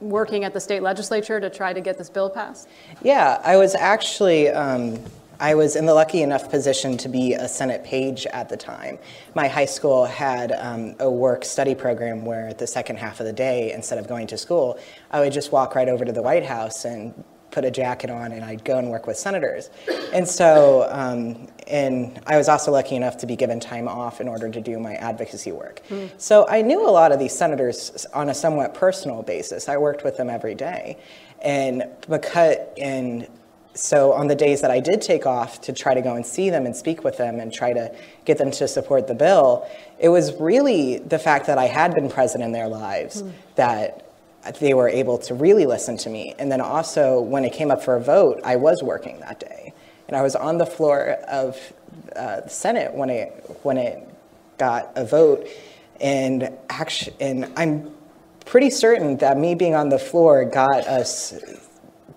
working 0.00 0.44
at 0.44 0.52
the 0.52 0.60
state 0.60 0.82
legislature 0.82 1.40
to 1.40 1.48
try 1.48 1.72
to 1.72 1.80
get 1.80 1.98
this 1.98 2.10
bill 2.10 2.28
passed? 2.28 2.68
Yeah, 3.02 3.40
I 3.44 3.56
was 3.56 3.74
actually. 3.74 4.48
Um, 4.48 4.98
I 5.42 5.56
was 5.56 5.74
in 5.74 5.86
the 5.86 5.92
lucky 5.92 6.22
enough 6.22 6.48
position 6.48 6.96
to 6.98 7.08
be 7.08 7.34
a 7.34 7.48
Senate 7.48 7.82
page 7.82 8.26
at 8.26 8.48
the 8.48 8.56
time. 8.56 8.96
My 9.34 9.48
high 9.48 9.64
school 9.64 10.04
had 10.04 10.52
um, 10.52 10.94
a 11.00 11.10
work 11.10 11.44
study 11.44 11.74
program 11.74 12.24
where 12.24 12.54
the 12.54 12.66
second 12.68 12.96
half 12.96 13.18
of 13.18 13.26
the 13.26 13.32
day, 13.32 13.72
instead 13.72 13.98
of 13.98 14.06
going 14.06 14.28
to 14.28 14.38
school, 14.38 14.78
I 15.10 15.18
would 15.18 15.32
just 15.32 15.50
walk 15.50 15.74
right 15.74 15.88
over 15.88 16.04
to 16.04 16.12
the 16.12 16.22
White 16.22 16.46
House 16.46 16.84
and 16.84 17.24
put 17.50 17.64
a 17.64 17.72
jacket 17.72 18.08
on 18.08 18.30
and 18.30 18.44
I'd 18.44 18.64
go 18.64 18.78
and 18.78 18.88
work 18.88 19.08
with 19.08 19.16
senators. 19.16 19.68
And 20.12 20.28
so, 20.28 20.88
um, 20.92 21.48
and 21.66 22.20
I 22.24 22.36
was 22.36 22.48
also 22.48 22.70
lucky 22.70 22.94
enough 22.94 23.16
to 23.18 23.26
be 23.26 23.34
given 23.34 23.58
time 23.58 23.88
off 23.88 24.20
in 24.20 24.28
order 24.28 24.48
to 24.48 24.60
do 24.60 24.78
my 24.78 24.94
advocacy 24.94 25.50
work. 25.50 25.82
Mm. 25.88 26.08
So 26.18 26.46
I 26.48 26.62
knew 26.62 26.88
a 26.88 26.90
lot 26.90 27.10
of 27.10 27.18
these 27.18 27.36
senators 27.36 28.06
on 28.14 28.28
a 28.28 28.34
somewhat 28.34 28.74
personal 28.74 29.24
basis. 29.24 29.68
I 29.68 29.76
worked 29.76 30.04
with 30.04 30.16
them 30.16 30.30
every 30.30 30.54
day. 30.54 30.98
And 31.42 31.82
because, 32.08 32.58
and 32.78 33.26
so 33.74 34.12
on 34.12 34.26
the 34.26 34.34
days 34.34 34.60
that 34.60 34.70
I 34.70 34.80
did 34.80 35.00
take 35.00 35.24
off 35.26 35.60
to 35.62 35.72
try 35.72 35.94
to 35.94 36.02
go 36.02 36.14
and 36.14 36.26
see 36.26 36.50
them 36.50 36.66
and 36.66 36.76
speak 36.76 37.04
with 37.04 37.16
them 37.16 37.40
and 37.40 37.52
try 37.52 37.72
to 37.72 37.94
get 38.24 38.38
them 38.38 38.50
to 38.52 38.68
support 38.68 39.06
the 39.06 39.14
bill, 39.14 39.66
it 39.98 40.10
was 40.10 40.38
really 40.38 40.98
the 40.98 41.18
fact 41.18 41.46
that 41.46 41.58
I 41.58 41.66
had 41.66 41.94
been 41.94 42.10
present 42.10 42.44
in 42.44 42.52
their 42.52 42.68
lives 42.68 43.22
mm. 43.22 43.32
that 43.56 44.06
they 44.58 44.74
were 44.74 44.88
able 44.88 45.18
to 45.18 45.34
really 45.34 45.66
listen 45.66 45.96
to 45.98 46.10
me. 46.10 46.34
And 46.38 46.50
then 46.50 46.60
also, 46.60 47.20
when 47.20 47.44
it 47.44 47.52
came 47.52 47.70
up 47.70 47.82
for 47.82 47.96
a 47.96 48.00
vote, 48.00 48.40
I 48.44 48.56
was 48.56 48.82
working 48.82 49.20
that 49.20 49.40
day, 49.40 49.72
and 50.08 50.16
I 50.16 50.22
was 50.22 50.34
on 50.34 50.58
the 50.58 50.66
floor 50.66 51.16
of 51.28 51.56
uh, 52.14 52.40
the 52.40 52.50
Senate 52.50 52.92
when 52.92 53.08
it 53.08 53.58
when 53.62 53.78
it 53.78 54.06
got 54.58 54.92
a 54.96 55.04
vote, 55.04 55.46
and 56.00 56.50
actually, 56.68 57.16
and 57.20 57.52
I'm 57.56 57.94
pretty 58.44 58.70
certain 58.70 59.16
that 59.18 59.38
me 59.38 59.54
being 59.54 59.74
on 59.74 59.88
the 59.88 59.98
floor 59.98 60.44
got 60.44 60.86
us 60.86 61.34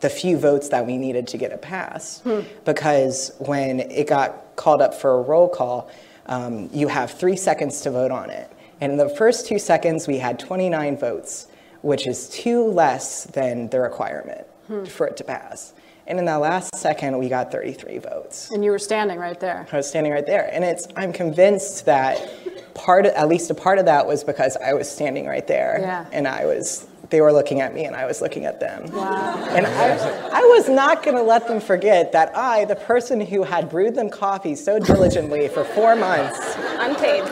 the 0.01 0.09
few 0.09 0.37
votes 0.37 0.69
that 0.69 0.85
we 0.85 0.97
needed 0.97 1.27
to 1.27 1.37
get 1.37 1.51
it 1.51 1.61
passed. 1.61 2.25
Because 2.65 3.31
when 3.39 3.79
it 3.79 4.07
got 4.07 4.55
called 4.55 4.81
up 4.81 4.93
for 4.93 5.19
a 5.19 5.21
roll 5.21 5.49
call, 5.49 5.89
um, 6.27 6.69
you 6.73 6.87
have 6.87 7.11
three 7.11 7.35
seconds 7.35 7.81
to 7.81 7.91
vote 7.91 8.11
on 8.11 8.29
it. 8.29 8.51
And 8.81 8.91
in 8.91 8.97
the 8.97 9.09
first 9.09 9.47
two 9.47 9.59
seconds, 9.59 10.07
we 10.07 10.17
had 10.17 10.37
29 10.39 10.97
votes, 10.97 11.47
which 11.81 12.07
is 12.07 12.29
two 12.29 12.63
less 12.65 13.25
than 13.25 13.69
the 13.69 13.79
requirement 13.79 14.45
for 14.87 15.07
it 15.07 15.15
to 15.17 15.23
pass. 15.23 15.73
And 16.07 16.19
in 16.19 16.25
that 16.25 16.35
last 16.35 16.75
second, 16.75 17.17
we 17.17 17.29
got 17.29 17.51
33 17.51 17.97
votes. 17.99 18.51
And 18.51 18.63
you 18.63 18.71
were 18.71 18.79
standing 18.79 19.17
right 19.17 19.39
there. 19.39 19.67
I 19.71 19.77
was 19.77 19.87
standing 19.87 20.11
right 20.11 20.25
there. 20.25 20.49
And 20.53 20.63
it's, 20.63 20.87
I'm 20.95 21.11
convinced 21.11 21.85
that 21.85 22.29
part, 22.75 23.07
of, 23.07 23.13
at 23.13 23.27
least 23.27 23.49
a 23.49 23.55
part 23.55 23.79
of 23.79 23.85
that 23.85 24.05
was 24.05 24.23
because 24.23 24.55
I 24.57 24.73
was 24.73 24.89
standing 24.89 25.25
right 25.25 25.47
there. 25.47 25.77
Yeah. 25.81 26.05
And 26.11 26.27
I 26.27 26.45
was, 26.45 26.87
they 27.15 27.21
were 27.21 27.31
looking 27.31 27.61
at 27.61 27.73
me 27.73 27.85
and 27.85 27.95
I 27.95 28.05
was 28.05 28.21
looking 28.21 28.43
at 28.43 28.59
them. 28.59 28.91
Wow. 28.91 29.41
And 29.51 29.65
I, 29.65 30.37
I 30.37 30.41
was 30.41 30.67
not 30.67 31.01
going 31.01 31.15
to 31.15 31.23
let 31.23 31.47
them 31.47 31.61
forget 31.61 32.11
that 32.11 32.35
I, 32.35 32.65
the 32.65 32.75
person 32.75 33.21
who 33.21 33.43
had 33.43 33.69
brewed 33.69 33.95
them 33.95 34.09
coffee 34.09 34.53
so 34.53 34.79
diligently 34.79 35.47
for 35.47 35.63
four 35.63 35.95
months, 35.95 36.57
Unpaid. 36.77 37.23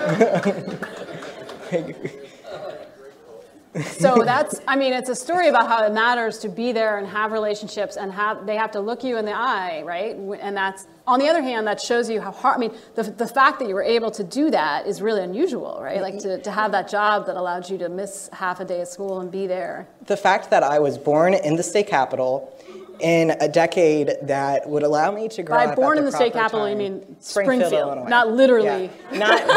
So 3.82 4.22
that's, 4.24 4.62
I 4.68 4.76
mean, 4.76 4.94
it's 4.94 5.10
a 5.10 5.16
story 5.16 5.48
about 5.48 5.68
how 5.68 5.84
it 5.84 5.92
matters 5.94 6.38
to 6.40 6.50
be 6.50 6.72
there 6.72 7.00
and 7.00 7.08
have 7.08 7.32
relationships 7.32 7.98
and 7.98 8.12
have, 8.12 8.46
they 8.46 8.56
have 8.56 8.70
to 8.72 8.80
look 8.80 9.04
you 9.04 9.18
in 9.18 9.26
the 9.26 9.36
eye, 9.36 9.82
right? 9.84 10.16
And 10.16 10.56
that's, 10.56 10.86
on 11.08 11.20
the 11.20 11.28
other 11.28 11.42
hand, 11.42 11.66
that 11.66 11.82
shows 11.82 12.08
you 12.10 12.22
how 12.22 12.32
hard, 12.32 12.56
I 12.58 12.60
mean, 12.60 12.76
the, 12.96 13.04
the 13.04 13.28
fact 13.28 13.58
that 13.60 13.68
you 13.68 13.74
were 13.74 13.84
able 13.84 14.12
to 14.12 14.24
do 14.24 14.52
that 14.52 14.86
is 14.86 15.02
really 15.02 15.24
unusual, 15.24 15.80
right? 15.82 16.02
Like 16.02 16.20
to, 16.20 16.40
to 16.42 16.52
have 16.52 16.72
that 16.74 16.88
job 16.88 17.26
that 17.26 17.36
allowed 17.36 17.68
you 17.70 17.78
to 17.80 17.90
miss 17.90 18.30
half 18.32 18.60
a 18.60 18.66
day 18.66 18.82
of 18.82 18.88
school 18.88 19.20
and 19.22 19.32
be 19.32 19.48
there. 19.48 19.88
the 20.06 20.18
fact 20.18 20.52
that 20.52 20.62
I 20.64 20.78
was 20.80 20.98
born 21.00 21.34
in 21.34 21.56
the 21.56 21.64
state 21.64 21.88
capital 21.88 22.56
in 23.00 23.32
a 23.42 23.48
decade 23.50 24.12
that 24.22 24.70
would 24.70 24.84
allow 24.84 25.10
me 25.12 25.28
to 25.30 25.42
grow 25.42 25.58
By 25.58 25.64
up 25.66 25.70
at 25.72 25.76
born 25.78 25.98
in 25.98 26.06
the 26.06 26.12
state 26.12 26.32
capital, 26.34 26.70
you 26.70 26.76
mean 26.76 27.16
Springfield, 27.20 27.74
Illinois. 27.74 28.08
not 28.08 28.30
literally. 28.30 28.92
Yeah. 29.12 29.18
Not, 29.18 29.48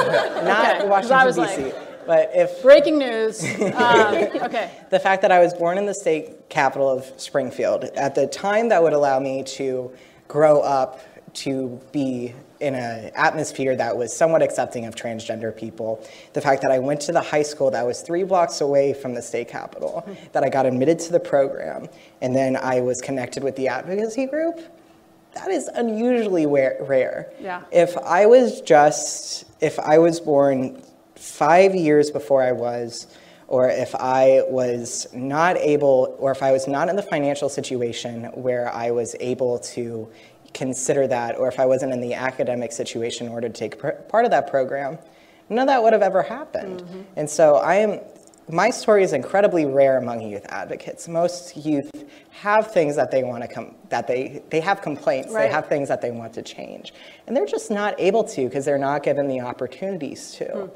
not 0.44 0.76
Okay, 0.78 0.88
Washington, 0.88 1.26
was 1.26 1.36
D.C. 1.36 1.64
like- 1.64 1.85
but 2.06 2.30
if 2.34 2.62
Breaking 2.62 2.98
news. 2.98 3.44
Um, 3.76 4.14
okay. 4.42 4.70
the 4.90 4.98
fact 4.98 5.22
that 5.22 5.32
I 5.32 5.40
was 5.40 5.52
born 5.52 5.76
in 5.76 5.86
the 5.86 5.94
state 5.94 6.48
capital 6.48 6.88
of 6.88 7.04
Springfield 7.16 7.84
at 7.84 8.14
the 8.14 8.26
time 8.26 8.68
that 8.70 8.82
would 8.82 8.92
allow 8.92 9.18
me 9.18 9.42
to 9.42 9.92
grow 10.28 10.60
up 10.60 11.00
to 11.34 11.80
be 11.92 12.32
in 12.60 12.74
an 12.74 13.10
atmosphere 13.14 13.76
that 13.76 13.96
was 13.96 14.16
somewhat 14.16 14.42
accepting 14.42 14.86
of 14.86 14.94
transgender 14.94 15.54
people. 15.54 16.06
The 16.32 16.40
fact 16.40 16.62
that 16.62 16.70
I 16.70 16.78
went 16.78 17.00
to 17.02 17.12
the 17.12 17.20
high 17.20 17.42
school 17.42 17.70
that 17.72 17.84
was 17.86 18.00
three 18.00 18.24
blocks 18.24 18.60
away 18.60 18.94
from 18.94 19.14
the 19.14 19.22
state 19.22 19.48
capital, 19.48 20.08
that 20.32 20.42
I 20.42 20.48
got 20.48 20.66
admitted 20.66 20.98
to 21.00 21.12
the 21.12 21.20
program, 21.20 21.88
and 22.22 22.34
then 22.34 22.56
I 22.56 22.80
was 22.80 23.00
connected 23.00 23.44
with 23.44 23.56
the 23.56 23.68
advocacy 23.68 24.26
group. 24.26 24.60
That 25.34 25.50
is 25.50 25.68
unusually 25.68 26.46
rare. 26.46 27.30
Yeah. 27.38 27.62
If 27.70 27.96
I 27.98 28.24
was 28.24 28.62
just, 28.62 29.44
if 29.60 29.78
I 29.78 29.98
was 29.98 30.18
born 30.18 30.82
five 31.16 31.74
years 31.74 32.10
before 32.10 32.42
I 32.42 32.52
was, 32.52 33.06
or 33.48 33.68
if 33.68 33.94
I 33.94 34.42
was 34.48 35.06
not 35.12 35.56
able, 35.56 36.16
or 36.18 36.30
if 36.32 36.42
I 36.42 36.52
was 36.52 36.66
not 36.66 36.88
in 36.88 36.96
the 36.96 37.02
financial 37.02 37.48
situation 37.48 38.24
where 38.34 38.72
I 38.74 38.90
was 38.90 39.14
able 39.20 39.58
to 39.60 40.08
consider 40.52 41.06
that, 41.06 41.36
or 41.36 41.48
if 41.48 41.60
I 41.60 41.66
wasn't 41.66 41.92
in 41.92 42.00
the 42.00 42.14
academic 42.14 42.72
situation 42.72 43.26
in 43.26 43.32
order 43.32 43.48
to 43.48 43.54
take 43.54 43.78
part 43.80 44.24
of 44.24 44.30
that 44.30 44.48
program, 44.48 44.98
none 45.48 45.60
of 45.60 45.66
that 45.68 45.82
would 45.82 45.92
have 45.92 46.02
ever 46.02 46.22
happened. 46.22 46.80
Mm-hmm. 46.82 47.02
And 47.16 47.30
so 47.30 47.56
I 47.56 47.76
am, 47.76 48.00
my 48.48 48.70
story 48.70 49.02
is 49.02 49.12
incredibly 49.12 49.64
rare 49.64 49.98
among 49.98 50.22
youth 50.22 50.46
advocates. 50.48 51.08
Most 51.08 51.56
youth 51.56 51.90
have 52.30 52.72
things 52.72 52.96
that 52.96 53.10
they 53.10 53.22
want 53.22 53.42
to 53.42 53.48
come, 53.48 53.74
that 53.90 54.06
they, 54.06 54.42
they 54.50 54.60
have 54.60 54.82
complaints, 54.82 55.32
Right. 55.32 55.46
they 55.46 55.52
have 55.52 55.68
things 55.68 55.88
that 55.88 56.00
they 56.00 56.10
want 56.10 56.32
to 56.34 56.42
change. 56.42 56.94
And 57.26 57.36
they're 57.36 57.46
just 57.46 57.70
not 57.70 57.94
able 58.00 58.24
to 58.24 58.44
because 58.48 58.64
they're 58.64 58.78
not 58.78 59.02
given 59.02 59.28
the 59.28 59.40
opportunities 59.40 60.32
to. 60.32 60.44
Hmm. 60.46 60.66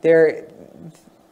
They're, 0.00 0.46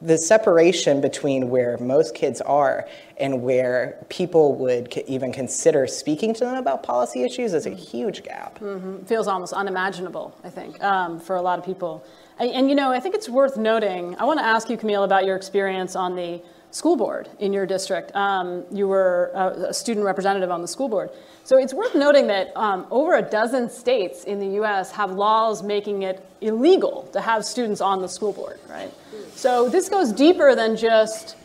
the 0.02 0.18
separation 0.18 1.00
between 1.00 1.48
where 1.48 1.78
most 1.78 2.14
kids 2.14 2.40
are 2.42 2.86
and 3.18 3.42
where 3.42 4.04
people 4.10 4.54
would 4.54 4.92
c- 4.92 5.02
even 5.06 5.32
consider 5.32 5.86
speaking 5.86 6.34
to 6.34 6.44
them 6.44 6.56
about 6.56 6.82
policy 6.82 7.22
issues 7.22 7.54
is 7.54 7.64
a 7.66 7.70
huge 7.70 8.22
gap. 8.22 8.58
feels 9.06 9.26
almost 9.26 9.54
unimaginable, 9.54 10.36
I 10.44 10.50
think, 10.50 10.82
um, 10.84 11.18
for 11.18 11.36
a 11.36 11.42
lot 11.42 11.58
of 11.58 11.64
people. 11.64 12.04
And, 12.38 12.50
and, 12.50 12.68
you 12.68 12.74
know, 12.74 12.92
I 12.92 13.00
think 13.00 13.14
it's 13.14 13.28
worth 13.28 13.56
noting. 13.56 14.14
I 14.18 14.24
want 14.24 14.38
to 14.38 14.44
ask 14.44 14.68
you, 14.68 14.76
Camille, 14.76 15.04
about 15.04 15.24
your 15.24 15.34
experience 15.36 15.96
on 15.96 16.14
the 16.14 16.42
school 16.76 16.94
board 16.94 17.26
in 17.38 17.54
your 17.54 17.64
district. 17.64 18.14
Um, 18.14 18.62
you 18.70 18.86
were 18.86 19.30
a, 19.34 19.68
a 19.70 19.74
student 19.74 20.04
representative 20.04 20.50
on 20.50 20.60
the 20.60 20.68
school 20.68 20.90
board. 20.90 21.08
So 21.42 21.56
it's 21.56 21.72
worth 21.72 21.94
noting 21.94 22.26
that 22.26 22.54
um, 22.54 22.86
over 22.90 23.14
a 23.14 23.22
dozen 23.22 23.70
states 23.70 24.24
in 24.24 24.40
the 24.40 24.48
U.S. 24.60 24.92
have 24.92 25.10
laws 25.12 25.62
making 25.62 26.02
it 26.02 26.22
illegal 26.42 27.08
to 27.14 27.20
have 27.22 27.46
students 27.46 27.80
on 27.80 28.02
the 28.02 28.08
school 28.08 28.34
board, 28.34 28.58
right? 28.68 28.92
So 29.34 29.70
this 29.70 29.88
goes 29.88 30.12
deeper 30.12 30.54
than 30.54 30.76
just 30.76 31.36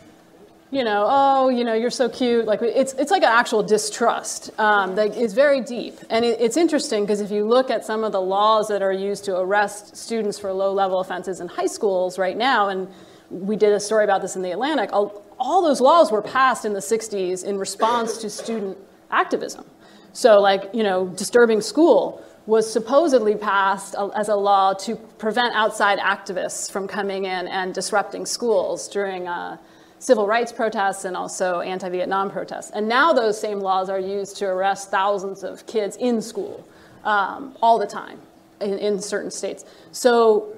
you 0.72 0.86
know, 0.86 1.06
oh, 1.10 1.50
you 1.50 1.66
know, 1.66 1.74
you're 1.74 1.90
so 1.92 2.08
cute. 2.08 2.46
Like 2.46 2.62
it's 2.62 2.94
it's 2.94 3.12
like 3.12 3.24
an 3.24 3.30
actual 3.30 3.62
distrust 3.62 4.58
um, 4.58 4.96
that 4.96 5.18
is 5.18 5.34
very 5.34 5.60
deep, 5.60 6.00
and 6.10 6.24
it, 6.24 6.40
it's 6.40 6.56
interesting 6.56 7.04
because 7.04 7.20
if 7.20 7.30
you 7.30 7.44
look 7.46 7.70
at 7.70 7.84
some 7.84 8.06
of 8.06 8.14
the 8.14 8.22
laws 8.22 8.70
that 8.70 8.82
are 8.82 8.94
used 8.94 9.26
to 9.26 9.38
arrest 9.38 9.98
students 9.98 10.40
for 10.40 10.54
low-level 10.54 11.02
offenses 11.02 11.42
in 11.42 11.50
high 11.50 11.68
schools 11.68 12.18
right 12.18 12.38
now, 12.38 12.70
and 12.70 12.88
we 13.32 13.56
did 13.56 13.74
a 13.74 13.80
story 13.80 14.04
about 14.04 14.22
this 14.22 14.36
in 14.36 14.42
the 14.42 14.52
Atlantic. 14.52 14.92
All, 14.94 15.26
all 15.40 15.62
those 15.62 15.82
laws 15.82 16.12
were 16.12 16.22
passed 16.22 16.66
in 16.66 16.74
the 16.74 16.80
'60s 16.80 17.44
in 17.44 17.58
response 17.58 18.18
to 18.18 18.30
student 18.30 18.78
activism. 19.10 19.66
So, 20.14 20.40
like, 20.40 20.70
you 20.74 20.84
know, 20.84 21.08
disturbing 21.08 21.62
school 21.62 22.24
was 22.46 22.72
supposedly 22.72 23.36
passed 23.36 23.96
as 24.16 24.28
a 24.28 24.36
law 24.36 24.74
to 24.74 24.96
prevent 25.18 25.56
outside 25.56 26.00
activists 26.00 26.70
from 26.70 26.88
coming 26.88 27.26
in 27.26 27.48
and 27.48 27.74
disrupting 27.74 28.26
schools 28.26 28.88
during. 28.88 29.28
Uh, 29.28 29.58
civil 30.02 30.26
rights 30.26 30.52
protests 30.52 31.06
and 31.06 31.16
also 31.16 31.60
anti-Vietnam 31.60 32.32
protests. 32.32 32.72
And 32.72 32.90
now 32.90 33.14
those 33.14 33.40
same 33.40 33.60
laws 33.60 33.88
are 33.88 34.00
used 34.00 34.36
to 34.38 34.46
arrest 34.48 34.90
thousands 34.90 35.44
of 35.44 35.68
kids 35.68 35.96
in 35.98 36.24
school 36.24 36.68
um, 37.04 37.56
all 37.62 37.78
the 37.78 37.86
time 37.86 38.20
in, 38.60 38.80
in 38.80 39.00
certain 39.00 39.30
states. 39.30 39.64
So 39.92 40.58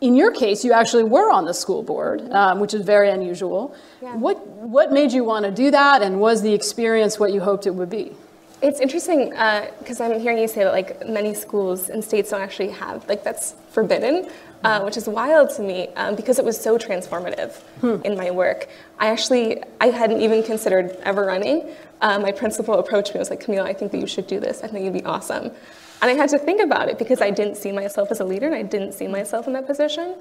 in 0.00 0.14
your 0.14 0.30
case, 0.30 0.64
you 0.64 0.72
actually 0.72 1.02
were 1.02 1.30
on 1.30 1.44
the 1.44 1.54
school 1.54 1.82
board, 1.82 2.30
um, 2.30 2.60
which 2.60 2.72
is 2.72 2.82
very 2.82 3.10
unusual. 3.10 3.74
Yeah. 4.00 4.14
What, 4.14 4.46
what 4.46 4.92
made 4.92 5.12
you 5.12 5.24
want 5.24 5.44
to 5.44 5.50
do 5.50 5.70
that 5.70 6.02
and 6.02 6.20
was 6.20 6.42
the 6.42 6.54
experience 6.54 7.18
what 7.18 7.32
you 7.32 7.40
hoped 7.40 7.66
it 7.66 7.74
would 7.74 7.90
be? 7.90 8.12
It's 8.60 8.80
interesting 8.80 9.30
because 9.30 10.00
I'm 10.00 10.18
hearing 10.18 10.38
you 10.38 10.48
say 10.48 10.64
that 10.64 10.72
like 10.72 11.06
many 11.06 11.32
schools 11.32 11.90
and 11.90 12.02
states 12.02 12.30
don't 12.30 12.40
actually 12.40 12.70
have 12.70 13.08
like 13.08 13.22
that's 13.22 13.54
forbidden, 13.70 14.28
uh, 14.64 14.80
which 14.82 14.96
is 14.96 15.08
wild 15.08 15.50
to 15.50 15.62
me 15.62 15.88
um, 15.94 16.16
because 16.16 16.40
it 16.40 16.44
was 16.44 16.60
so 16.60 16.76
transformative 16.76 17.60
in 18.04 18.16
my 18.16 18.32
work. 18.32 18.68
I 18.98 19.10
actually 19.10 19.62
I 19.80 19.86
hadn't 19.86 20.20
even 20.22 20.42
considered 20.42 20.96
ever 21.04 21.24
running. 21.24 21.70
Uh, 22.00 22.18
my 22.18 22.32
principal 22.32 22.74
approached 22.74 23.10
me 23.10 23.14
and 23.14 23.20
was 23.20 23.30
like, 23.30 23.40
Camille, 23.40 23.64
I 23.64 23.72
think 23.72 23.92
that 23.92 24.00
you 24.00 24.08
should 24.08 24.26
do 24.26 24.40
this. 24.40 24.62
I 24.64 24.68
think 24.68 24.84
you'd 24.84 24.92
be 24.92 25.04
awesome. 25.04 25.52
And 26.00 26.10
I 26.10 26.14
had 26.14 26.28
to 26.30 26.38
think 26.38 26.60
about 26.60 26.88
it 26.88 26.98
because 26.98 27.20
I 27.20 27.30
didn't 27.30 27.56
see 27.56 27.72
myself 27.72 28.10
as 28.10 28.20
a 28.20 28.24
leader 28.24 28.46
and 28.46 28.54
I 28.54 28.62
didn't 28.62 28.92
see 28.92 29.08
myself 29.08 29.46
in 29.46 29.52
that 29.54 29.66
position. 29.66 30.16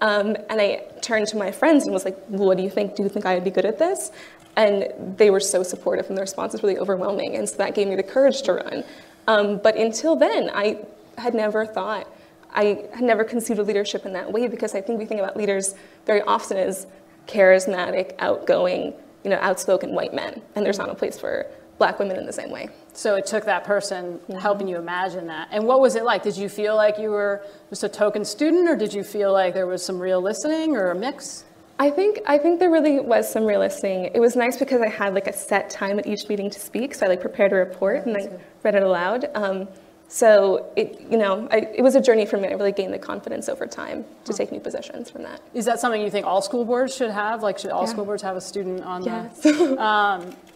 Um, 0.00 0.36
and 0.50 0.60
I 0.60 0.84
turned 1.00 1.28
to 1.28 1.36
my 1.36 1.50
friends 1.50 1.84
and 1.84 1.92
was 1.92 2.04
like, 2.04 2.18
well, 2.28 2.48
what 2.48 2.56
do 2.56 2.62
you 2.62 2.70
think? 2.70 2.96
Do 2.96 3.02
you 3.02 3.08
think 3.08 3.24
I 3.24 3.34
would 3.34 3.44
be 3.44 3.50
good 3.50 3.64
at 3.64 3.78
this? 3.78 4.10
And 4.56 5.16
they 5.16 5.30
were 5.30 5.40
so 5.40 5.62
supportive 5.62 6.08
and 6.08 6.16
the 6.16 6.20
response 6.20 6.52
was 6.52 6.62
really 6.62 6.78
overwhelming. 6.78 7.36
And 7.36 7.48
so 7.48 7.56
that 7.56 7.74
gave 7.74 7.88
me 7.88 7.96
the 7.96 8.02
courage 8.02 8.42
to 8.42 8.54
run. 8.54 8.84
Um, 9.26 9.58
but 9.62 9.76
until 9.76 10.16
then, 10.16 10.50
I 10.52 10.84
had 11.16 11.34
never 11.34 11.64
thought, 11.64 12.06
I 12.52 12.86
had 12.92 13.04
never 13.04 13.24
conceived 13.24 13.58
of 13.58 13.66
leadership 13.66 14.04
in 14.04 14.12
that 14.12 14.30
way 14.30 14.48
because 14.48 14.74
I 14.74 14.82
think 14.82 14.98
we 14.98 15.06
think 15.06 15.20
about 15.20 15.36
leaders 15.36 15.74
very 16.04 16.20
often 16.22 16.58
as 16.58 16.86
charismatic, 17.26 18.14
outgoing, 18.18 18.92
you 19.24 19.30
know, 19.30 19.38
outspoken 19.40 19.92
white 19.94 20.12
men. 20.12 20.42
And 20.54 20.66
there's 20.66 20.78
not 20.78 20.90
a 20.90 20.94
place 20.94 21.18
for 21.18 21.46
black 21.78 21.98
women 21.98 22.18
in 22.18 22.26
the 22.26 22.32
same 22.32 22.50
way. 22.50 22.68
So 22.94 23.14
it 23.16 23.24
took 23.26 23.44
that 23.46 23.64
person 23.64 24.20
helping 24.38 24.68
you 24.68 24.76
imagine 24.76 25.26
that. 25.28 25.48
And 25.50 25.64
what 25.66 25.80
was 25.80 25.96
it 25.96 26.04
like? 26.04 26.22
Did 26.22 26.36
you 26.36 26.48
feel 26.48 26.76
like 26.76 26.98
you 26.98 27.10
were 27.10 27.42
just 27.70 27.84
a 27.84 27.88
token 27.88 28.24
student 28.24 28.68
or 28.68 28.76
did 28.76 28.92
you 28.92 29.02
feel 29.02 29.32
like 29.32 29.54
there 29.54 29.66
was 29.66 29.84
some 29.84 29.98
real 29.98 30.20
listening 30.20 30.76
or 30.76 30.90
a 30.90 30.94
mix? 30.94 31.44
I 31.78 31.90
think 31.90 32.20
I 32.26 32.36
think 32.38 32.60
there 32.60 32.70
really 32.70 33.00
was 33.00 33.28
some 33.32 33.44
real 33.44 33.60
listening. 33.60 34.10
It 34.14 34.20
was 34.20 34.36
nice 34.36 34.58
because 34.58 34.82
I 34.82 34.88
had 34.88 35.14
like 35.14 35.26
a 35.26 35.32
set 35.32 35.70
time 35.70 35.98
at 35.98 36.06
each 36.06 36.28
meeting 36.28 36.50
to 36.50 36.60
speak, 36.60 36.94
so 36.94 37.06
I 37.06 37.08
like 37.08 37.20
prepared 37.22 37.52
a 37.52 37.56
report 37.56 38.04
and 38.06 38.16
I 38.16 38.28
read 38.62 38.74
it 38.74 38.82
aloud. 38.82 39.28
Um, 39.34 39.68
so 40.06 40.70
it 40.76 41.00
you 41.10 41.16
know 41.16 41.48
I, 41.50 41.56
it 41.74 41.80
was 41.82 41.94
a 41.94 42.00
journey 42.00 42.26
for 42.26 42.36
me. 42.36 42.48
I 42.48 42.52
really 42.52 42.72
gained 42.72 42.92
the 42.92 42.98
confidence 42.98 43.48
over 43.48 43.66
time 43.66 44.04
to 44.26 44.34
take 44.34 44.52
new 44.52 44.60
positions 44.60 45.10
from 45.10 45.22
that. 45.22 45.40
Is 45.54 45.64
that 45.64 45.80
something 45.80 46.00
you 46.02 46.10
think 46.10 46.26
all 46.26 46.42
school 46.42 46.66
boards 46.66 46.94
should 46.94 47.10
have? 47.10 47.42
Like, 47.42 47.58
should 47.58 47.70
all 47.70 47.84
Yeah. 47.84 47.88
school 47.88 48.04
boards 48.04 48.22
have 48.22 48.36
a 48.36 48.40
student 48.40 48.84
on 48.84 49.00
the? 49.00 49.30
Yes. 49.42 49.78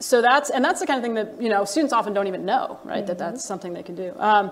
So 0.00 0.22
that's 0.22 0.50
and 0.50 0.64
that's 0.64 0.80
the 0.80 0.86
kind 0.86 0.98
of 0.98 1.04
thing 1.04 1.14
that 1.14 1.40
you 1.40 1.50
know 1.50 1.64
students 1.64 1.92
often 1.92 2.12
don't 2.12 2.26
even 2.26 2.44
know, 2.44 2.80
right? 2.84 3.06
That 3.06 3.18
that's 3.18 3.44
something 3.44 3.74
they 3.74 3.82
can 3.82 3.94
do. 3.94 4.14
Um, 4.16 4.50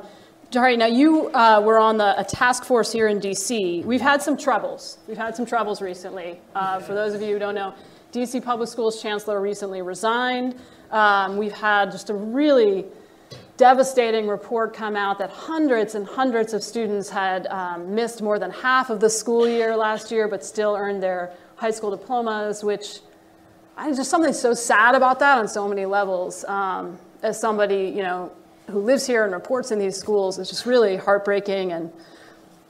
Jahari, 0.50 0.78
now 0.78 0.86
you 0.86 1.28
uh, 1.28 1.60
were 1.62 1.78
on 1.78 1.98
the, 1.98 2.18
a 2.18 2.24
task 2.24 2.64
force 2.64 2.90
here 2.90 3.08
in 3.08 3.20
DC. 3.20 3.84
We've 3.84 4.00
had 4.00 4.22
some 4.22 4.34
troubles. 4.34 4.96
We've 5.06 5.18
had 5.18 5.36
some 5.36 5.44
troubles 5.44 5.82
recently. 5.82 6.40
Uh, 6.54 6.80
for 6.80 6.94
those 6.94 7.12
of 7.12 7.20
you 7.20 7.34
who 7.34 7.38
don't 7.38 7.54
know, 7.54 7.74
DC 8.12 8.40
DC 8.40 8.44
Public 8.44 8.68
Schools 8.70 9.02
chancellor 9.02 9.42
recently 9.42 9.82
resigned. 9.82 10.54
Um, 10.90 11.36
we've 11.36 11.52
had 11.52 11.90
just 11.90 12.08
a 12.08 12.14
really 12.14 12.86
devastating 13.58 14.26
report 14.26 14.72
come 14.72 14.96
out 14.96 15.18
that 15.18 15.28
hundreds 15.28 15.94
and 15.94 16.06
hundreds 16.06 16.54
of 16.54 16.62
students 16.62 17.10
had 17.10 17.46
um, 17.48 17.94
missed 17.94 18.22
more 18.22 18.38
than 18.38 18.50
half 18.50 18.88
of 18.88 19.00
the 19.00 19.10
school 19.10 19.46
year 19.46 19.76
last 19.76 20.10
year, 20.10 20.28
but 20.28 20.42
still 20.42 20.74
earned 20.74 21.02
their 21.02 21.32
high 21.56 21.70
school 21.70 21.90
diplomas, 21.90 22.64
which 22.64 23.00
I 23.78 23.92
just 23.92 24.10
something 24.10 24.32
so 24.32 24.54
sad 24.54 24.96
about 24.96 25.20
that 25.20 25.38
on 25.38 25.46
so 25.46 25.68
many 25.68 25.86
levels. 25.86 26.44
Um, 26.46 26.98
as 27.22 27.40
somebody, 27.40 27.92
you 27.94 28.02
know, 28.02 28.32
who 28.68 28.80
lives 28.80 29.06
here 29.06 29.24
and 29.24 29.32
reports 29.32 29.70
in 29.70 29.78
these 29.78 29.96
schools, 29.96 30.38
it's 30.40 30.50
just 30.50 30.66
really 30.66 30.96
heartbreaking. 30.96 31.70
And 31.70 31.92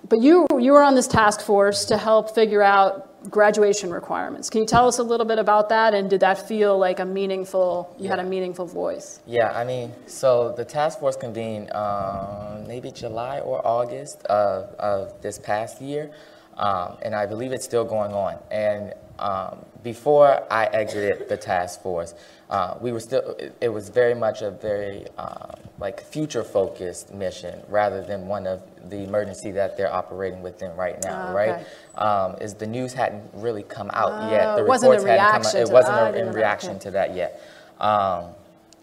but 0.06 0.20
you 0.20 0.46
you 0.58 0.72
were 0.72 0.82
on 0.82 0.94
this 0.94 1.08
task 1.08 1.40
force 1.40 1.86
to 1.86 1.96
help 1.96 2.34
figure 2.34 2.62
out 2.62 3.06
graduation 3.30 3.90
requirements. 3.90 4.50
Can 4.50 4.60
you 4.60 4.66
tell 4.66 4.86
us 4.86 4.98
a 4.98 5.02
little 5.02 5.24
bit 5.24 5.38
about 5.38 5.70
that? 5.70 5.94
And 5.94 6.10
did 6.10 6.20
that 6.20 6.46
feel 6.46 6.78
like 6.78 7.00
a 7.00 7.06
meaningful? 7.06 7.94
You 7.96 8.04
yeah. 8.04 8.10
had 8.10 8.18
a 8.18 8.28
meaningful 8.28 8.66
voice. 8.66 9.20
Yeah, 9.26 9.50
I 9.58 9.64
mean, 9.64 9.94
so 10.06 10.52
the 10.58 10.64
task 10.64 11.00
force 11.00 11.16
convened 11.16 11.72
um, 11.72 12.66
maybe 12.66 12.90
July 12.90 13.40
or 13.40 13.66
August 13.66 14.24
of, 14.26 14.74
of 14.74 15.20
this 15.22 15.38
past 15.38 15.80
year, 15.80 16.10
um, 16.58 16.98
and 17.00 17.14
I 17.14 17.24
believe 17.24 17.52
it's 17.52 17.64
still 17.64 17.84
going 17.84 18.12
on. 18.12 18.38
And 18.50 18.92
um, 19.18 19.64
before 19.82 20.46
I 20.50 20.66
exited 20.66 21.28
the 21.28 21.36
task 21.36 21.82
force, 21.82 22.14
uh, 22.50 22.76
we 22.80 22.92
were 22.92 23.00
still, 23.00 23.36
it, 23.38 23.56
it, 23.60 23.68
was 23.68 23.88
very 23.88 24.14
much 24.14 24.42
a 24.42 24.50
very 24.50 25.06
uh, 25.18 25.52
like 25.78 26.00
future 26.02 26.42
focused 26.42 27.12
mission 27.12 27.60
rather 27.68 28.02
than 28.02 28.26
one 28.26 28.46
of 28.46 28.62
the 28.88 29.02
emergency 29.02 29.50
that 29.50 29.76
they're 29.76 29.92
operating 29.92 30.40
within 30.40 30.74
right 30.76 31.02
now, 31.02 31.28
oh, 31.28 31.34
right? 31.34 31.66
Um, 31.96 32.36
is 32.40 32.54
the 32.54 32.66
news 32.66 32.94
hadn't 32.94 33.24
really 33.34 33.64
come 33.64 33.90
out 33.92 34.12
oh, 34.12 34.30
yet. 34.30 34.56
The 34.56 34.62
reports 34.62 34.82
hadn't 34.82 35.04
come 35.04 35.46
out. 35.46 35.54
It 35.54 35.68
wasn't 35.70 35.96
a, 35.98 36.18
in 36.18 36.32
reaction 36.32 36.70
okay. 36.70 36.78
to 36.80 36.90
that 36.92 37.14
yet. 37.14 37.42
Um, 37.80 38.26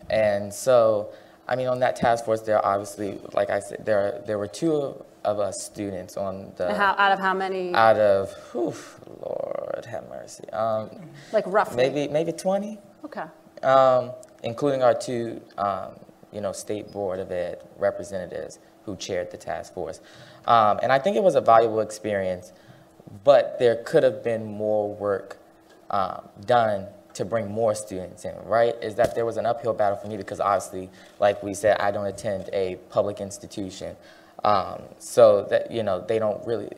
and 0.10 0.54
so, 0.54 1.10
I 1.48 1.56
mean, 1.56 1.68
on 1.68 1.80
that 1.80 1.96
task 1.96 2.26
force, 2.26 2.42
there 2.42 2.64
obviously, 2.64 3.20
like 3.34 3.50
I 3.50 3.60
said, 3.60 3.86
there 3.86 4.22
there 4.26 4.38
were 4.38 4.48
two 4.48 5.04
of 5.26 5.40
us 5.40 5.62
students 5.62 6.16
on 6.16 6.54
the. 6.56 6.74
How, 6.74 6.96
out 6.98 7.12
of 7.12 7.20
how 7.20 7.34
many? 7.34 7.74
Out 7.74 7.98
of, 7.98 8.32
whew, 8.52 8.74
Lord 9.22 9.86
have 9.86 10.08
mercy. 10.08 10.50
Um, 10.52 10.90
like 11.34 11.46
roughly. 11.48 11.78
Maybe 11.78 12.12
maybe 12.12 12.32
20. 12.32 12.78
Okay. 13.04 13.26
Um, 13.64 14.12
including 14.44 14.84
our 14.84 14.94
two, 14.94 15.42
um, 15.58 15.92
you 16.32 16.42
know, 16.42 16.52
state 16.52 16.92
board 16.92 17.20
of 17.20 17.32
ed 17.32 17.64
representatives 17.78 18.60
who 18.86 18.96
chaired 18.96 19.32
the 19.32 19.38
task 19.38 19.74
force. 19.74 20.00
Um, 20.46 20.80
and 20.84 20.92
I 20.92 21.00
think 21.00 21.18
it 21.18 21.24
was 21.24 21.36
a 21.36 21.42
valuable 21.42 21.80
experience, 21.80 22.54
but 23.24 23.58
there 23.58 23.78
could 23.78 24.04
have 24.04 24.24
been 24.24 24.46
more 24.46 24.94
work 24.94 25.40
um, 25.90 26.22
done 26.46 26.88
to 27.16 27.26
bring 27.26 27.50
more 27.50 27.74
students 27.74 28.26
in, 28.26 28.36
right? 28.44 28.76
Is 28.82 28.96
that 28.96 29.16
there 29.16 29.26
was 29.26 29.38
an 29.38 29.46
uphill 29.46 29.74
battle 29.74 29.98
for 29.98 30.08
me 30.08 30.18
because 30.18 30.40
obviously, 30.40 30.90
like 31.20 31.42
we 31.42 31.54
said, 31.54 31.78
I 31.80 31.90
don't 31.90 32.06
attend 32.06 32.50
a 32.54 32.76
public 32.90 33.22
institution. 33.22 33.96
Um, 34.46 34.84
so 35.00 35.48
that, 35.50 35.72
you 35.72 35.82
know, 35.82 36.06
they 36.08 36.20
don't 36.20 36.46
really, 36.46 36.70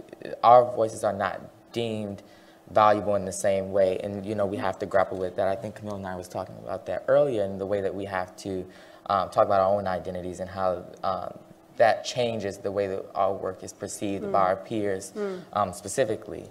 our 0.41 0.63
voices 0.73 1.03
are 1.03 1.11
not 1.11 1.41
deemed 1.73 2.23
valuable 2.71 3.15
in 3.15 3.25
the 3.25 3.31
same 3.33 3.73
way. 3.73 3.99
And, 4.03 4.25
you 4.25 4.35
know, 4.35 4.45
we 4.45 4.55
have 4.55 4.79
to 4.79 4.85
grapple 4.85 5.17
with 5.17 5.35
that. 5.35 5.49
I 5.49 5.55
think 5.55 5.75
Camille 5.75 5.95
and 5.95 6.07
I 6.07 6.15
was 6.15 6.29
talking 6.29 6.55
about 6.63 6.85
that 6.85 7.03
earlier 7.09 7.43
in 7.43 7.57
the 7.57 7.65
way 7.65 7.81
that 7.81 7.93
we 7.93 8.05
have 8.05 8.35
to 8.37 8.65
um, 9.09 9.29
talk 9.31 9.45
about 9.45 9.59
our 9.59 9.75
own 9.77 9.85
identities 9.85 10.39
and 10.39 10.49
how 10.49 10.85
um, 11.03 11.37
that 11.75 12.05
changes 12.05 12.57
the 12.57 12.71
way 12.71 12.87
that 12.87 13.05
our 13.15 13.33
work 13.33 13.63
is 13.63 13.73
perceived 13.73 14.23
mm. 14.23 14.31
by 14.31 14.39
our 14.39 14.55
peers 14.55 15.11
mm. 15.11 15.41
um, 15.51 15.73
specifically. 15.73 16.45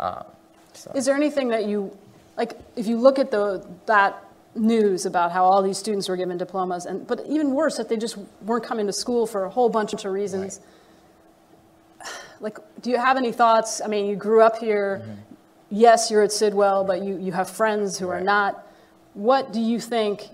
Um, 0.00 0.24
so. 0.72 0.92
Is 0.94 1.04
there 1.04 1.14
anything 1.14 1.48
that 1.48 1.66
you, 1.66 1.94
like, 2.38 2.58
if 2.74 2.86
you 2.86 2.96
look 2.96 3.18
at 3.18 3.30
the, 3.30 3.66
that 3.84 4.24
news 4.54 5.06
about 5.06 5.32
how 5.32 5.44
all 5.44 5.62
these 5.62 5.78
students 5.78 6.08
were 6.08 6.16
given 6.16 6.38
diplomas, 6.38 6.86
and 6.86 7.06
but 7.06 7.24
even 7.26 7.52
worse, 7.52 7.76
that 7.76 7.88
they 7.88 7.96
just 7.96 8.16
weren't 8.42 8.64
coming 8.64 8.86
to 8.86 8.92
school 8.92 9.26
for 9.26 9.44
a 9.44 9.50
whole 9.50 9.68
bunch 9.68 9.92
of 9.92 10.04
reasons. 10.04 10.60
Right. 12.00 12.10
Like, 12.40 12.58
do 12.82 12.90
you 12.90 12.98
have 12.98 13.16
any 13.16 13.32
thoughts? 13.32 13.80
I 13.82 13.86
mean, 13.86 14.06
you 14.06 14.16
grew 14.16 14.42
up 14.42 14.58
here. 14.58 15.02
Mm-hmm. 15.02 15.20
Yes, 15.70 16.10
you're 16.10 16.22
at 16.22 16.30
Sidwell, 16.30 16.84
but 16.84 17.02
you, 17.02 17.18
you 17.18 17.32
have 17.32 17.48
friends 17.48 17.98
who 17.98 18.06
right. 18.06 18.20
are 18.20 18.24
not. 18.24 18.66
What 19.14 19.52
do 19.52 19.60
you 19.60 19.80
think 19.80 20.28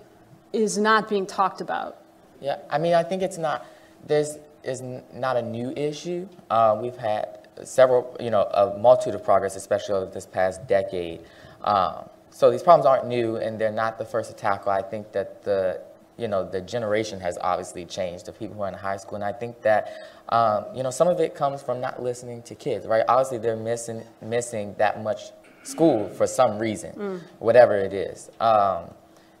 is 0.51 0.77
not 0.77 1.07
being 1.07 1.25
talked 1.25 1.61
about? 1.61 1.97
Yeah, 2.41 2.57
I 2.69 2.77
mean, 2.79 2.93
I 2.93 3.03
think 3.03 3.21
it's 3.21 3.37
not 3.37 3.65
there's 4.07 4.37
is 4.63 4.81
not 5.13 5.37
a 5.37 5.41
new 5.41 5.71
issue. 5.71 6.27
Uh, 6.49 6.77
we've 6.79 6.97
had 6.97 7.39
several, 7.63 8.15
you 8.19 8.29
know, 8.29 8.43
a 8.43 8.77
multitude 8.77 9.15
of 9.15 9.23
progress, 9.23 9.55
especially 9.55 9.95
over 9.95 10.11
this 10.11 10.25
past 10.25 10.67
decade. 10.67 11.21
Um, 11.63 12.09
so 12.31 12.49
these 12.49 12.63
problems 12.63 12.85
aren't 12.85 13.07
new, 13.07 13.35
and 13.35 13.59
they're 13.59 13.71
not 13.71 13.97
the 13.97 14.05
first 14.05 14.29
to 14.29 14.35
tackle. 14.35 14.71
I 14.71 14.81
think 14.81 15.11
that 15.11 15.43
the 15.43 15.81
you 16.17 16.27
know 16.27 16.49
the 16.49 16.61
generation 16.61 17.19
has 17.19 17.37
obviously 17.41 17.85
changed. 17.85 18.25
The 18.25 18.31
people 18.31 18.55
who 18.55 18.63
are 18.63 18.69
in 18.69 18.73
high 18.73 18.97
school, 18.97 19.15
and 19.15 19.23
I 19.23 19.33
think 19.33 19.61
that 19.61 19.93
um, 20.29 20.65
you 20.75 20.83
know 20.83 20.91
some 20.91 21.07
of 21.07 21.19
it 21.19 21.35
comes 21.35 21.61
from 21.61 21.79
not 21.81 22.01
listening 22.01 22.41
to 22.43 22.55
kids, 22.55 22.87
right? 22.87 23.03
Obviously, 23.07 23.37
they're 23.37 23.55
missing 23.55 24.03
missing 24.21 24.75
that 24.77 25.03
much 25.03 25.31
school 25.63 26.09
for 26.09 26.25
some 26.25 26.57
reason, 26.57 26.93
mm. 26.95 27.21
whatever 27.39 27.75
it 27.75 27.93
is. 27.93 28.29
Um, 28.39 28.85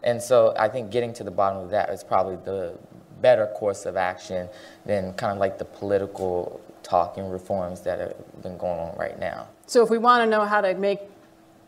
and 0.03 0.21
so 0.21 0.53
I 0.57 0.67
think 0.67 0.91
getting 0.91 1.13
to 1.13 1.23
the 1.23 1.31
bottom 1.31 1.61
of 1.61 1.69
that 1.71 1.89
is 1.89 2.03
probably 2.03 2.37
the 2.37 2.77
better 3.21 3.47
course 3.47 3.85
of 3.85 3.95
action 3.95 4.49
than 4.85 5.13
kind 5.13 5.31
of 5.31 5.37
like 5.37 5.57
the 5.57 5.65
political 5.65 6.59
talking 6.83 7.29
reforms 7.29 7.81
that 7.81 7.99
have 7.99 8.41
been 8.41 8.57
going 8.57 8.79
on 8.79 8.97
right 8.97 9.19
now. 9.19 9.47
So 9.67 9.83
if 9.83 9.89
we 9.89 9.97
want 9.97 10.23
to 10.23 10.29
know 10.29 10.43
how 10.43 10.61
to 10.61 10.73
make, 10.73 10.99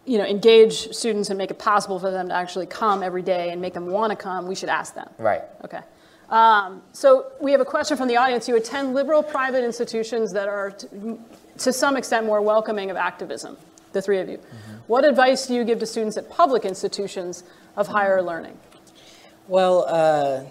you 0.05 0.17
know, 0.17 0.25
engage 0.25 0.93
students 0.93 1.29
and 1.29 1.37
make 1.37 1.51
it 1.51 1.59
possible 1.59 1.99
for 1.99 2.11
them 2.11 2.27
to 2.27 2.33
actually 2.33 2.65
come 2.65 3.03
every 3.03 3.21
day 3.21 3.51
and 3.51 3.61
make 3.61 3.73
them 3.73 3.87
want 3.87 4.11
to 4.11 4.15
come, 4.15 4.47
we 4.47 4.55
should 4.55 4.69
ask 4.69 4.93
them. 4.95 5.09
Right. 5.17 5.41
Okay. 5.63 5.79
Um, 6.29 6.81
so 6.93 7.31
we 7.41 7.51
have 7.51 7.61
a 7.61 7.65
question 7.65 7.95
from 7.95 8.07
the 8.07 8.17
audience. 8.17 8.47
You 8.47 8.55
attend 8.55 8.93
liberal 8.93 9.23
private 9.23 9.63
institutions 9.63 10.33
that 10.33 10.47
are, 10.47 10.71
to, 10.71 11.19
to 11.59 11.71
some 11.71 11.95
extent, 11.95 12.25
more 12.25 12.41
welcoming 12.41 12.89
of 12.89 12.97
activism, 12.97 13.55
the 13.91 14.01
three 14.01 14.19
of 14.19 14.27
you. 14.27 14.37
Mm-hmm. 14.37 14.73
What 14.87 15.05
advice 15.05 15.47
do 15.47 15.53
you 15.53 15.63
give 15.63 15.79
to 15.79 15.85
students 15.85 16.17
at 16.17 16.29
public 16.29 16.65
institutions 16.65 17.43
of 17.77 17.87
higher 17.87 18.21
learning? 18.21 18.57
Well, 19.47 19.85
uh, 19.87 20.45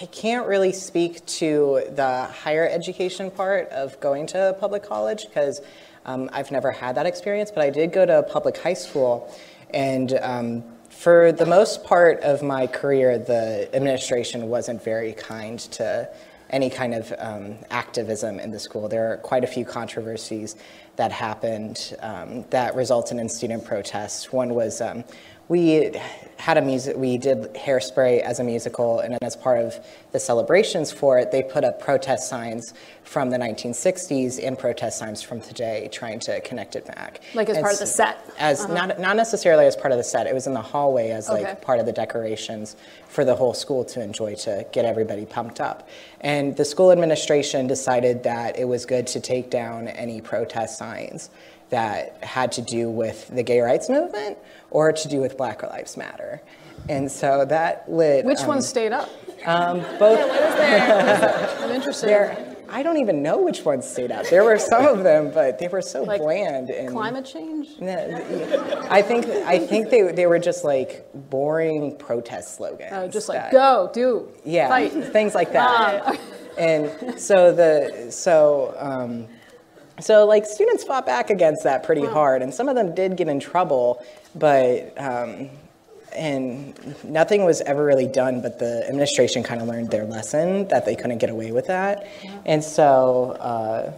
I 0.00 0.06
can't 0.06 0.46
really 0.46 0.72
speak 0.72 1.24
to 1.26 1.84
the 1.90 2.24
higher 2.24 2.68
education 2.68 3.30
part 3.30 3.68
of 3.70 3.98
going 4.00 4.26
to 4.28 4.50
a 4.50 4.52
public 4.52 4.82
college 4.82 5.26
because 5.26 5.60
um, 6.06 6.30
I've 6.32 6.50
never 6.50 6.70
had 6.70 6.94
that 6.94 7.06
experience, 7.06 7.50
but 7.50 7.62
I 7.62 7.70
did 7.70 7.92
go 7.92 8.06
to 8.06 8.20
a 8.20 8.22
public 8.22 8.56
high 8.56 8.74
school. 8.74 9.32
And 9.74 10.14
um, 10.22 10.64
for 10.88 11.32
the 11.32 11.46
most 11.46 11.84
part 11.84 12.20
of 12.20 12.42
my 12.42 12.66
career, 12.66 13.18
the 13.18 13.68
administration 13.74 14.48
wasn't 14.48 14.82
very 14.82 15.12
kind 15.12 15.58
to 15.58 16.08
any 16.48 16.70
kind 16.70 16.94
of 16.94 17.12
um, 17.18 17.56
activism 17.70 18.38
in 18.38 18.52
the 18.52 18.58
school. 18.58 18.88
There 18.88 19.12
are 19.12 19.16
quite 19.16 19.42
a 19.42 19.48
few 19.48 19.64
controversies 19.64 20.54
that 20.94 21.10
happened 21.10 21.96
um, 22.00 22.44
that 22.50 22.76
resulted 22.76 23.18
in 23.18 23.28
student 23.28 23.64
protests. 23.64 24.32
One 24.32 24.54
was 24.54 24.80
um, 24.80 25.04
we 25.48 25.92
had 26.38 26.58
a 26.58 26.62
music, 26.62 26.96
we 26.96 27.18
did 27.18 27.54
Hairspray 27.54 28.20
as 28.20 28.40
a 28.40 28.44
musical, 28.44 29.00
and 29.00 29.12
then 29.12 29.18
as 29.22 29.36
part 29.36 29.58
of 29.58 29.78
the 30.12 30.20
celebrations 30.20 30.92
for 30.92 31.18
it, 31.18 31.30
they 31.30 31.42
put 31.42 31.64
up 31.64 31.80
protest 31.80 32.28
signs 32.28 32.74
from 33.04 33.30
the 33.30 33.38
1960s 33.38 34.44
and 34.44 34.58
protest 34.58 34.98
signs 34.98 35.22
from 35.22 35.40
today, 35.40 35.88
trying 35.92 36.18
to 36.20 36.40
connect 36.42 36.76
it 36.76 36.84
back. 36.86 37.20
Like 37.34 37.48
as, 37.48 37.58
part 37.58 37.72
of 37.72 37.78
the 37.78 37.86
set? 37.86 38.18
As 38.38 38.60
uh-huh. 38.60 38.74
not, 38.74 39.00
not 39.00 39.16
necessarily 39.16 39.66
as 39.66 39.76
part 39.76 39.92
of 39.92 39.98
the 39.98 40.04
set. 40.04 40.26
It 40.26 40.34
was 40.34 40.46
in 40.46 40.54
the 40.54 40.62
hallway 40.62 41.10
as 41.10 41.30
okay. 41.30 41.44
like 41.44 41.62
part 41.62 41.78
of 41.78 41.86
the 41.86 41.92
decorations 41.92 42.76
for 43.08 43.24
the 43.24 43.34
whole 43.34 43.54
school 43.54 43.84
to 43.86 44.02
enjoy 44.02 44.34
to 44.36 44.66
get 44.72 44.84
everybody 44.84 45.26
pumped 45.26 45.60
up. 45.60 45.88
And 46.20 46.56
the 46.56 46.64
school 46.64 46.92
administration 46.92 47.66
decided 47.66 48.24
that 48.24 48.58
it 48.58 48.64
was 48.64 48.84
good 48.84 49.06
to 49.08 49.20
take 49.20 49.50
down 49.50 49.88
any 49.88 50.20
protest 50.20 50.76
signs 50.76 51.30
that 51.70 52.22
had 52.22 52.52
to 52.52 52.62
do 52.62 52.88
with 52.88 53.28
the 53.28 53.42
gay 53.42 53.60
rights 53.60 53.88
movement 53.88 54.38
or 54.70 54.92
to 54.92 55.08
do 55.08 55.20
with 55.20 55.36
Black 55.36 55.62
Lives 55.62 55.96
Matter. 55.96 56.42
And 56.88 57.10
so 57.10 57.44
that 57.46 57.90
lit. 57.90 58.24
Which 58.24 58.40
um, 58.40 58.48
one 58.48 58.62
stayed 58.62 58.92
up? 58.92 59.10
Um, 59.44 59.78
both. 59.98 60.18
Yeah, 60.18 61.56
I'm 61.60 61.70
interested. 61.70 62.08
There, 62.08 62.56
I 62.68 62.82
don't 62.82 62.96
even 62.98 63.22
know 63.22 63.42
which 63.42 63.64
ones 63.64 63.88
stayed 63.88 64.10
up. 64.10 64.26
There 64.28 64.44
were 64.44 64.58
some 64.58 64.86
of 64.86 65.04
them, 65.04 65.30
but 65.32 65.58
they 65.58 65.68
were 65.68 65.82
so 65.82 66.02
like 66.02 66.20
bland. 66.20 66.70
And 66.70 66.90
climate 66.90 67.24
change? 67.24 67.68
I 67.80 69.02
think 69.02 69.26
I 69.26 69.58
think 69.58 69.90
they 69.90 70.12
they 70.12 70.26
were 70.26 70.38
just 70.38 70.64
like 70.64 71.06
boring 71.14 71.96
protest 71.96 72.56
slogans. 72.56 72.90
Oh, 72.92 73.08
just 73.08 73.28
like 73.28 73.42
that, 73.42 73.52
go, 73.52 73.90
do, 73.92 74.28
yeah, 74.44 74.68
fight. 74.68 74.92
things 74.92 75.34
like 75.34 75.52
that. 75.52 76.06
Um, 76.06 76.18
and 76.58 77.20
so 77.20 77.52
the 77.52 78.10
so 78.10 78.74
um, 78.78 79.28
so 80.00 80.26
like 80.26 80.46
students 80.46 80.84
fought 80.84 81.06
back 81.06 81.30
against 81.30 81.64
that 81.64 81.82
pretty 81.82 82.02
wow. 82.02 82.12
hard, 82.12 82.42
and 82.42 82.52
some 82.52 82.68
of 82.68 82.74
them 82.74 82.94
did 82.94 83.16
get 83.16 83.28
in 83.28 83.40
trouble, 83.40 84.04
but 84.34 84.92
um, 85.00 85.48
and 86.14 86.94
nothing 87.04 87.44
was 87.44 87.60
ever 87.62 87.84
really 87.84 88.06
done. 88.06 88.40
But 88.40 88.58
the 88.58 88.84
administration 88.88 89.42
kind 89.42 89.60
of 89.60 89.68
learned 89.68 89.90
their 89.90 90.04
lesson 90.04 90.68
that 90.68 90.84
they 90.84 90.96
couldn't 90.96 91.18
get 91.18 91.30
away 91.30 91.52
with 91.52 91.66
that, 91.68 92.06
yeah. 92.22 92.38
and 92.44 92.62
so 92.62 93.32
uh, 93.40 93.92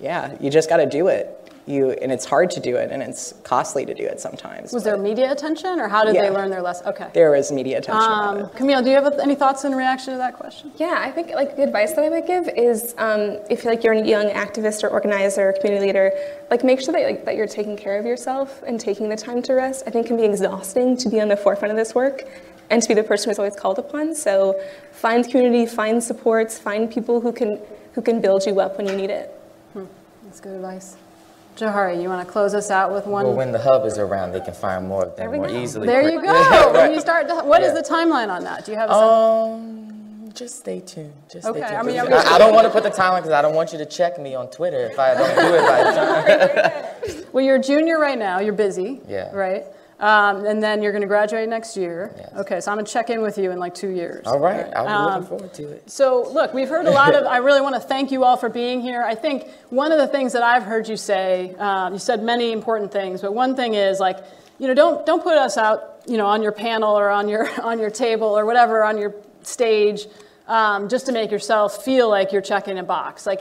yeah, 0.00 0.36
you 0.40 0.50
just 0.50 0.68
got 0.68 0.78
to 0.78 0.86
do 0.86 1.08
it. 1.08 1.36
You, 1.66 1.90
and 1.90 2.10
it's 2.10 2.24
hard 2.24 2.50
to 2.52 2.60
do 2.60 2.76
it, 2.76 2.90
and 2.90 3.02
it's 3.02 3.34
costly 3.44 3.84
to 3.86 3.94
do 3.94 4.04
it 4.04 4.20
sometimes. 4.20 4.72
Was 4.72 4.84
there 4.84 4.96
media 4.96 5.30
attention, 5.30 5.78
or 5.78 5.88
how 5.88 6.04
did 6.04 6.14
Yeah. 6.14 6.22
they 6.22 6.30
learn 6.30 6.50
their 6.50 6.62
lesson? 6.62 6.88
Okay. 6.88 7.08
There 7.12 7.30
was 7.30 7.52
media 7.52 7.78
attention. 7.78 8.10
Um. 8.10 8.48
Camille, 8.50 8.82
do 8.82 8.90
you 8.90 8.96
have 8.96 9.18
any 9.18 9.34
thoughts 9.34 9.64
in 9.64 9.74
reaction 9.74 10.14
to 10.14 10.18
that 10.18 10.34
question? 10.36 10.72
Yeah, 10.76 10.96
I 10.98 11.10
think 11.10 11.30
like 11.30 11.56
the 11.56 11.62
advice 11.62 11.92
that 11.92 12.04
I 12.04 12.08
would 12.08 12.26
give 12.26 12.48
is 12.48 12.94
um, 12.98 13.38
if 13.50 13.64
like 13.64 13.84
you're 13.84 13.94
a 13.94 14.04
young 14.04 14.26
activist 14.30 14.82
or 14.84 14.88
organizer 14.88 15.50
or 15.50 15.52
community 15.52 15.86
leader, 15.86 16.12
like 16.50 16.64
make 16.64 16.80
sure 16.80 16.92
that 16.92 17.02
like 17.02 17.24
that 17.24 17.36
you're 17.36 17.46
taking 17.46 17.76
care 17.76 17.98
of 17.98 18.06
yourself 18.06 18.62
and 18.66 18.80
taking 18.80 19.08
the 19.08 19.16
time 19.16 19.42
to 19.42 19.52
rest. 19.54 19.84
I 19.86 19.90
think 19.90 20.06
it 20.06 20.08
can 20.08 20.16
be 20.16 20.24
exhausting 20.24 20.96
to 20.96 21.08
be 21.08 21.20
on 21.20 21.28
the 21.28 21.36
forefront 21.36 21.70
of 21.70 21.76
this 21.76 21.94
work 21.94 22.24
and 22.70 22.80
to 22.82 22.88
be 22.88 22.94
the 22.94 23.02
person 23.02 23.30
who's 23.30 23.38
always 23.38 23.56
called 23.56 23.78
upon. 23.78 24.14
So 24.14 24.60
find 24.92 25.28
community, 25.28 25.66
find 25.66 26.02
supports, 26.02 26.58
find 26.58 26.90
people 26.90 27.20
who 27.20 27.32
can 27.32 27.60
who 27.92 28.00
can 28.02 28.20
build 28.20 28.46
you 28.46 28.60
up 28.60 28.78
when 28.78 28.86
you 28.88 28.96
need 28.96 29.10
it. 29.10 29.36
That's 30.24 30.40
good 30.40 30.54
advice. 30.54 30.96
Jahari, 31.60 32.02
you 32.02 32.08
want 32.08 32.26
to 32.26 32.30
close 32.32 32.54
us 32.54 32.70
out 32.70 32.90
with 32.92 33.06
one? 33.06 33.24
Well, 33.26 33.34
when 33.34 33.52
the 33.52 33.58
hub 33.58 33.84
is 33.84 33.98
around, 33.98 34.32
they 34.32 34.40
can 34.40 34.54
find 34.54 34.88
more 34.88 35.04
of 35.04 35.16
them 35.16 35.32
more 35.32 35.46
go. 35.46 35.54
easily. 35.62 35.86
there 35.86 36.08
you 36.10 36.20
go. 36.22 36.32
Yeah, 36.32 36.72
When 36.72 36.92
you 36.94 37.00
start, 37.00 37.28
to, 37.28 37.34
what 37.42 37.62
is 37.62 37.74
Yeah. 37.74 37.82
the 37.82 37.88
timeline 37.88 38.30
on 38.30 38.44
that? 38.44 38.64
Do 38.64 38.72
you 38.72 38.78
have 38.78 38.88
a 38.90 38.94
Um, 38.94 40.30
just 40.32 40.58
stay 40.60 40.80
tuned. 40.80 41.12
Just 41.30 41.46
Okay, 41.46 41.58
stay 41.60 41.68
tuned. 41.68 41.78
I 41.78 41.82
mean, 41.82 41.98
are 41.98 42.14
I, 42.14 42.34
I 42.36 42.38
don't 42.38 42.54
want 42.54 42.64
to 42.66 42.70
put 42.70 42.82
the 42.82 42.90
timeline 42.90 43.18
because 43.18 43.32
I 43.32 43.42
don't 43.42 43.54
want 43.54 43.72
you 43.72 43.78
to 43.78 43.86
check 43.86 44.18
me 44.18 44.34
on 44.34 44.48
Twitter 44.48 44.78
if 44.86 44.98
I 44.98 45.14
don't 45.14 45.34
do 45.36 45.54
it 45.54 45.62
by 45.66 45.84
the 45.84 47.12
time. 47.14 47.24
Well, 47.32 47.44
you're 47.44 47.56
a 47.56 47.62
junior 47.62 47.98
right 47.98 48.18
now. 48.18 48.38
You're 48.40 48.54
busy. 48.54 49.00
Yeah. 49.06 49.30
Right. 49.34 49.64
Um, 50.00 50.46
and 50.46 50.62
then 50.62 50.82
you're 50.82 50.92
going 50.92 51.02
to 51.02 51.06
graduate 51.08 51.46
next 51.48 51.76
year. 51.76 52.14
Yes. 52.16 52.32
Okay, 52.38 52.60
so 52.60 52.72
I'm 52.72 52.76
going 52.78 52.86
to 52.86 52.92
check 52.92 53.10
in 53.10 53.20
with 53.20 53.36
you 53.36 53.50
in 53.50 53.58
like 53.58 53.74
two 53.74 53.90
years. 53.90 54.26
All 54.26 54.38
right, 54.40 54.66
I'm 54.74 54.86
Um, 54.88 55.04
looking 55.12 55.28
forward 55.28 55.54
to 55.54 55.68
it. 55.68 55.90
So, 55.90 56.26
look, 56.32 56.54
we've 56.54 56.70
heard 56.70 56.86
a 56.86 56.90
lot 56.90 57.14
of. 57.14 57.26
I 57.26 57.36
really 57.36 57.60
want 57.60 57.74
to 57.74 57.80
thank 57.82 58.10
you 58.10 58.24
all 58.24 58.38
for 58.38 58.48
being 58.48 58.80
here. 58.80 59.02
I 59.02 59.14
think 59.14 59.46
one 59.68 59.92
of 59.92 59.98
the 59.98 60.06
things 60.08 60.32
that 60.32 60.42
I've 60.42 60.62
heard 60.62 60.88
you 60.88 60.96
say, 60.96 61.54
um, 61.58 61.92
you 61.92 61.98
said 61.98 62.22
many 62.22 62.50
important 62.50 62.90
things, 62.92 63.20
but 63.20 63.34
one 63.34 63.54
thing 63.54 63.74
is 63.74 64.00
like, 64.00 64.18
you 64.58 64.68
know, 64.68 64.74
don't 64.74 65.04
don't 65.04 65.22
put 65.22 65.36
us 65.36 65.58
out, 65.58 66.00
you 66.06 66.16
know, 66.16 66.26
on 66.26 66.42
your 66.42 66.52
panel 66.52 66.98
or 66.98 67.10
on 67.10 67.28
your 67.28 67.46
on 67.62 67.78
your 67.78 67.90
table 67.90 68.28
or 68.28 68.46
whatever 68.46 68.82
on 68.82 68.96
your 68.96 69.14
stage, 69.42 70.06
um, 70.48 70.88
just 70.88 71.04
to 71.06 71.12
make 71.12 71.30
yourself 71.30 71.84
feel 71.84 72.08
like 72.08 72.32
you're 72.32 72.40
checking 72.40 72.78
a 72.78 72.82
box. 72.82 73.26
Like, 73.26 73.40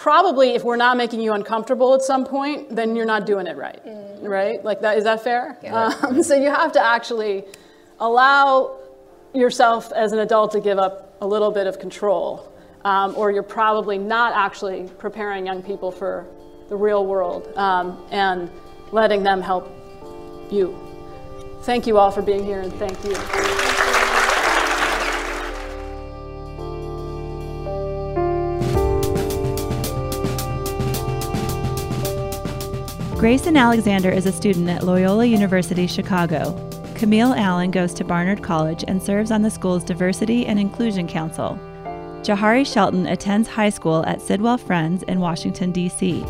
probably 0.00 0.54
if 0.54 0.64
we're 0.64 0.76
not 0.76 0.96
making 0.96 1.20
you 1.20 1.34
uncomfortable 1.34 1.94
at 1.94 2.00
some 2.00 2.24
point, 2.24 2.74
then 2.74 2.96
you're 2.96 3.04
not 3.04 3.26
doing 3.26 3.46
it 3.46 3.56
right, 3.56 3.80
right? 4.22 4.64
Like 4.64 4.80
that. 4.80 4.96
Is 4.96 5.04
that 5.04 5.22
fair? 5.22 5.58
Um, 6.02 6.22
so 6.22 6.34
you 6.34 6.50
have 6.50 6.72
to 6.72 6.82
actually 6.82 7.44
allow 8.00 8.78
yourself 9.34 9.92
as 9.92 10.12
an 10.12 10.20
adult 10.20 10.52
to 10.52 10.60
give 10.60 10.78
up 10.78 11.14
a 11.20 11.26
little 11.26 11.50
bit 11.50 11.66
of 11.66 11.78
control, 11.78 12.50
um, 12.84 13.14
or 13.14 13.30
you're 13.30 13.42
probably 13.42 13.98
not 13.98 14.32
actually 14.34 14.88
preparing 14.98 15.44
young 15.44 15.62
people 15.62 15.92
for 15.92 16.26
the 16.70 16.76
real 16.76 17.04
world 17.04 17.52
um, 17.56 18.02
and 18.10 18.50
letting 18.92 19.22
them 19.22 19.42
help 19.42 19.70
you. 20.50 20.76
Thank 21.62 21.86
you 21.86 21.98
all 21.98 22.10
for 22.10 22.22
being 22.22 22.42
here, 22.42 22.60
and 22.60 22.72
thank 22.74 23.04
you. 23.04 23.69
Grayson 33.20 33.54
Alexander 33.54 34.08
is 34.08 34.24
a 34.24 34.32
student 34.32 34.70
at 34.70 34.82
Loyola 34.82 35.26
University 35.26 35.86
Chicago. 35.86 36.56
Camille 36.94 37.34
Allen 37.34 37.70
goes 37.70 37.92
to 37.92 38.02
Barnard 38.02 38.42
College 38.42 38.82
and 38.88 39.02
serves 39.02 39.30
on 39.30 39.42
the 39.42 39.50
school's 39.50 39.84
Diversity 39.84 40.46
and 40.46 40.58
Inclusion 40.58 41.06
Council. 41.06 41.60
Jahari 42.22 42.64
Shelton 42.64 43.06
attends 43.06 43.46
high 43.46 43.68
school 43.68 44.06
at 44.06 44.22
Sidwell 44.22 44.56
Friends 44.56 45.02
in 45.02 45.20
Washington, 45.20 45.70
D.C. 45.70 46.24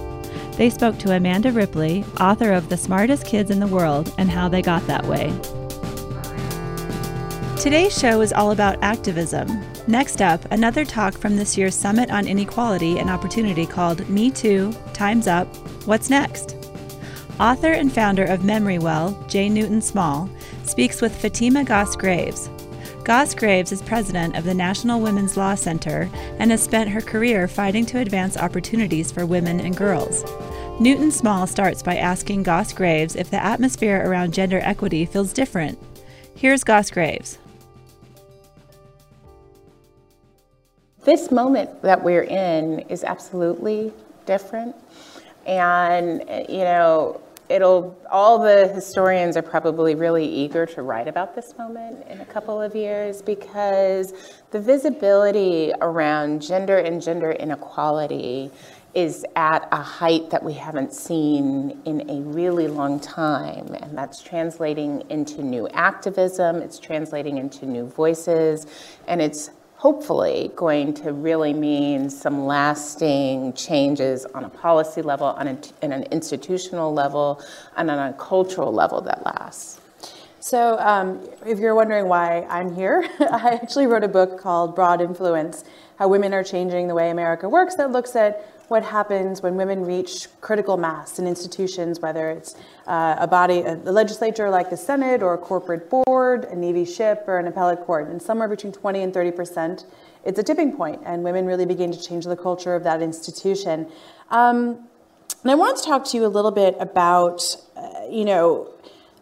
They 0.56 0.68
spoke 0.68 0.98
to 0.98 1.14
Amanda 1.14 1.52
Ripley, 1.52 2.04
author 2.18 2.50
of 2.50 2.68
The 2.68 2.76
Smartest 2.76 3.24
Kids 3.24 3.52
in 3.52 3.60
the 3.60 3.68
World, 3.68 4.12
and 4.18 4.28
how 4.28 4.48
they 4.48 4.60
got 4.60 4.84
that 4.88 5.06
way. 5.06 5.32
Today's 7.56 7.96
show 7.96 8.20
is 8.20 8.32
all 8.32 8.50
about 8.50 8.82
activism. 8.82 9.46
Next 9.86 10.20
up, 10.20 10.44
another 10.50 10.84
talk 10.84 11.14
from 11.16 11.36
this 11.36 11.56
year's 11.56 11.76
Summit 11.76 12.10
on 12.10 12.26
Inequality 12.26 12.98
and 12.98 13.08
Opportunity 13.08 13.64
called 13.64 14.08
Me 14.08 14.28
Too, 14.28 14.74
Time's 14.92 15.28
Up, 15.28 15.46
What's 15.86 16.10
Next? 16.10 16.59
Author 17.40 17.72
and 17.72 17.90
founder 17.90 18.24
of 18.24 18.40
MemoryWell, 18.40 19.26
Jay 19.26 19.48
Newton 19.48 19.80
Small, 19.80 20.28
speaks 20.64 21.00
with 21.00 21.18
Fatima 21.18 21.64
Goss 21.64 21.96
Graves. 21.96 22.50
Goss 23.02 23.34
Graves 23.34 23.72
is 23.72 23.80
president 23.80 24.36
of 24.36 24.44
the 24.44 24.52
National 24.52 25.00
Women's 25.00 25.38
Law 25.38 25.54
Center 25.54 26.10
and 26.38 26.50
has 26.50 26.62
spent 26.62 26.90
her 26.90 27.00
career 27.00 27.48
fighting 27.48 27.86
to 27.86 27.98
advance 27.98 28.36
opportunities 28.36 29.10
for 29.10 29.24
women 29.24 29.58
and 29.58 29.74
girls. 29.74 30.22
Newton 30.78 31.10
Small 31.10 31.46
starts 31.46 31.82
by 31.82 31.96
asking 31.96 32.42
Goss 32.42 32.74
Graves 32.74 33.16
if 33.16 33.30
the 33.30 33.42
atmosphere 33.42 34.02
around 34.04 34.34
gender 34.34 34.60
equity 34.62 35.06
feels 35.06 35.32
different. 35.32 35.78
Here's 36.34 36.62
Goss 36.62 36.90
Graves. 36.90 37.38
This 41.04 41.30
moment 41.30 41.80
that 41.80 42.04
we're 42.04 42.24
in 42.24 42.80
is 42.90 43.02
absolutely 43.02 43.94
different. 44.26 44.76
And, 45.46 46.22
you 46.50 46.64
know, 46.64 47.18
it'll, 47.50 47.98
all 48.08 48.38
the 48.38 48.68
historians 48.68 49.36
are 49.36 49.42
probably 49.42 49.94
really 49.94 50.24
eager 50.24 50.64
to 50.66 50.82
write 50.82 51.08
about 51.08 51.34
this 51.34 51.58
moment 51.58 52.06
in 52.06 52.20
a 52.20 52.24
couple 52.24 52.62
of 52.62 52.76
years 52.76 53.20
because 53.20 54.14
the 54.52 54.60
visibility 54.60 55.72
around 55.80 56.40
gender 56.40 56.78
and 56.78 57.02
gender 57.02 57.32
inequality 57.32 58.50
is 58.94 59.24
at 59.36 59.68
a 59.70 59.82
height 59.82 60.30
that 60.30 60.42
we 60.42 60.52
haven't 60.52 60.92
seen 60.92 61.80
in 61.84 62.08
a 62.10 62.20
really 62.22 62.66
long 62.68 62.98
time. 62.98 63.74
And 63.74 63.96
that's 63.96 64.22
translating 64.22 65.04
into 65.10 65.42
new 65.42 65.68
activism, 65.68 66.56
it's 66.56 66.78
translating 66.78 67.38
into 67.38 67.66
new 67.66 67.86
voices, 67.86 68.66
and 69.06 69.20
it's 69.20 69.50
hopefully 69.80 70.50
going 70.56 70.92
to 70.92 71.10
really 71.10 71.54
mean 71.54 72.10
some 72.10 72.44
lasting 72.44 73.50
changes 73.54 74.26
on 74.26 74.44
a 74.44 74.48
policy 74.50 75.00
level, 75.00 75.28
on 75.28 75.48
a, 75.48 75.58
in 75.80 75.90
an 75.90 76.02
institutional 76.10 76.92
level, 76.92 77.42
and 77.78 77.90
on 77.90 77.98
a 77.98 78.12
cultural 78.18 78.70
level 78.70 79.00
that 79.00 79.24
lasts. 79.24 79.80
So, 80.38 80.78
um, 80.80 81.26
if 81.46 81.58
you're 81.58 81.74
wondering 81.74 82.08
why 82.08 82.42
I'm 82.50 82.74
here, 82.74 83.08
I 83.20 83.58
actually 83.62 83.86
wrote 83.86 84.04
a 84.04 84.08
book 84.08 84.38
called 84.38 84.76
Broad 84.76 85.00
Influence 85.00 85.64
How 85.98 86.08
Women 86.08 86.34
Are 86.34 86.44
Changing 86.44 86.86
the 86.86 86.94
Way 86.94 87.08
America 87.08 87.48
Works 87.48 87.76
that 87.76 87.90
looks 87.90 88.14
at 88.14 88.59
what 88.70 88.84
happens 88.84 89.42
when 89.42 89.56
women 89.56 89.84
reach 89.84 90.28
critical 90.40 90.76
mass 90.76 91.18
in 91.18 91.26
institutions, 91.26 91.98
whether 91.98 92.30
it's 92.30 92.54
uh, 92.86 93.16
a 93.18 93.26
body, 93.26 93.62
a, 93.62 93.74
the 93.74 93.90
legislature 93.90 94.48
like 94.48 94.70
the 94.70 94.76
Senate, 94.76 95.24
or 95.24 95.34
a 95.34 95.38
corporate 95.38 95.90
board, 95.90 96.44
a 96.44 96.54
Navy 96.54 96.84
ship, 96.84 97.24
or 97.26 97.40
an 97.40 97.48
appellate 97.48 97.80
court. 97.80 98.06
And 98.06 98.22
somewhere 98.22 98.46
between 98.46 98.72
20 98.72 99.02
and 99.02 99.12
30 99.12 99.32
percent, 99.32 99.86
it's 100.24 100.38
a 100.38 100.44
tipping 100.44 100.76
point, 100.76 101.02
and 101.04 101.24
women 101.24 101.46
really 101.46 101.66
begin 101.66 101.90
to 101.90 102.00
change 102.00 102.26
the 102.26 102.36
culture 102.36 102.76
of 102.76 102.84
that 102.84 103.02
institution. 103.02 103.90
Um, 104.30 104.88
and 105.42 105.50
I 105.50 105.56
wanted 105.56 105.82
to 105.82 105.88
talk 105.88 106.04
to 106.04 106.16
you 106.16 106.24
a 106.24 106.28
little 106.28 106.52
bit 106.52 106.76
about, 106.78 107.56
uh, 107.76 108.06
you 108.08 108.24
know, 108.24 108.68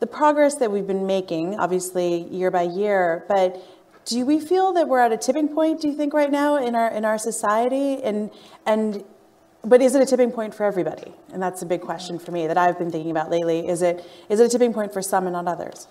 the 0.01 0.07
progress 0.07 0.57
that 0.57 0.71
we've 0.71 0.87
been 0.87 1.07
making, 1.07 1.59
obviously 1.59 2.25
year 2.25 2.51
by 2.51 2.65
year, 2.65 3.25
but 3.29 3.57
do 4.05 4.27
we 4.27 4.41
feel 4.41 4.75
that 4.75 4.89
we're 4.89 5.01
at 5.01 5.13
a 5.13 5.17
tipping 5.17 5.49
point, 5.49 5.81
do 5.81 5.89
you 5.89 5.97
think, 5.97 6.13
right 6.13 6.31
now 6.31 6.57
in 6.57 6.75
our 6.75 6.89
in 6.91 7.07
our 7.07 7.17
society? 7.17 8.03
And 8.03 8.31
and 8.67 9.05
but 9.69 9.83
is 9.83 9.95
it 9.95 10.03
a 10.03 10.07
tipping 10.07 10.33
point 10.33 10.55
for 10.55 10.65
everybody? 10.65 11.13
And 11.33 11.43
that's 11.43 11.63
a 11.63 11.67
big 11.67 11.83
question 11.83 12.19
for 12.19 12.33
me 12.33 12.47
that 12.47 12.57
I've 12.57 12.79
been 12.79 12.91
thinking 12.91 13.11
about 13.11 13.31
lately. 13.31 13.69
Is 13.69 13.83
it 13.83 14.05
is 14.29 14.41
it 14.41 14.47
a 14.47 14.49
tipping 14.49 14.73
point 14.73 14.93
for 14.93 15.03
some 15.03 15.27
and 15.27 15.35
not 15.35 15.47
others? 15.47 15.87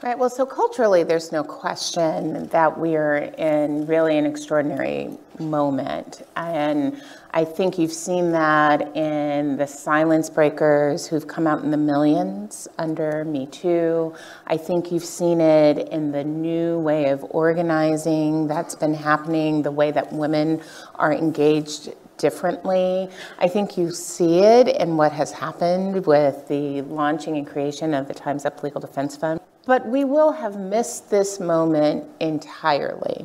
Right, 0.00 0.16
well, 0.16 0.30
so 0.30 0.46
culturally, 0.46 1.02
there's 1.02 1.32
no 1.32 1.42
question 1.42 2.46
that 2.50 2.78
we're 2.78 3.16
in 3.16 3.84
really 3.88 4.16
an 4.16 4.26
extraordinary 4.26 5.10
moment. 5.40 6.22
And 6.36 7.02
I 7.32 7.44
think 7.44 7.80
you've 7.80 7.92
seen 7.92 8.30
that 8.30 8.96
in 8.96 9.56
the 9.56 9.66
silence 9.66 10.30
breakers 10.30 11.08
who've 11.08 11.26
come 11.26 11.48
out 11.48 11.64
in 11.64 11.72
the 11.72 11.76
millions 11.76 12.68
under 12.78 13.24
Me 13.24 13.46
Too. 13.46 14.14
I 14.46 14.56
think 14.56 14.92
you've 14.92 15.04
seen 15.04 15.40
it 15.40 15.88
in 15.88 16.12
the 16.12 16.22
new 16.22 16.78
way 16.78 17.06
of 17.06 17.26
organizing 17.30 18.46
that's 18.46 18.76
been 18.76 18.94
happening, 18.94 19.62
the 19.62 19.72
way 19.72 19.90
that 19.90 20.12
women 20.12 20.62
are 20.94 21.12
engaged 21.12 21.92
differently. 22.18 23.08
I 23.38 23.48
think 23.48 23.78
you 23.78 23.90
see 23.90 24.40
it 24.40 24.68
in 24.68 24.96
what 24.96 25.12
has 25.12 25.32
happened 25.32 26.06
with 26.06 26.46
the 26.48 26.82
launching 26.82 27.36
and 27.36 27.46
creation 27.46 27.94
of 27.94 28.08
the 28.08 28.14
Time's 28.14 28.44
Up 28.44 28.62
Legal 28.62 28.80
Defense 28.80 29.16
Fund. 29.16 29.40
But 29.66 29.86
we 29.86 30.04
will 30.04 30.32
have 30.32 30.58
missed 30.58 31.10
this 31.10 31.40
moment 31.40 32.04
entirely 32.20 33.24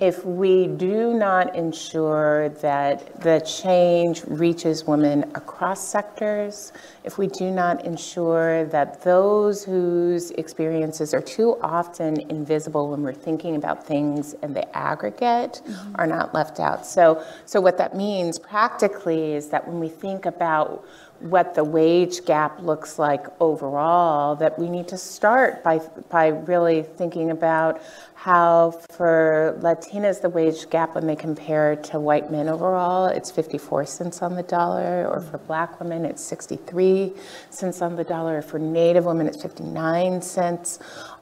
if 0.00 0.24
we 0.24 0.66
do 0.66 1.14
not 1.14 1.56
ensure 1.56 2.50
that 2.60 3.20
the 3.20 3.40
change 3.40 4.22
reaches 4.26 4.84
women 4.84 5.24
across 5.34 5.86
sectors, 5.86 6.72
if 7.04 7.18
we 7.18 7.26
do 7.26 7.50
not 7.50 7.84
ensure 7.84 8.64
that 8.66 9.02
those 9.02 9.64
whose 9.64 10.30
experiences 10.32 11.12
are 11.14 11.20
too 11.20 11.56
often 11.62 12.20
invisible 12.30 12.90
when 12.90 13.02
we're 13.02 13.12
thinking 13.12 13.56
about 13.56 13.86
things 13.86 14.34
in 14.42 14.52
the 14.52 14.76
aggregate 14.76 15.62
mm-hmm. 15.64 15.96
are 15.96 16.06
not 16.06 16.34
left 16.34 16.60
out. 16.60 16.86
So, 16.86 17.24
so 17.44 17.60
what 17.60 17.78
that 17.78 17.96
means 17.96 18.38
practically 18.38 19.32
is 19.32 19.48
that 19.48 19.66
when 19.66 19.80
we 19.80 19.88
think 19.88 20.26
about 20.26 20.84
what 21.20 21.54
the 21.54 21.64
wage 21.64 22.24
gap 22.24 22.60
looks 22.62 22.98
like 22.98 23.26
overall, 23.40 24.36
that 24.36 24.58
we 24.58 24.68
need 24.68 24.86
to 24.88 24.96
start 24.96 25.64
by, 25.64 25.78
by 26.10 26.28
really 26.28 26.82
thinking 26.82 27.30
about 27.30 27.82
how 28.14 28.70
for 28.90 29.58
Latinas 29.60 30.20
the 30.20 30.28
wage 30.28 30.70
gap 30.70 30.94
when 30.94 31.06
they 31.06 31.16
compare 31.16 31.76
to 31.76 31.98
white 31.98 32.30
men 32.30 32.48
overall, 32.48 33.06
it's 33.06 33.30
54 33.30 33.86
cents 33.86 34.22
on 34.22 34.34
the 34.36 34.42
dollar, 34.44 35.08
or 35.08 35.20
for 35.20 35.38
black 35.38 35.80
women 35.80 36.04
it's 36.04 36.22
63 36.22 37.12
cents 37.50 37.82
on 37.82 37.96
the 37.96 38.04
dollar, 38.04 38.40
for 38.42 38.58
native 38.58 39.04
women 39.04 39.26
it's 39.26 39.42
59 39.42 40.22
cents 40.22 40.78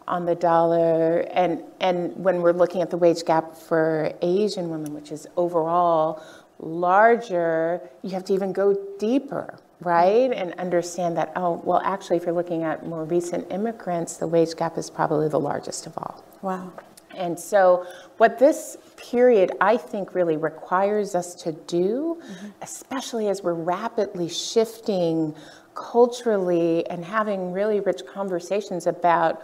on 0.07 0.27
the 0.27 0.35
dollar. 0.35 1.21
And, 1.33 1.63
and 1.81 2.15
when 2.17 2.43
we're 2.43 2.53
looking 2.53 2.83
at 2.83 2.91
the 2.91 2.99
wage 2.99 3.25
gap 3.25 3.57
for 3.57 4.13
Asian 4.23 4.69
women, 4.69 4.95
which 4.95 5.11
is 5.11 5.27
overall 5.37 6.23
larger, 6.59 7.81
you 8.03 8.11
have 8.11 8.25
to 8.25 8.33
even 8.33 8.53
go 8.53 8.77
deeper 8.99 9.59
right? 9.81 10.33
And 10.33 10.55
understand 10.55 11.17
that, 11.17 11.33
oh, 11.37 11.61
well, 11.65 11.81
actually, 11.85 12.17
if 12.17 12.25
you're 12.25 12.35
looking 12.35 12.63
at 12.63 12.87
more 12.87 13.05
recent 13.05 13.51
immigrants, 13.51 14.17
the 14.17 14.27
wage 14.27 14.55
gap 14.57 14.79
is 14.79 14.91
probably 14.91 15.29
the 15.29 15.41
largest 15.41 15.87
of 15.87 15.97
all. 15.99 16.25
Wow. 16.43 16.73
And 17.15 17.39
so, 17.39 17.87
what 18.19 18.39
this 18.39 18.77
period 18.97 19.53
I 19.61 19.77
think 19.77 20.15
really 20.15 20.37
requires 20.37 21.15
us 21.15 21.35
to 21.37 21.53
do, 21.53 22.21
mm-hmm. 22.21 22.47
especially 22.63 23.29
as 23.29 23.43
we're 23.43 23.55
rapidly 23.55 24.29
shifting 24.29 25.35
culturally 25.75 26.87
and 26.89 27.05
having 27.05 27.53
really 27.53 27.81
rich 27.81 28.03
conversations 28.07 28.87
about 28.87 29.43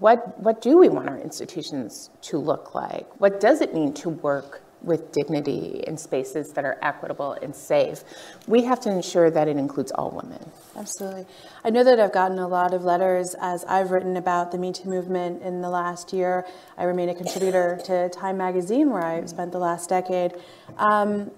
what, 0.00 0.38
what 0.40 0.60
do 0.60 0.78
we 0.78 0.88
want 0.88 1.08
our 1.08 1.18
institutions 1.18 2.10
to 2.22 2.38
look 2.38 2.74
like? 2.74 3.06
What 3.20 3.40
does 3.40 3.60
it 3.60 3.72
mean 3.72 3.94
to 3.94 4.08
work 4.08 4.62
with 4.82 5.12
dignity 5.12 5.82
in 5.86 5.96
spaces 5.96 6.52
that 6.52 6.64
are 6.64 6.78
equitable 6.82 7.32
and 7.42 7.54
safe. 7.54 8.02
We 8.46 8.64
have 8.64 8.80
to 8.80 8.90
ensure 8.90 9.30
that 9.30 9.48
it 9.48 9.56
includes 9.56 9.92
all 9.92 10.10
women. 10.10 10.50
Absolutely. 10.76 11.26
I 11.64 11.70
know 11.70 11.84
that 11.84 12.00
I've 12.00 12.12
gotten 12.12 12.38
a 12.38 12.48
lot 12.48 12.74
of 12.74 12.84
letters 12.84 13.34
as 13.40 13.64
I've 13.64 13.90
written 13.90 14.16
about 14.16 14.52
the 14.52 14.58
Me 14.58 14.72
Too 14.72 14.88
movement 14.88 15.42
in 15.42 15.60
the 15.60 15.70
last 15.70 16.12
year. 16.12 16.46
I 16.76 16.84
remain 16.84 17.08
a 17.08 17.14
contributor 17.14 17.80
to 17.84 18.08
Time 18.08 18.36
Magazine, 18.36 18.90
where 18.90 19.04
I've 19.04 19.28
spent 19.28 19.52
the 19.52 19.58
last 19.58 19.88
decade. 19.88 20.32
Um, 20.78 21.30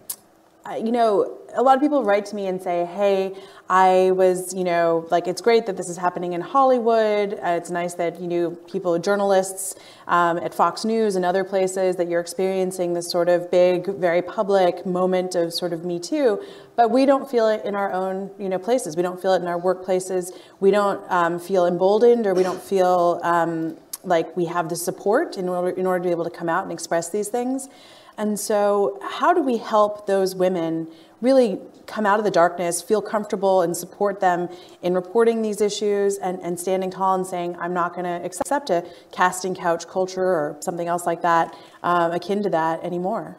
you 0.72 0.92
know, 0.92 1.38
a 1.54 1.62
lot 1.62 1.76
of 1.76 1.82
people 1.82 2.02
write 2.04 2.24
to 2.26 2.34
me 2.34 2.46
and 2.46 2.60
say, 2.60 2.86
hey, 2.86 3.34
I 3.68 4.12
was, 4.12 4.54
you 4.54 4.64
know, 4.64 5.06
like 5.10 5.28
it's 5.28 5.42
great 5.42 5.66
that 5.66 5.76
this 5.76 5.88
is 5.88 5.96
happening 5.96 6.32
in 6.32 6.40
Hollywood. 6.40 7.34
Uh, 7.34 7.58
it's 7.58 7.70
nice 7.70 7.94
that, 7.94 8.20
you 8.20 8.26
know, 8.26 8.50
people, 8.50 8.98
journalists 8.98 9.76
um, 10.06 10.38
at 10.38 10.54
Fox 10.54 10.84
News 10.84 11.16
and 11.16 11.24
other 11.24 11.44
places, 11.44 11.96
that 11.96 12.08
you're 12.08 12.20
experiencing 12.20 12.94
this 12.94 13.10
sort 13.10 13.28
of 13.28 13.50
big, 13.50 13.86
very 13.86 14.22
public 14.22 14.86
moment 14.86 15.34
of 15.34 15.52
sort 15.52 15.72
of 15.72 15.84
Me 15.84 15.98
Too. 16.00 16.42
But 16.76 16.90
we 16.90 17.04
don't 17.06 17.30
feel 17.30 17.48
it 17.48 17.64
in 17.64 17.74
our 17.74 17.92
own, 17.92 18.30
you 18.38 18.48
know, 18.48 18.58
places. 18.58 18.96
We 18.96 19.02
don't 19.02 19.20
feel 19.20 19.34
it 19.34 19.42
in 19.42 19.48
our 19.48 19.60
workplaces. 19.60 20.32
We 20.60 20.70
don't 20.70 21.00
um, 21.10 21.38
feel 21.38 21.66
emboldened 21.66 22.26
or 22.26 22.34
we 22.34 22.42
don't 22.42 22.62
feel 22.62 23.20
um, 23.22 23.76
like 24.02 24.36
we 24.36 24.46
have 24.46 24.68
the 24.70 24.76
support 24.76 25.36
in 25.36 25.48
order, 25.48 25.70
in 25.70 25.86
order 25.86 26.02
to 26.02 26.08
be 26.08 26.10
able 26.10 26.24
to 26.24 26.30
come 26.30 26.48
out 26.48 26.64
and 26.64 26.72
express 26.72 27.10
these 27.10 27.28
things. 27.28 27.68
And 28.16 28.38
so, 28.38 28.98
how 29.02 29.34
do 29.34 29.42
we 29.42 29.56
help 29.56 30.06
those 30.06 30.34
women 30.36 30.88
really 31.20 31.58
come 31.86 32.06
out 32.06 32.18
of 32.18 32.24
the 32.24 32.30
darkness, 32.30 32.80
feel 32.80 33.02
comfortable, 33.02 33.62
and 33.62 33.76
support 33.76 34.20
them 34.20 34.48
in 34.82 34.94
reporting 34.94 35.42
these 35.42 35.60
issues 35.60 36.16
and, 36.18 36.40
and 36.40 36.58
standing 36.58 36.90
tall 36.90 37.14
and 37.14 37.26
saying, 37.26 37.56
I'm 37.58 37.74
not 37.74 37.92
going 37.94 38.04
to 38.04 38.24
accept 38.24 38.70
a 38.70 38.84
casting 39.10 39.54
couch 39.54 39.86
culture 39.88 40.24
or 40.24 40.56
something 40.60 40.86
else 40.88 41.06
like 41.06 41.22
that, 41.22 41.56
um, 41.82 42.12
akin 42.12 42.42
to 42.44 42.50
that 42.50 42.82
anymore? 42.84 43.36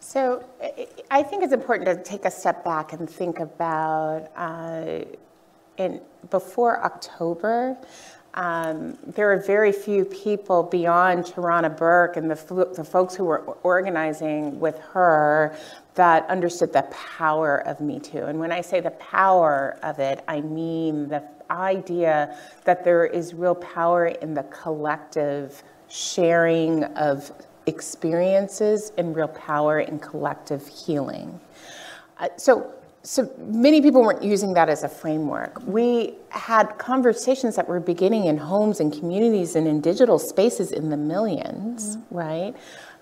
So, 0.00 0.44
I 1.10 1.22
think 1.22 1.42
it's 1.42 1.52
important 1.52 1.88
to 1.88 2.02
take 2.02 2.24
a 2.24 2.30
step 2.30 2.64
back 2.64 2.92
and 2.92 3.08
think 3.08 3.40
about 3.40 4.30
uh, 4.36 5.04
in, 5.76 6.00
before 6.30 6.84
October. 6.84 7.76
Um, 8.34 8.98
there 9.06 9.32
are 9.32 9.38
very 9.38 9.70
few 9.70 10.04
people 10.04 10.64
beyond 10.64 11.24
Tarana 11.24 11.74
Burke 11.76 12.16
and 12.16 12.28
the, 12.28 12.72
the 12.74 12.84
folks 12.84 13.14
who 13.14 13.24
were 13.24 13.42
organizing 13.62 14.58
with 14.58 14.76
her 14.78 15.56
that 15.94 16.28
understood 16.28 16.72
the 16.72 16.82
power 17.16 17.58
of 17.58 17.80
Me 17.80 18.00
Too. 18.00 18.24
And 18.24 18.40
when 18.40 18.50
I 18.50 18.60
say 18.60 18.80
the 18.80 18.90
power 18.90 19.78
of 19.84 20.00
it, 20.00 20.24
I 20.26 20.40
mean 20.40 21.08
the 21.08 21.22
idea 21.48 22.36
that 22.64 22.84
there 22.84 23.06
is 23.06 23.34
real 23.34 23.54
power 23.54 24.08
in 24.08 24.34
the 24.34 24.42
collective 24.44 25.62
sharing 25.88 26.82
of 26.84 27.30
experiences 27.66 28.90
and 28.98 29.14
real 29.14 29.28
power 29.28 29.78
in 29.78 30.00
collective 30.00 30.66
healing. 30.66 31.40
Uh, 32.18 32.28
so 32.36 32.74
so 33.04 33.30
many 33.38 33.82
people 33.82 34.02
weren't 34.02 34.22
using 34.22 34.54
that 34.54 34.70
as 34.70 34.82
a 34.82 34.88
framework. 34.88 35.60
We 35.66 36.14
had 36.30 36.78
conversations 36.78 37.54
that 37.56 37.68
were 37.68 37.78
beginning 37.78 38.24
in 38.24 38.38
homes 38.38 38.80
and 38.80 38.90
communities 38.90 39.56
and 39.56 39.68
in 39.68 39.82
digital 39.82 40.18
spaces 40.18 40.72
in 40.72 40.88
the 40.88 40.96
1000000s 40.96 41.44
mm-hmm. 41.44 42.14
right? 42.14 42.54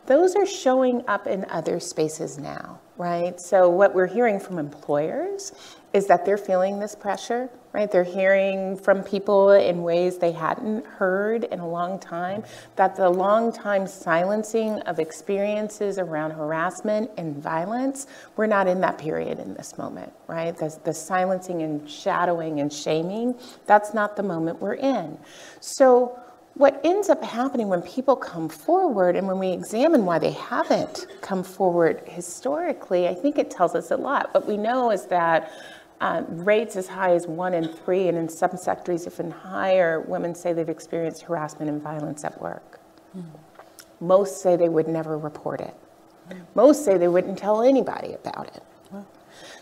Those 0.07 0.35
are 0.35 0.45
showing 0.45 1.05
up 1.07 1.29
in 1.29 1.47
other 1.49 1.79
spaces 1.79 2.37
now, 2.37 2.81
right? 2.99 3.41
So 3.41 3.71
what 3.71 3.95
we're 3.95 4.09
hearing 4.09 4.41
from 4.41 4.59
employers 4.59 5.53
is 5.93 6.09
that 6.09 6.27
they're 6.27 6.37
feeling 6.37 6.81
this 6.81 6.97
pressure, 6.97 7.49
right? 7.73 7.91
They're 7.91 8.05
hearing 8.05 8.77
from 8.77 9.03
people 9.03 9.53
in 9.53 9.83
ways 9.83 10.19
they 10.19 10.33
hadn't 10.33 10.85
heard 10.85 11.45
in 11.45 11.61
a 11.61 11.69
long 11.69 11.99
time 11.99 12.45
that 12.77 12.97
the 12.97 13.09
long 13.09 13.53
time 13.53 13.87
silencing 13.87 14.81
of 14.81 14.99
experiences 14.99 15.99
around 15.99 16.33
harassment 16.33 17.11
and 17.17 17.37
violence, 17.37 18.07
we're 18.37 18.47
not 18.47 18.67
in 18.67 18.81
that 18.83 18.99
period 18.99 19.39
in 19.39 19.55
this 19.55 19.79
moment, 19.79 20.13
right? 20.27 20.57
The, 20.57 20.79
the 20.85 20.93
silencing 20.93 21.63
and 21.63 21.89
shadowing 21.89 22.61
and 22.61 22.73
shaming, 22.73 23.35
that's 23.67 23.95
not 23.95 24.17
the 24.17 24.23
moment 24.23 24.61
we're 24.61 24.75
in. 24.75 25.19
So 25.61 26.19
what 26.55 26.79
ends 26.85 27.09
up 27.09 27.25
happening 27.25 27.69
when 27.69 27.81
people 27.81 28.15
come 28.15 28.49
forward 28.49 29.17
and 29.17 29.27
when 29.27 29.39
we 29.39 29.49
examine 29.49 30.05
why 30.05 30.19
they 30.19 30.33
haven't 30.33 31.07
come 31.23 31.43
forward 31.43 32.03
historically, 32.07 33.09
I 33.09 33.15
think 33.15 33.39
it 33.39 33.51
tells 33.51 33.75
us 33.75 33.91
a 33.91 33.97
lot. 33.97 34.35
What 34.35 34.47
we 34.47 34.59
know 34.59 34.91
is 34.91 35.07
that 35.07 35.51
um, 36.03 36.27
rates 36.45 36.75
as 36.75 36.89
high 36.89 37.15
as 37.15 37.29
one 37.29 37.55
in 37.55 37.69
three, 37.69 38.09
and 38.09 38.19
in 38.19 38.29
some 38.29 38.57
sectors 38.57 39.07
even 39.07 39.31
higher, 39.31 40.01
women 40.01 40.35
say 40.35 40.53
they've 40.53 40.69
experienced 40.69 41.23
harassment 41.23 41.71
and 41.71 41.81
violence 41.81 42.25
at 42.25 42.43
work. 42.43 42.81
Mm. 43.17 43.25
Most 44.01 44.43
say 44.43 44.57
they 44.57 44.69
would 44.69 44.89
never 44.89 45.17
report 45.17 45.61
it. 45.61 45.75
Mm. 46.29 46.43
Most 46.57 46.85
say 46.85 46.99
they 46.99 47.07
wouldn't 47.07 47.39
tell 47.39 47.63
anybody 47.63 48.15
about 48.15 48.49
it. 48.49 48.65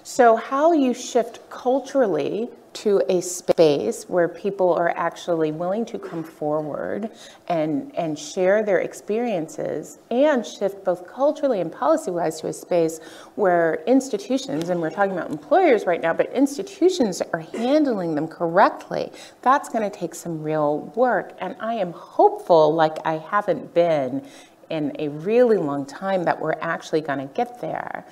So, 0.03 0.37
how 0.37 0.73
you 0.73 0.95
shift 0.95 1.49
culturally 1.51 2.49
to 2.73 3.03
a 3.09 3.21
space 3.21 4.05
where 4.09 4.29
people 4.29 4.73
are 4.73 4.91
actually 4.97 5.51
willing 5.51 5.85
to 5.85 5.99
come 5.99 6.23
forward 6.23 7.11
and, 7.49 7.95
and 7.97 8.19
share 8.19 8.63
their 8.63 8.79
experiences 8.79 9.99
and 10.11 10.47
shift 10.47 10.85
both 10.85 11.07
culturally 11.07 11.61
and 11.61 11.73
policy 11.73 12.11
wise 12.11 12.41
to 12.41 12.47
a 12.47 12.53
space 12.53 13.01
where 13.35 13.83
institutions, 13.87 14.69
and 14.69 14.81
we're 14.81 14.91
talking 14.91 15.13
about 15.13 15.31
employers 15.31 15.85
right 15.85 16.01
now, 16.01 16.15
but 16.15 16.33
institutions 16.33 17.21
are 17.33 17.41
handling 17.41 18.15
them 18.15 18.29
correctly. 18.29 19.11
That's 19.43 19.69
going 19.69 19.89
to 19.89 19.97
take 19.97 20.15
some 20.15 20.43
real 20.43 20.93
work. 20.95 21.37
And 21.41 21.57
I 21.59 21.75
am 21.75 21.93
hopeful, 21.93 22.73
like 22.73 23.05
I 23.05 23.19
haven't 23.19 23.75
been 23.75 24.25
in 24.69 24.95
a 25.01 25.09
really 25.09 25.57
long 25.57 25.85
time, 25.85 26.23
that 26.25 26.41
we're 26.41 26.59
actually 26.61 27.01
going 27.01 27.19
to 27.19 27.35
get 27.35 27.61
there. 27.61 28.07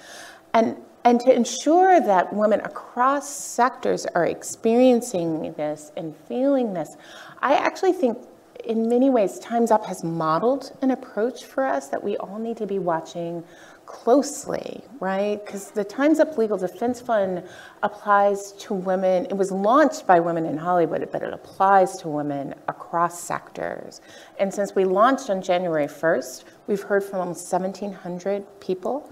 And 0.53 0.76
and 1.05 1.20
to 1.20 1.34
ensure 1.34 2.01
that 2.01 2.32
women 2.32 2.61
across 2.61 3.28
sectors 3.28 4.07
are 4.07 4.26
experiencing 4.26 5.53
this 5.55 5.92
and 5.96 6.14
feeling 6.26 6.74
this, 6.74 6.96
I 7.40 7.55
actually 7.55 7.92
think 7.92 8.18
in 8.64 8.88
many 8.88 9.09
ways 9.09 9.38
Time's 9.38 9.70
Up 9.70 9.86
has 9.86 10.05
modeled 10.05 10.76
an 10.82 10.90
approach 10.90 11.44
for 11.44 11.64
us 11.64 11.88
that 11.88 12.03
we 12.03 12.16
all 12.16 12.38
need 12.38 12.57
to 12.59 12.66
be 12.66 12.78
watching 12.78 13.44
closely, 13.86 14.82
right? 15.01 15.42
Because 15.44 15.70
the 15.70 15.82
Time's 15.82 16.20
Up 16.20 16.36
Legal 16.36 16.59
Defense 16.59 17.01
Fund 17.01 17.42
applies 17.82 18.53
to 18.53 18.74
women. 18.74 19.24
It 19.26 19.36
was 19.36 19.51
launched 19.51 20.07
by 20.07 20.20
women 20.20 20.44
in 20.44 20.59
Hollywood, 20.59 21.09
but 21.11 21.22
it 21.22 21.32
applies 21.32 21.96
to 21.99 22.09
women 22.09 22.55
across 22.68 23.18
sectors. 23.18 24.03
And 24.38 24.53
since 24.53 24.74
we 24.74 24.84
launched 24.84 25.30
on 25.30 25.40
January 25.40 25.86
1st, 25.86 26.44
we've 26.66 26.82
heard 26.82 27.03
from 27.03 27.20
almost 27.20 27.51
1,700 27.51 28.44
people. 28.61 29.11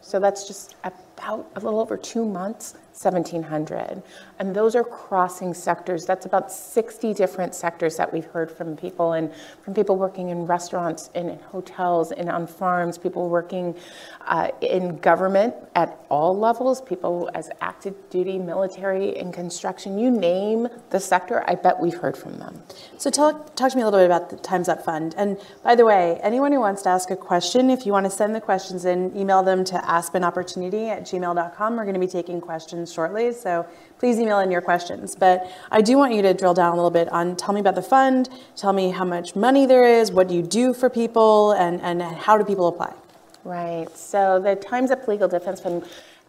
So 0.00 0.20
that's 0.20 0.46
just 0.46 0.76
about 1.18 1.50
a 1.56 1.60
little 1.60 1.80
over 1.80 1.96
two 1.96 2.24
months, 2.24 2.74
1,700. 3.00 4.02
And 4.38 4.54
those 4.54 4.74
are 4.74 4.84
crossing 4.84 5.54
sectors. 5.54 6.06
That's 6.06 6.26
about 6.26 6.50
60 6.50 7.14
different 7.14 7.54
sectors 7.54 7.96
that 7.96 8.12
we've 8.12 8.24
heard 8.24 8.50
from 8.50 8.76
people, 8.76 9.12
and 9.12 9.32
from 9.62 9.74
people 9.74 9.96
working 9.96 10.30
in 10.30 10.46
restaurants, 10.46 11.10
and 11.14 11.30
in 11.30 11.38
hotels, 11.38 12.12
and 12.12 12.28
on 12.28 12.46
farms, 12.46 12.98
people 12.98 13.28
working 13.28 13.74
uh, 14.26 14.48
in 14.60 14.96
government 14.98 15.54
at 15.74 15.98
all 16.08 16.36
levels, 16.36 16.80
people 16.80 17.30
as 17.34 17.50
active 17.60 17.94
duty, 18.10 18.38
military, 18.38 19.16
and 19.18 19.32
construction. 19.32 19.98
You 19.98 20.10
name 20.10 20.68
the 20.90 21.00
sector, 21.00 21.44
I 21.48 21.54
bet 21.54 21.80
we've 21.80 21.94
heard 21.94 22.16
from 22.16 22.38
them. 22.38 22.62
So 22.98 23.10
talk, 23.10 23.54
talk 23.54 23.70
to 23.70 23.76
me 23.76 23.82
a 23.82 23.84
little 23.84 24.00
bit 24.00 24.06
about 24.06 24.30
the 24.30 24.36
Time's 24.36 24.68
Up 24.68 24.84
Fund. 24.84 25.14
And 25.16 25.38
by 25.62 25.74
the 25.74 25.84
way, 25.84 26.18
anyone 26.22 26.52
who 26.52 26.60
wants 26.60 26.82
to 26.82 26.88
ask 26.88 27.10
a 27.10 27.16
question, 27.16 27.70
if 27.70 27.86
you 27.86 27.92
want 27.92 28.04
to 28.06 28.10
send 28.10 28.34
the 28.34 28.40
questions 28.40 28.84
in, 28.84 29.14
email 29.16 29.42
them 29.42 29.64
to 29.64 29.74
aspenopportunity 29.74 30.88
at 30.88 31.02
gmail.com. 31.02 31.76
We're 31.76 31.84
going 31.84 31.94
to 31.94 32.00
be 32.00 32.06
taking 32.06 32.40
questions 32.40 32.92
shortly, 32.92 33.32
so 33.32 33.66
please 33.98 34.18
email 34.24 34.40
in 34.40 34.50
your 34.50 34.60
questions. 34.60 35.14
But 35.14 35.50
I 35.70 35.80
do 35.80 35.96
want 35.96 36.14
you 36.14 36.22
to 36.22 36.34
drill 36.34 36.54
down 36.54 36.72
a 36.72 36.76
little 36.76 36.90
bit 36.90 37.08
on 37.10 37.36
tell 37.36 37.54
me 37.54 37.60
about 37.60 37.74
the 37.74 37.82
fund, 37.82 38.28
tell 38.56 38.72
me 38.72 38.90
how 38.90 39.04
much 39.04 39.36
money 39.36 39.66
there 39.66 39.84
is, 39.84 40.10
what 40.10 40.28
do 40.28 40.34
you 40.34 40.42
do 40.42 40.74
for 40.74 40.88
people, 40.90 41.52
and, 41.52 41.80
and 41.82 42.02
how 42.02 42.38
do 42.38 42.44
people 42.44 42.66
apply? 42.68 42.92
Right. 43.44 43.94
So 43.94 44.40
the 44.40 44.56
Time's 44.56 44.90
Up 44.90 45.06
Legal 45.06 45.28
Defense 45.28 45.60
Fund 45.60 45.84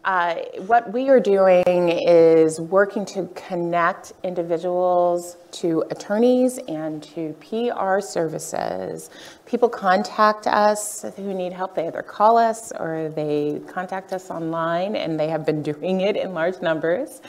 uh, 0.05 0.35
what 0.67 0.93
we 0.93 1.09
are 1.09 1.19
doing 1.19 1.89
is 1.89 2.61
working 2.61 3.05
to 3.05 3.27
connect 3.33 4.13
individuals 4.23 5.35
to 5.49 5.83
attorneys 5.89 6.59
and 6.67 7.01
to 7.01 7.33
PR 7.39 7.99
services. 7.99 9.09
People 9.47 9.67
contact 9.67 10.45
us 10.45 11.03
who 11.15 11.33
need 11.33 11.51
help. 11.51 11.73
They 11.73 11.87
either 11.87 12.03
call 12.03 12.37
us 12.37 12.71
or 12.71 13.09
they 13.15 13.59
contact 13.67 14.13
us 14.13 14.29
online, 14.29 14.95
and 14.95 15.19
they 15.19 15.27
have 15.27 15.43
been 15.43 15.63
doing 15.73 16.01
it 16.01 16.15
in 16.15 16.35
large 16.35 16.61
numbers. 16.61 17.21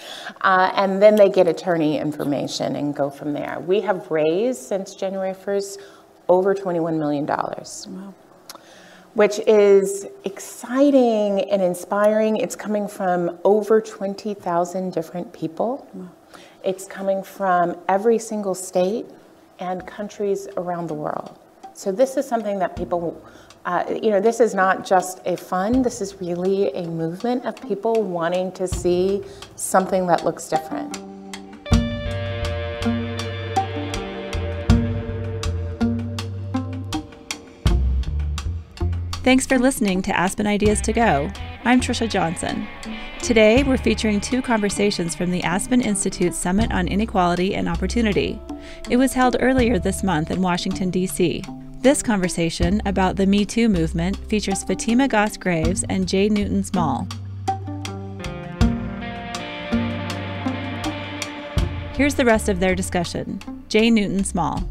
Uh, 0.43 0.71
and 0.75 1.01
then 1.01 1.17
they 1.17 1.31
get 1.31 1.49
attorney 1.49 1.99
information 1.99 2.77
and 2.77 2.95
go 2.95 3.09
from 3.09 3.33
there. 3.33 3.59
We 3.59 3.81
have 3.81 4.11
raised 4.11 4.61
since 4.61 4.95
January 4.95 5.33
1st 5.33 5.79
over 6.29 6.55
$21 6.55 6.99
million. 6.99 7.25
Wow 7.25 8.15
which 9.17 9.39
is 9.47 10.07
exciting 10.25 11.41
and 11.51 11.63
inspiring. 11.63 12.37
It's 12.37 12.55
coming 12.55 12.87
from 12.87 13.39
over 13.45 13.81
20,000 13.81 14.93
different 14.93 15.33
people. 15.33 15.89
It's 16.63 16.85
coming 16.85 17.23
from 17.23 17.79
every 17.89 18.19
single 18.19 18.55
state 18.55 19.07
and 19.59 19.87
countries 19.87 20.49
around 20.59 20.89
the 20.89 20.95
world. 20.95 21.39
So 21.73 21.91
this 21.91 22.19
is 22.19 22.29
something 22.29 22.59
that 22.59 22.77
people, 22.77 23.19
uh, 23.65 23.85
you 23.89 24.11
know, 24.11 24.21
this 24.21 24.39
is 24.39 24.55
not 24.55 24.85
just 24.85 25.23
a 25.25 25.35
fund, 25.35 25.83
this 25.83 26.03
is 26.03 26.21
really 26.21 26.71
a 26.75 26.87
movement 26.87 27.47
of 27.47 27.57
people 27.63 28.03
wanting 28.03 28.53
to 28.53 28.69
see 28.69 29.23
something 29.55 30.07
that 30.09 30.27
looks 30.27 30.47
different. 30.47 31.16
Thanks 39.27 39.45
for 39.45 39.59
listening 39.59 40.03
to 40.03 40.17
Aspen 40.17 40.47
Ideas 40.47 40.81
to 40.83 40.93
Go. 40.93 41.29
I'm 41.65 41.81
Trisha 41.81 42.09
Johnson. 42.09 42.65
Today, 43.21 43.65
we're 43.65 43.77
featuring 43.77 44.21
two 44.21 44.41
conversations 44.41 45.17
from 45.17 45.33
the 45.33 45.43
Aspen 45.43 45.81
Institute 45.81 46.33
Summit 46.33 46.71
on 46.71 46.87
Inequality 46.87 47.57
and 47.57 47.69
Opportunity. 47.69 48.41
It 48.89 48.99
was 48.99 49.15
held 49.15 49.35
earlier 49.41 49.81
this 49.81 50.05
month 50.05 50.31
in 50.31 50.41
Washington, 50.41 50.91
D.C. 50.91 51.43
This 51.81 52.05
conversation 52.05 52.81
about 52.87 53.17
the 53.17 53.27
Me 53.27 53.45
Too 53.45 53.69
movement 53.69 54.17
features 54.29 54.63
Fatima 54.63 55.09
Goss 55.09 55.37
Graves 55.37 55.85
and 55.89 56.07
Jay 56.07 56.29
Newton 56.29 56.63
Small. 56.63 57.09
Here's 61.95 62.15
the 62.15 62.25
rest 62.25 62.49
of 62.49 62.61
their 62.61 62.77
discussion. 62.77 63.41
Jay 63.69 63.91
Newton 63.91 64.23
Small. 64.23 64.63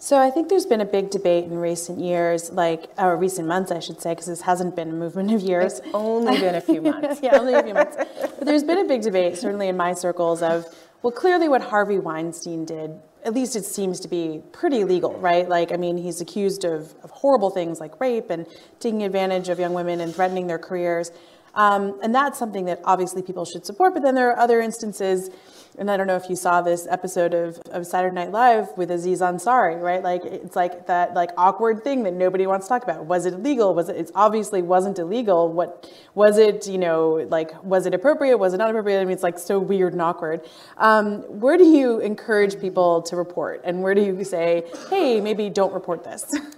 So 0.00 0.16
I 0.16 0.30
think 0.30 0.48
there's 0.48 0.66
been 0.66 0.80
a 0.80 0.86
big 0.86 1.10
debate 1.10 1.44
in 1.44 1.58
recent 1.58 1.98
years, 1.98 2.52
like 2.52 2.88
or 2.98 3.16
recent 3.16 3.48
months, 3.48 3.72
I 3.72 3.80
should 3.80 4.00
say, 4.00 4.12
because 4.12 4.26
this 4.26 4.42
hasn't 4.42 4.76
been 4.76 4.90
a 4.90 4.92
movement 4.92 5.32
of 5.32 5.40
years. 5.40 5.80
It's 5.80 5.88
only 5.92 6.38
been 6.38 6.54
a 6.54 6.60
few 6.60 6.80
months. 6.80 7.20
yeah, 7.22 7.36
only 7.36 7.54
a 7.54 7.62
few 7.64 7.74
months. 7.74 7.96
But 7.96 8.46
there's 8.46 8.62
been 8.62 8.78
a 8.78 8.84
big 8.84 9.02
debate, 9.02 9.36
certainly 9.36 9.66
in 9.66 9.76
my 9.76 9.94
circles, 9.94 10.40
of 10.40 10.66
well, 11.02 11.12
clearly 11.12 11.48
what 11.48 11.62
Harvey 11.62 11.98
Weinstein 11.98 12.64
did, 12.64 13.00
at 13.24 13.34
least 13.34 13.56
it 13.56 13.64
seems 13.64 14.00
to 14.00 14.08
be 14.08 14.42
pretty 14.52 14.84
legal, 14.84 15.18
right? 15.18 15.48
Like, 15.48 15.72
I 15.72 15.76
mean, 15.76 15.96
he's 15.96 16.20
accused 16.20 16.64
of, 16.64 16.94
of 17.02 17.10
horrible 17.10 17.50
things 17.50 17.80
like 17.80 18.00
rape 18.00 18.30
and 18.30 18.46
taking 18.80 19.02
advantage 19.02 19.48
of 19.48 19.58
young 19.58 19.74
women 19.74 20.00
and 20.00 20.14
threatening 20.14 20.46
their 20.46 20.58
careers. 20.58 21.10
Um, 21.54 21.98
and 22.02 22.14
that's 22.14 22.38
something 22.38 22.64
that 22.66 22.80
obviously 22.84 23.22
people 23.22 23.44
should 23.44 23.66
support. 23.66 23.94
But 23.94 24.02
then 24.02 24.14
there 24.14 24.30
are 24.30 24.38
other 24.38 24.60
instances 24.60 25.30
and 25.78 25.90
I 25.90 25.96
don't 25.96 26.08
know 26.08 26.16
if 26.16 26.28
you 26.28 26.34
saw 26.34 26.60
this 26.60 26.88
episode 26.90 27.32
of, 27.34 27.58
of 27.70 27.86
Saturday 27.86 28.14
Night 28.14 28.32
Live 28.32 28.76
with 28.76 28.90
Aziz 28.90 29.20
Ansari, 29.20 29.80
right? 29.80 30.02
Like 30.02 30.24
it's 30.24 30.56
like 30.56 30.86
that 30.88 31.14
like 31.14 31.30
awkward 31.36 31.84
thing 31.84 32.02
that 32.02 32.14
nobody 32.14 32.46
wants 32.46 32.66
to 32.66 32.70
talk 32.70 32.82
about. 32.82 33.06
Was 33.06 33.26
it 33.26 33.34
illegal? 33.34 33.74
Was 33.74 33.88
it? 33.88 33.96
It 33.96 34.10
obviously 34.14 34.60
wasn't 34.60 34.98
illegal. 34.98 35.50
What 35.52 35.90
was 36.14 36.36
it? 36.36 36.66
You 36.66 36.78
know, 36.78 37.26
like 37.30 37.62
was 37.62 37.86
it 37.86 37.94
appropriate? 37.94 38.38
Was 38.38 38.54
it 38.54 38.56
not 38.58 38.70
appropriate? 38.70 39.00
I 39.00 39.04
mean, 39.04 39.12
it's 39.12 39.22
like 39.22 39.38
so 39.38 39.60
weird 39.60 39.92
and 39.92 40.02
awkward. 40.02 40.46
Um, 40.78 41.20
where 41.40 41.56
do 41.56 41.64
you 41.64 42.00
encourage 42.00 42.60
people 42.60 43.02
to 43.02 43.16
report, 43.16 43.60
and 43.64 43.80
where 43.82 43.94
do 43.94 44.02
you 44.02 44.24
say, 44.24 44.64
hey, 44.90 45.20
maybe 45.20 45.48
don't 45.48 45.72
report 45.72 46.02
this? 46.02 46.26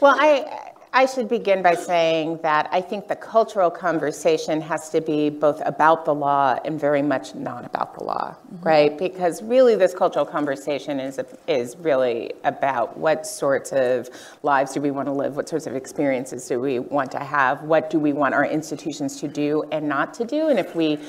well, 0.00 0.16
I 0.18 0.63
I 0.96 1.06
should 1.06 1.28
begin 1.28 1.60
by 1.60 1.74
saying 1.74 2.38
that 2.42 2.68
I 2.70 2.80
think 2.80 3.08
the 3.08 3.16
cultural 3.16 3.68
conversation 3.68 4.60
has 4.60 4.90
to 4.90 5.00
be 5.00 5.28
both 5.28 5.60
about 5.66 6.04
the 6.04 6.14
law 6.14 6.56
and 6.64 6.78
very 6.78 7.02
much 7.02 7.34
not 7.34 7.64
about 7.64 7.98
the 7.98 8.04
law, 8.04 8.36
mm-hmm. 8.36 8.64
right? 8.64 8.96
Because 8.96 9.42
really, 9.42 9.74
this 9.74 9.92
cultural 9.92 10.24
conversation 10.24 11.00
is 11.00 11.20
is 11.48 11.76
really 11.78 12.32
about 12.44 12.96
what 12.96 13.26
sorts 13.26 13.72
of 13.72 14.08
lives 14.44 14.72
do 14.72 14.80
we 14.80 14.92
want 14.92 15.06
to 15.08 15.12
live, 15.12 15.34
what 15.34 15.48
sorts 15.48 15.66
of 15.66 15.74
experiences 15.74 16.46
do 16.46 16.60
we 16.60 16.78
want 16.78 17.10
to 17.10 17.18
have, 17.18 17.62
what 17.64 17.90
do 17.90 17.98
we 17.98 18.12
want 18.12 18.32
our 18.32 18.46
institutions 18.46 19.18
to 19.20 19.26
do 19.26 19.64
and 19.72 19.88
not 19.88 20.14
to 20.14 20.24
do, 20.24 20.46
and 20.46 20.60
if 20.60 20.76
we 20.76 21.00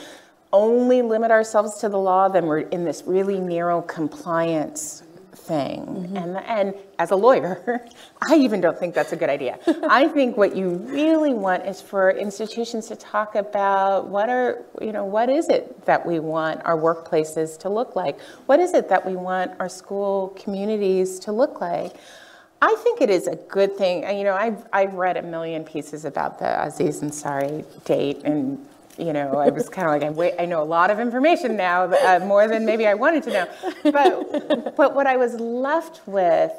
only 0.51 1.03
limit 1.03 1.29
ourselves 1.29 1.75
to 1.81 1.89
the 1.89 1.99
law, 1.99 2.27
then 2.27 2.47
we're 2.47 2.59
in 2.59 2.85
this 2.85 3.03
really 3.05 3.39
narrow 3.39 3.83
compliance 3.83 5.03
thing. 5.45 5.85
Mm-hmm. 5.85 6.17
And, 6.17 6.37
and 6.37 6.73
as 6.99 7.11
a 7.11 7.15
lawyer, 7.15 7.85
I 8.21 8.35
even 8.35 8.61
don't 8.61 8.77
think 8.77 8.93
that's 8.93 9.11
a 9.11 9.15
good 9.15 9.29
idea. 9.29 9.59
I 9.89 10.07
think 10.07 10.37
what 10.37 10.55
you 10.55 10.69
really 10.69 11.33
want 11.33 11.65
is 11.65 11.81
for 11.81 12.11
institutions 12.11 12.87
to 12.87 12.95
talk 12.95 13.35
about 13.35 14.07
what 14.07 14.29
are, 14.29 14.63
you 14.81 14.91
know, 14.91 15.05
what 15.05 15.29
is 15.29 15.49
it 15.49 15.85
that 15.85 16.05
we 16.05 16.19
want 16.19 16.61
our 16.65 16.77
workplaces 16.77 17.57
to 17.59 17.69
look 17.69 17.95
like? 17.95 18.19
What 18.47 18.59
is 18.59 18.73
it 18.73 18.89
that 18.89 19.05
we 19.05 19.15
want 19.15 19.51
our 19.59 19.69
school 19.69 20.29
communities 20.41 21.19
to 21.19 21.31
look 21.31 21.61
like? 21.61 21.95
I 22.61 22.75
think 22.79 23.01
it 23.01 23.09
is 23.09 23.27
a 23.27 23.35
good 23.35 23.77
thing. 23.77 24.03
You 24.17 24.23
know, 24.23 24.33
I've, 24.33 24.65
I've 24.73 24.93
read 24.93 25.17
a 25.17 25.21
million 25.21 25.63
pieces 25.63 26.05
about 26.05 26.39
the 26.39 26.65
Aziz 26.65 27.01
Ansari 27.01 27.65
date 27.83 28.21
and 28.23 28.65
you 28.97 29.13
know, 29.13 29.37
I 29.37 29.49
was 29.49 29.69
kind 29.69 29.87
of 29.87 29.93
like, 29.93 30.03
I, 30.03 30.09
wait, 30.09 30.35
I 30.39 30.45
know 30.45 30.61
a 30.61 30.65
lot 30.65 30.89
of 30.89 30.99
information 30.99 31.55
now, 31.55 31.83
uh, 31.83 32.19
more 32.19 32.47
than 32.47 32.65
maybe 32.65 32.87
I 32.87 32.93
wanted 32.93 33.23
to 33.23 33.29
know. 33.31 33.47
But, 33.83 34.75
but 34.75 34.95
what 34.95 35.07
I 35.07 35.17
was 35.17 35.35
left 35.39 36.01
with 36.07 36.51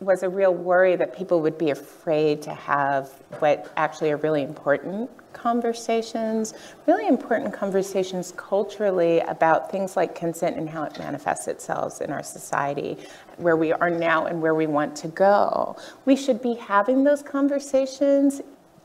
was 0.00 0.22
a 0.22 0.28
real 0.28 0.54
worry 0.54 0.96
that 0.96 1.14
people 1.14 1.40
would 1.42 1.58
be 1.58 1.70
afraid 1.70 2.40
to 2.42 2.54
have 2.54 3.08
what 3.38 3.70
actually 3.76 4.10
are 4.10 4.16
really 4.16 4.42
important 4.42 5.10
conversations, 5.32 6.54
really 6.86 7.06
important 7.06 7.52
conversations 7.52 8.32
culturally 8.36 9.20
about 9.20 9.70
things 9.70 9.96
like 9.96 10.14
consent 10.14 10.56
and 10.56 10.68
how 10.68 10.82
it 10.82 10.98
manifests 10.98 11.48
itself 11.48 12.00
in 12.00 12.10
our 12.10 12.22
society, 12.22 12.96
where 13.36 13.56
we 13.56 13.72
are 13.72 13.90
now 13.90 14.26
and 14.26 14.40
where 14.40 14.54
we 14.54 14.66
want 14.66 14.96
to 14.96 15.08
go. 15.08 15.76
We 16.06 16.16
should 16.16 16.42
be 16.42 16.54
having 16.54 17.04
those 17.04 17.22
conversations 17.22 18.40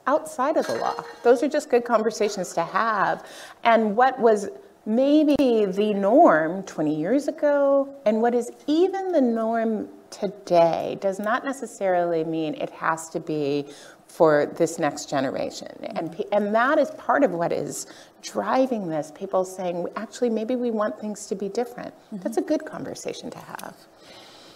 outside 0.07 0.57
of 0.57 0.67
the 0.67 0.75
law. 0.75 1.03
Those 1.23 1.43
are 1.43 1.47
just 1.47 1.69
good 1.69 1.85
conversations 1.85 2.53
to 2.53 2.63
have. 2.63 3.25
And 3.63 3.95
what 3.95 4.19
was 4.19 4.49
maybe 4.85 5.35
the 5.37 5.93
norm 5.95 6.63
20 6.63 6.95
years 6.95 7.27
ago 7.27 7.93
and 8.05 8.21
what 8.21 8.35
is 8.35 8.51
even 8.67 9.11
the 9.11 9.21
norm 9.21 9.89
today 10.11 10.97
does 11.01 11.19
not 11.19 11.43
necessarily 11.43 12.23
mean 12.23 12.53
it 12.55 12.69
has 12.69 13.09
to 13.09 13.19
be 13.19 13.65
for 14.07 14.45
this 14.57 14.79
next 14.79 15.09
generation. 15.09 15.67
And, 15.83 16.23
and 16.31 16.55
that 16.55 16.77
is 16.77 16.91
part 16.91 17.23
of 17.23 17.31
what 17.31 17.51
is 17.51 17.87
driving 18.21 18.87
this. 18.87 19.11
People 19.13 19.43
saying, 19.43 19.87
actually, 19.95 20.29
maybe 20.29 20.55
we 20.55 20.71
want 20.71 20.99
things 20.99 21.25
to 21.27 21.35
be 21.35 21.49
different. 21.49 21.93
Mm-hmm. 21.93 22.17
That's 22.19 22.37
a 22.37 22.41
good 22.41 22.63
conversation 22.63 23.29
to 23.31 23.39
have. 23.39 23.75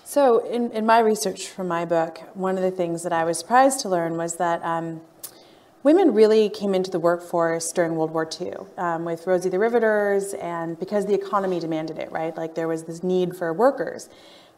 So, 0.06 0.48
in, 0.48 0.72
in 0.72 0.86
my 0.86 1.00
research 1.00 1.50
for 1.50 1.64
my 1.64 1.86
book, 1.86 2.20
one 2.34 2.56
of 2.56 2.64
the 2.64 2.72
things 2.72 3.04
that 3.04 3.14
I 3.14 3.26
was 3.26 3.38
surprised 3.38 3.82
to 3.82 3.90
learn 3.90 4.18
was 4.18 4.38
that 4.38 4.64
um, 4.64 5.02
Women 5.82 6.14
really 6.14 6.50
came 6.50 6.76
into 6.76 6.92
the 6.92 7.00
workforce 7.00 7.72
during 7.72 7.96
World 7.96 8.12
War 8.12 8.30
II 8.40 8.54
um, 8.78 9.06
with 9.06 9.26
Rosie 9.26 9.48
the 9.48 9.60
Riveters, 9.60 10.34
and 10.34 10.78
because 10.78 11.06
the 11.06 11.14
economy 11.14 11.58
demanded 11.62 11.98
it, 11.98 12.12
right? 12.12 12.36
Like 12.36 12.54
there 12.54 12.68
was 12.68 12.84
this 12.84 13.02
need 13.02 13.34
for 13.38 13.54
workers. 13.54 14.10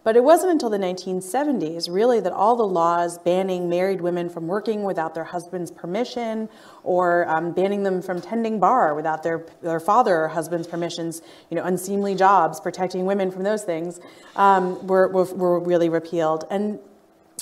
But 0.03 0.15
it 0.15 0.23
wasn't 0.23 0.53
until 0.53 0.71
the 0.71 0.79
1970s, 0.79 1.87
really, 1.87 2.19
that 2.21 2.33
all 2.33 2.55
the 2.55 2.65
laws 2.65 3.19
banning 3.19 3.69
married 3.69 4.01
women 4.01 4.29
from 4.29 4.47
working 4.47 4.81
without 4.81 5.13
their 5.13 5.23
husband's 5.23 5.69
permission 5.69 6.49
or 6.83 7.29
um, 7.29 7.51
banning 7.51 7.83
them 7.83 8.01
from 8.01 8.19
tending 8.19 8.59
bar 8.59 8.95
without 8.95 9.21
their, 9.21 9.45
their 9.61 9.79
father 9.79 10.23
or 10.23 10.27
husband's 10.27 10.67
permissions, 10.67 11.21
you 11.51 11.55
know, 11.55 11.63
unseemly 11.63 12.15
jobs, 12.15 12.59
protecting 12.59 13.05
women 13.05 13.29
from 13.29 13.43
those 13.43 13.63
things, 13.63 13.99
um, 14.37 14.87
were, 14.87 15.07
were, 15.09 15.25
were 15.35 15.59
really 15.59 15.89
repealed. 15.89 16.45
And 16.49 16.79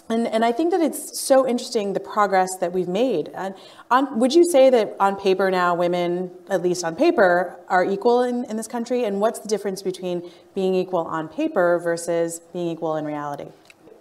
and, 0.09 0.27
and 0.27 0.43
I 0.43 0.51
think 0.51 0.71
that 0.71 0.81
it's 0.81 1.19
so 1.19 1.47
interesting 1.47 1.93
the 1.93 1.99
progress 1.99 2.57
that 2.57 2.73
we've 2.73 2.87
made. 2.87 3.29
And 3.35 3.53
on, 3.91 4.17
would 4.19 4.33
you 4.33 4.43
say 4.43 4.71
that 4.71 4.95
on 4.99 5.15
paper 5.15 5.51
now, 5.51 5.75
women, 5.75 6.31
at 6.49 6.63
least 6.63 6.83
on 6.83 6.95
paper, 6.95 7.59
are 7.67 7.85
equal 7.85 8.23
in, 8.23 8.43
in 8.45 8.57
this 8.57 8.67
country? 8.67 9.03
And 9.03 9.21
what's 9.21 9.39
the 9.39 9.47
difference 9.47 9.83
between 9.83 10.31
being 10.55 10.73
equal 10.73 11.01
on 11.01 11.27
paper 11.27 11.79
versus 11.83 12.41
being 12.53 12.69
equal 12.69 12.95
in 12.95 13.05
reality? 13.05 13.49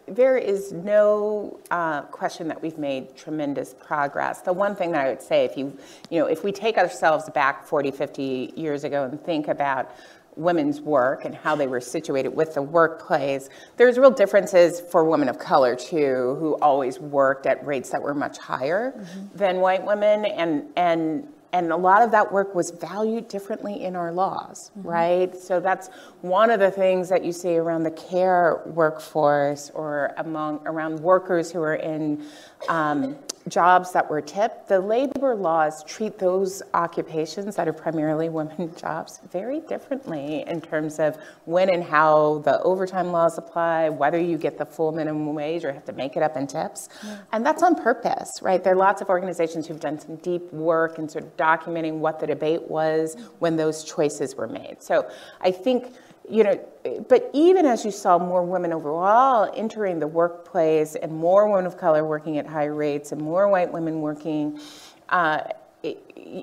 There 0.06 0.38
is 0.38 0.72
no 0.72 1.60
uh, 1.70 2.00
question 2.02 2.48
that 2.48 2.62
we've 2.62 2.78
made 2.78 3.14
tremendous 3.14 3.74
progress. 3.74 4.40
The 4.40 4.54
one 4.54 4.74
thing 4.74 4.92
that 4.92 5.04
I 5.04 5.10
would 5.10 5.20
say, 5.20 5.44
if 5.44 5.58
you, 5.58 5.76
you 6.08 6.20
know, 6.20 6.26
if 6.26 6.42
we 6.42 6.50
take 6.50 6.78
ourselves 6.78 7.28
back 7.28 7.66
40, 7.66 7.90
50 7.90 8.54
years 8.56 8.84
ago 8.84 9.04
and 9.04 9.22
think 9.22 9.48
about 9.48 9.94
women's 10.38 10.80
work 10.80 11.24
and 11.24 11.34
how 11.34 11.56
they 11.56 11.66
were 11.66 11.80
situated 11.80 12.28
with 12.28 12.54
the 12.54 12.62
workplace. 12.62 13.48
There's 13.76 13.98
real 13.98 14.10
differences 14.10 14.80
for 14.80 15.04
women 15.04 15.28
of 15.28 15.38
color 15.38 15.74
too, 15.74 16.36
who 16.38 16.56
always 16.62 16.98
worked 16.98 17.46
at 17.46 17.64
rates 17.66 17.90
that 17.90 18.00
were 18.00 18.14
much 18.14 18.38
higher 18.38 18.92
mm-hmm. 18.92 19.36
than 19.36 19.60
white 19.60 19.84
women, 19.84 20.24
and 20.24 20.64
and 20.76 21.28
and 21.52 21.72
a 21.72 21.76
lot 21.76 22.02
of 22.02 22.10
that 22.10 22.30
work 22.30 22.54
was 22.54 22.70
valued 22.70 23.28
differently 23.28 23.82
in 23.82 23.96
our 23.96 24.12
laws, 24.12 24.70
mm-hmm. 24.70 24.88
right? 24.88 25.36
So 25.36 25.60
that's 25.60 25.88
one 26.20 26.50
of 26.50 26.60
the 26.60 26.70
things 26.70 27.08
that 27.08 27.24
you 27.24 27.32
see 27.32 27.56
around 27.56 27.84
the 27.84 27.90
care 27.90 28.62
workforce 28.66 29.70
or 29.74 30.12
among 30.18 30.60
around 30.66 31.00
workers 31.00 31.50
who 31.50 31.60
are 31.62 31.76
in 31.76 32.24
um, 32.68 33.16
jobs 33.48 33.92
that 33.92 34.08
were 34.08 34.20
tipped, 34.20 34.68
the 34.68 34.78
labor 34.78 35.34
laws 35.34 35.82
treat 35.84 36.18
those 36.18 36.62
occupations 36.74 37.56
that 37.56 37.66
are 37.66 37.72
primarily 37.72 38.28
women 38.28 38.74
jobs 38.76 39.20
very 39.30 39.60
differently 39.60 40.44
in 40.46 40.60
terms 40.60 40.98
of 40.98 41.16
when 41.44 41.70
and 41.70 41.82
how 41.82 42.38
the 42.44 42.60
overtime 42.62 43.10
laws 43.12 43.38
apply, 43.38 43.88
whether 43.88 44.20
you 44.20 44.36
get 44.36 44.58
the 44.58 44.66
full 44.66 44.92
minimum 44.92 45.34
wage 45.34 45.64
or 45.64 45.72
have 45.72 45.84
to 45.84 45.92
make 45.92 46.16
it 46.16 46.22
up 46.22 46.36
in 46.36 46.46
tips. 46.46 46.88
Yeah. 47.04 47.18
And 47.32 47.44
that's 47.44 47.62
on 47.62 47.74
purpose, 47.74 48.40
right? 48.42 48.62
There 48.62 48.72
are 48.72 48.76
lots 48.76 49.00
of 49.00 49.08
organizations 49.08 49.66
who've 49.66 49.80
done 49.80 49.98
some 49.98 50.16
deep 50.16 50.52
work 50.52 50.98
in 50.98 51.08
sort 51.08 51.24
of 51.24 51.36
documenting 51.36 51.98
what 51.98 52.20
the 52.20 52.26
debate 52.26 52.62
was 52.62 53.16
when 53.38 53.56
those 53.56 53.84
choices 53.84 54.34
were 54.34 54.48
made. 54.48 54.82
So 54.82 55.08
I 55.40 55.50
think 55.50 55.94
you 56.30 56.44
know, 56.44 57.04
but 57.08 57.30
even 57.32 57.66
as 57.66 57.84
you 57.84 57.90
saw 57.90 58.18
more 58.18 58.42
women 58.42 58.72
overall 58.72 59.50
entering 59.56 59.98
the 59.98 60.06
workplace 60.06 60.94
and 60.94 61.12
more 61.12 61.48
women 61.48 61.66
of 61.66 61.76
color 61.78 62.04
working 62.04 62.38
at 62.38 62.46
high 62.46 62.66
rates 62.66 63.12
and 63.12 63.20
more 63.20 63.48
white 63.48 63.72
women 63.72 64.00
working, 64.00 64.60
uh, 65.08 65.40
it, 65.82 65.98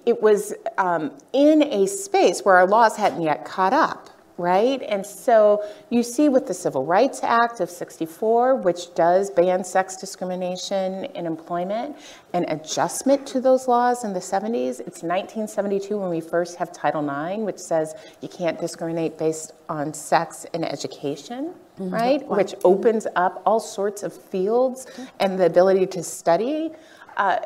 it, 0.05 0.21
was 0.21 0.53
um, 0.77 1.11
in 1.33 1.61
a 1.63 1.85
space 1.85 2.41
where 2.41 2.55
our 2.55 2.67
laws 2.67 2.95
hadn't 2.95 3.21
yet 3.21 3.45
caught 3.45 3.73
up 3.73 4.09
right? 4.37 4.81
And 4.83 5.05
so 5.05 5.63
you 5.89 6.03
see 6.03 6.29
with 6.29 6.47
the 6.47 6.53
Civil 6.53 6.85
Rights 6.85 7.21
Act 7.23 7.59
of 7.59 7.69
64, 7.69 8.55
which 8.55 8.93
does 8.93 9.29
ban 9.29 9.63
sex 9.63 9.95
discrimination 9.95 11.05
in 11.05 11.25
employment, 11.25 11.97
an 12.33 12.45
adjustment 12.49 13.25
to 13.27 13.39
those 13.39 13.67
laws 13.67 14.03
in 14.03 14.13
the 14.13 14.19
70s. 14.19 14.79
It's 14.81 15.03
1972 15.03 15.97
when 15.97 16.09
we 16.09 16.21
first 16.21 16.57
have 16.57 16.71
Title 16.73 17.01
IX, 17.01 17.43
which 17.43 17.59
says 17.59 17.95
you 18.21 18.27
can't 18.27 18.59
discriminate 18.59 19.17
based 19.17 19.53
on 19.69 19.93
sex 19.93 20.45
in 20.53 20.63
education. 20.63 21.53
Mm-hmm. 21.75 21.93
Right, 21.93 22.25
which 22.25 22.55
opens 22.63 23.05
up 23.17 23.41
all 23.45 23.59
sorts 23.59 24.03
of 24.03 24.13
fields 24.13 24.87
and 25.19 25.37
the 25.37 25.45
ability 25.45 25.87
to 25.87 26.03
study. 26.03 26.71
Uh, 27.17 27.39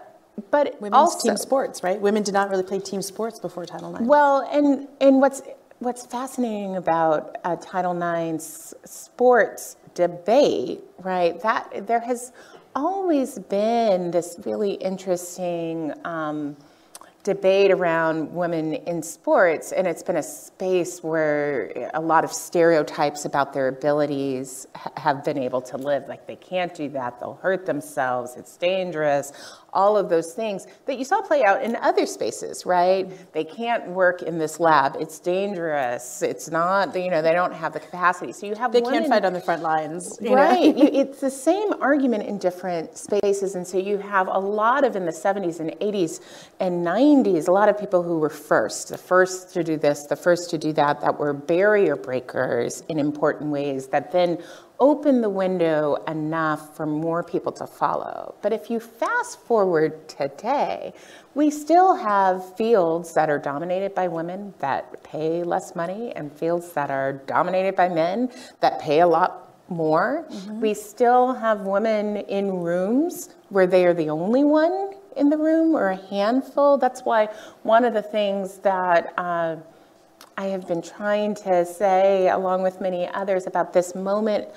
but 0.52 0.80
women's 0.80 0.96
also, 0.96 1.30
team 1.30 1.38
sports, 1.38 1.84
right? 1.84 2.00
Women 2.00 2.24
did 2.24 2.34
not 2.34 2.50
really 2.50 2.64
play 2.64 2.80
team 2.80 3.02
sports 3.02 3.40
before 3.40 3.66
Title 3.66 3.96
IX. 3.96 4.06
Well, 4.06 4.48
and 4.52 4.88
and 5.02 5.20
what's 5.20 5.42
what's 5.80 6.06
fascinating 6.06 6.76
about 6.76 7.38
uh, 7.46 7.56
Title 7.56 7.98
IX's 8.02 8.74
sports 8.84 9.78
debate, 9.96 10.82
right? 11.00 11.42
That 11.42 11.88
there 11.88 12.02
has 12.02 12.34
always 12.76 13.40
been 13.40 14.12
this 14.12 14.38
really 14.46 14.74
interesting 14.74 15.94
um, 16.06 16.58
debate 17.24 17.72
around 17.72 18.34
women 18.34 18.74
in 18.74 19.02
sports, 19.02 19.72
and 19.72 19.88
it's 19.88 20.04
been 20.04 20.18
a 20.18 20.24
space 20.24 21.02
where 21.02 21.90
a 21.94 22.02
lot 22.02 22.24
of 22.24 22.32
stereotypes 22.32 23.24
about 23.24 23.54
their 23.54 23.70
abilities 23.70 24.68
ha- 24.76 24.92
have 24.98 25.24
been 25.24 25.38
able 25.38 25.62
to 25.62 25.78
live. 25.78 26.08
Like 26.08 26.28
they 26.28 26.36
can't 26.36 26.74
do 26.74 26.90
that, 26.90 27.20
they'll 27.20 27.40
hurt 27.42 27.66
themselves, 27.66 28.36
it's 28.36 28.58
dangerous, 28.58 29.32
all 29.74 29.98
of 29.98 30.10
those 30.10 30.34
things 30.34 30.68
that 30.86 30.98
you 30.98 31.06
saw 31.06 31.22
play 31.22 31.44
out 31.44 31.64
in 31.64 31.76
other 31.78 32.06
spaces, 32.06 32.66
right? 32.66 33.10
They 33.34 33.44
can't 33.44 33.88
work 33.90 34.22
in 34.22 34.38
this 34.38 34.60
lab. 34.60 34.96
It's 35.00 35.20
dangerous. 35.20 36.22
It's 36.22 36.50
not, 36.50 36.96
you 36.96 37.10
know, 37.10 37.22
they 37.22 37.34
don't 37.34 37.54
have 37.54 37.74
the 37.74 37.80
capacity. 37.80 38.32
So 38.32 38.48
you 38.48 38.56
have 38.56 38.72
They 38.72 38.82
can't 38.82 39.08
fight 39.08 39.26
on 39.26 39.34
the 39.34 39.42
front 39.42 39.62
lines. 39.62 40.18
right. 40.22 40.76
you, 40.76 40.86
it's 40.94 41.22
the 41.22 41.32
same 41.32 41.74
argument 41.82 42.24
in 42.24 42.38
different 42.38 42.98
spaces. 42.98 43.56
And 43.56 43.66
so 43.66 43.78
you 43.78 43.98
have 43.98 44.28
a 44.28 44.40
lot 44.40 44.84
of 44.84 44.96
in 44.96 45.06
the 45.06 45.12
70s 45.12 45.60
and 45.60 45.72
80s 45.72 46.22
and 46.60 46.86
90s, 46.86 47.48
a 47.48 47.52
lot 47.52 47.70
of 47.70 47.78
people 47.80 48.04
who 48.04 48.20
were 48.20 48.30
first, 48.30 48.90
the 48.90 48.98
first 48.98 49.54
to 49.54 49.64
do 49.64 49.78
this, 49.78 50.04
the 50.04 50.16
first 50.16 50.50
to 50.52 50.58
do 50.58 50.74
that, 50.74 51.02
that 51.02 51.20
were 51.20 51.34
barrier 51.34 51.96
breakers 51.96 52.84
in 52.90 53.00
important 53.00 53.52
ways 53.52 53.88
that 53.88 54.12
then 54.12 54.38
open 54.80 55.22
the 55.22 55.30
window 55.30 55.96
enough 56.08 56.76
for 56.76 56.86
more 56.86 57.24
people 57.24 57.52
to 57.52 57.68
follow. 57.68 58.36
But 58.42 58.54
if 58.54 58.70
you 58.70 58.80
fast 58.80 59.40
forward 59.42 60.08
today, 60.08 60.94
we 61.36 61.52
still 61.52 61.96
have 61.96 62.56
fields 62.56 63.14
that 63.14 63.30
are 63.30 63.40
dominated 63.40 63.94
by 63.94 64.08
women 64.08 64.54
that 64.60 65.04
pay 65.04 65.44
less 65.44 65.76
money 65.76 66.12
and 66.16 66.32
fields 66.32 66.72
that 66.74 66.90
are 66.90 67.14
dominated 67.14 67.76
by 67.76 67.90
men 67.90 68.32
that 68.62 68.80
pay 68.80 69.02
a 69.02 69.08
lot 69.08 69.54
more. 69.70 70.26
Mm-hmm. 70.30 70.62
We 70.62 70.74
still 70.74 71.34
have 71.34 71.62
women 71.62 72.18
in 72.18 72.62
rooms 72.62 73.30
where 73.50 73.68
they 73.68 73.86
are 73.86 73.94
the 73.94 74.10
only 74.10 74.44
one 74.44 74.94
in 75.16 75.30
the 75.30 75.38
room 75.38 75.76
or 75.76 75.90
a 75.90 75.96
handful. 75.96 76.78
That's 76.78 77.02
why 77.02 77.30
one 77.64 77.84
of 77.84 77.94
the 77.94 78.02
things 78.02 78.58
that 78.60 79.14
uh, 79.18 79.58
I 80.40 80.46
have 80.46 80.66
been 80.70 80.82
trying 80.82 81.36
to 81.36 81.66
say, 81.66 82.30
along 82.30 82.62
with 82.62 82.80
many 82.80 83.10
others, 83.10 83.46
about 83.46 83.74
this 83.74 83.94
moment 83.94 84.48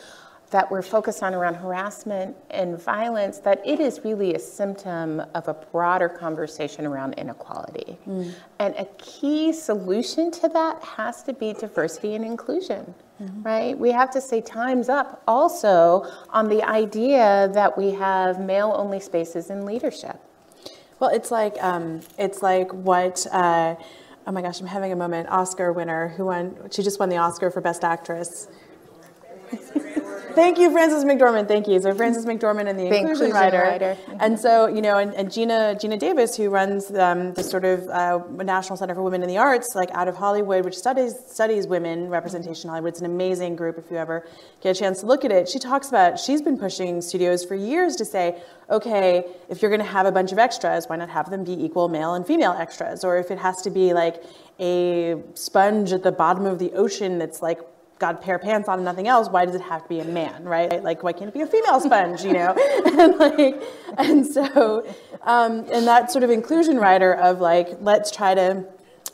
that 0.53 0.71
we're 0.71 0.81
focused 0.81 1.25
on 1.25 1.35
around 1.35 1.55
harassment 1.55 2.37
and 2.51 2.81
violence, 2.81 3.39
that 3.39 3.61
it 3.67 3.81
is 3.81 4.01
really 4.05 4.35
a 4.35 4.39
symptom 4.39 5.21
of 5.35 5.49
a 5.49 5.55
broader 5.55 6.09
conversation 6.09 6.87
around 6.87 7.15
inequality. 7.15 7.99
Mm. 8.07 8.33
And 8.61 8.77
a 8.79 8.85
key 8.99 9.53
solution 9.53 10.31
to 10.31 10.49
that 10.51 10.85
has 10.85 11.25
to 11.25 11.33
be 11.33 11.53
diversity 11.53 12.15
and 12.15 12.25
inclusion. 12.25 12.95
Mm-hmm. 13.21 13.43
Right? 13.43 13.77
We 13.77 13.91
have 13.91 14.11
to 14.13 14.21
say 14.21 14.41
time's 14.41 14.89
up 14.89 15.21
also 15.27 16.07
on 16.31 16.49
the 16.49 16.63
idea 16.63 17.51
that 17.55 17.77
we 17.77 17.91
have 17.91 18.39
male 18.39 18.73
only 18.77 19.01
spaces 19.01 19.51
in 19.51 19.67
leadership. 19.67 20.21
Well, 21.01 21.11
it's 21.11 21.33
like 21.33 21.61
um, 21.61 22.03
it's 22.19 22.41
like 22.41 22.71
what 22.73 23.27
uh, 23.33 23.75
oh 24.27 24.33
my 24.33 24.43
gosh, 24.43 24.61
I'm 24.61 24.67
having 24.67 24.93
a 24.93 24.97
moment. 24.97 25.29
Oscar 25.29 25.73
winner 25.73 26.09
who 26.09 26.27
won. 26.27 26.57
She 26.71 26.83
just 26.83 26.99
won 26.99 27.09
the 27.09 27.17
Oscar 27.17 27.51
for 27.51 27.61
Best 27.61 27.85
Actress. 27.85 28.49
Thank 30.35 30.59
you, 30.59 30.71
Frances 30.71 31.05
McDormand. 31.05 31.49
Thank 31.49 31.69
you. 31.69 31.81
So 31.81 31.95
Frances 31.95 32.27
McDormand 32.27 32.69
and 32.69 32.79
the, 32.79 32.89
the 32.89 32.97
Inclusion, 32.97 33.31
Rider. 33.31 33.97
And 34.21 34.39
so, 34.39 34.67
you 34.67 34.83
know, 34.83 34.99
and, 34.99 35.15
and 35.15 35.31
Gina 35.31 35.77
Geena 35.79 35.99
Davis, 35.99 36.37
who 36.37 36.51
runs 36.51 36.91
um, 36.93 37.35
the 37.35 37.43
sort 37.43 37.65
of 37.65 37.89
uh, 37.89 38.21
National 38.43 38.77
Center 38.77 38.95
for 38.95 39.03
Women 39.03 39.23
in 39.23 39.29
the 39.29 39.39
Arts, 39.39 39.75
like 39.75 39.91
out 39.93 40.09
of 40.09 40.17
Hollywood, 40.17 40.65
which 40.65 40.77
studies 40.77 41.15
studies 41.27 41.67
women 41.67 42.09
representation 42.09 42.65
in 42.65 42.69
Hollywood. 42.71 42.91
It's 42.91 43.01
an 43.01 43.07
amazing 43.07 43.57
group. 43.57 43.79
If 43.79 43.91
you 43.91 43.97
ever 43.97 44.27
get 44.61 44.77
a 44.77 44.79
chance 44.79 45.01
to 45.01 45.07
look 45.07 45.25
at 45.25 45.33
it, 45.33 45.49
she 45.49 45.59
talks 45.59 45.89
about 45.89 46.19
she's 46.19 46.43
been 46.43 46.59
pushing 46.59 47.01
studios 47.01 47.45
for 47.45 47.55
years 47.55 47.97
to 47.97 48.05
say, 48.05 48.43
okay, 48.71 49.25
if 49.49 49.63
you're 49.63 49.71
going 49.71 49.85
to 49.85 49.93
have 49.93 50.07
a 50.07 50.13
bunch 50.13 50.33
of 50.33 50.39
extras, 50.39 50.87
why 50.87 50.97
not 50.97 51.11
have 51.11 51.31
them 51.31 51.45
be 51.45 51.53
equal 51.53 51.89
male 51.89 52.15
and 52.15 52.27
female 52.27 52.53
extras? 52.59 53.05
Or 53.05 53.19
if 53.19 53.31
it 53.31 53.39
has 53.39 53.63
to 53.63 53.71
be 53.71 53.93
like 53.93 54.23
a 54.61 55.21
sponge 55.35 55.93
at 55.93 56.03
the 56.03 56.13
bottom 56.13 56.47
of 56.47 56.59
the 56.59 56.73
ocean 56.73 57.19
that's 57.19 57.43
like 57.43 57.61
got 58.03 58.17
a 58.17 58.19
pair 58.19 58.35
of 58.35 58.43
pants 58.43 58.69
on 58.69 58.79
and 58.79 58.85
nothing 58.85 59.07
else, 59.07 59.29
why 59.29 59.47
does 59.47 59.55
it 59.55 59.61
have 59.61 59.85
to 59.85 59.89
be 59.89 60.01
a 60.01 60.05
man, 60.05 60.45
right? 60.45 60.83
Like, 60.83 61.05
why 61.05 61.13
can't 61.13 61.29
it 61.29 61.35
be 61.35 61.41
a 61.41 61.47
female 61.47 61.79
sponge, 61.81 62.25
you 62.25 62.33
know? 62.33 62.53
and 62.99 63.17
like, 63.17 63.63
and 63.97 64.27
so, 64.27 64.85
um, 65.23 65.65
and 65.73 65.87
that 65.87 66.11
sort 66.11 66.25
of 66.25 66.31
inclusion 66.31 66.79
rider 66.79 67.15
of 67.15 67.41
like, 67.41 67.79
let's 67.81 68.11
try 68.11 68.35
to 68.35 68.67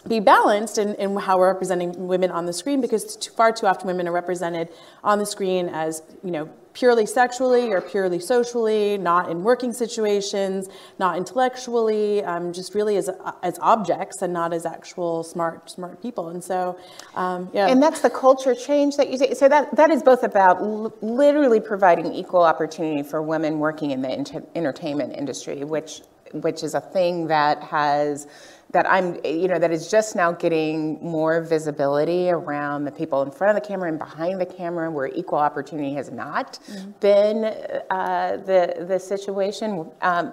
be 0.09 0.20
balanced 0.20 0.78
in, 0.78 0.95
in 0.95 1.14
how 1.16 1.39
we're 1.39 1.53
representing 1.53 2.09
women 2.09 2.30
on 2.30 2.47
the 2.47 2.53
screen 2.53 2.80
because 2.80 3.14
too, 3.16 3.30
far 3.32 3.53
too 3.53 3.66
often 3.66 3.86
women 3.86 4.09
are 4.09 4.12
represented 4.12 4.70
on 5.05 5.18
the 5.18 5.26
screen 5.26 5.68
as, 5.68 6.03
you 6.24 6.30
know, 6.30 6.49
purely 6.79 7.07
sexually 7.07 7.72
or 7.72 7.81
purely 7.81 8.20
socially, 8.20 8.97
not 8.97 9.31
in 9.31 9.43
working 9.43 9.72
situations, 9.72 10.68
not 10.99 11.16
intellectually, 11.16 12.22
um, 12.24 12.53
just 12.53 12.74
really 12.74 12.97
as, 12.97 13.11
as 13.43 13.59
objects 13.59 14.22
and 14.22 14.33
not 14.33 14.53
as 14.53 14.64
actual 14.64 15.24
smart 15.24 15.68
smart 15.68 16.01
people. 16.01 16.29
And 16.29 16.43
so, 16.43 16.79
um, 17.14 17.51
yeah. 17.53 17.66
And 17.66 17.83
that's 17.83 18.01
the 18.01 18.11
culture 18.11 18.55
change 18.55 18.97
that 18.97 19.11
you 19.11 19.18
say. 19.18 19.35
So 19.35 19.49
that, 19.49 19.74
that 19.74 19.91
is 19.91 20.03
both 20.03 20.22
about 20.22 20.62
literally 21.03 21.61
providing 21.61 22.14
equal 22.14 22.43
opportunity 22.43 23.03
for 23.03 23.20
women 23.22 23.59
working 23.59 23.91
in 23.91 24.03
the 24.03 24.45
entertainment 24.55 25.16
industry, 25.16 25.64
which 25.64 26.03
which 26.33 26.62
is 26.62 26.74
a 26.74 26.81
thing 26.81 27.26
that 27.29 27.62
has 27.62 28.26
that 28.70 28.90
I'm, 28.90 29.16
you 29.24 29.48
know, 29.48 29.58
that 29.58 29.70
is 29.70 29.90
just 29.90 30.14
now 30.14 30.32
getting 30.32 31.02
more 31.02 31.40
visibility 31.40 32.30
around 32.30 32.84
the 32.84 32.92
people 32.92 33.22
in 33.22 33.30
front 33.30 33.56
of 33.56 33.62
the 33.62 33.66
camera 33.66 33.88
and 33.88 33.98
behind 33.98 34.40
the 34.40 34.46
camera, 34.46 34.90
where 34.90 35.06
equal 35.06 35.38
opportunity 35.38 35.94
has 35.94 36.10
not 36.10 36.58
mm-hmm. 36.70 36.90
been 37.00 37.44
uh, 37.90 38.36
the 38.44 38.84
the 38.86 38.98
situation. 38.98 39.90
Um, 40.02 40.32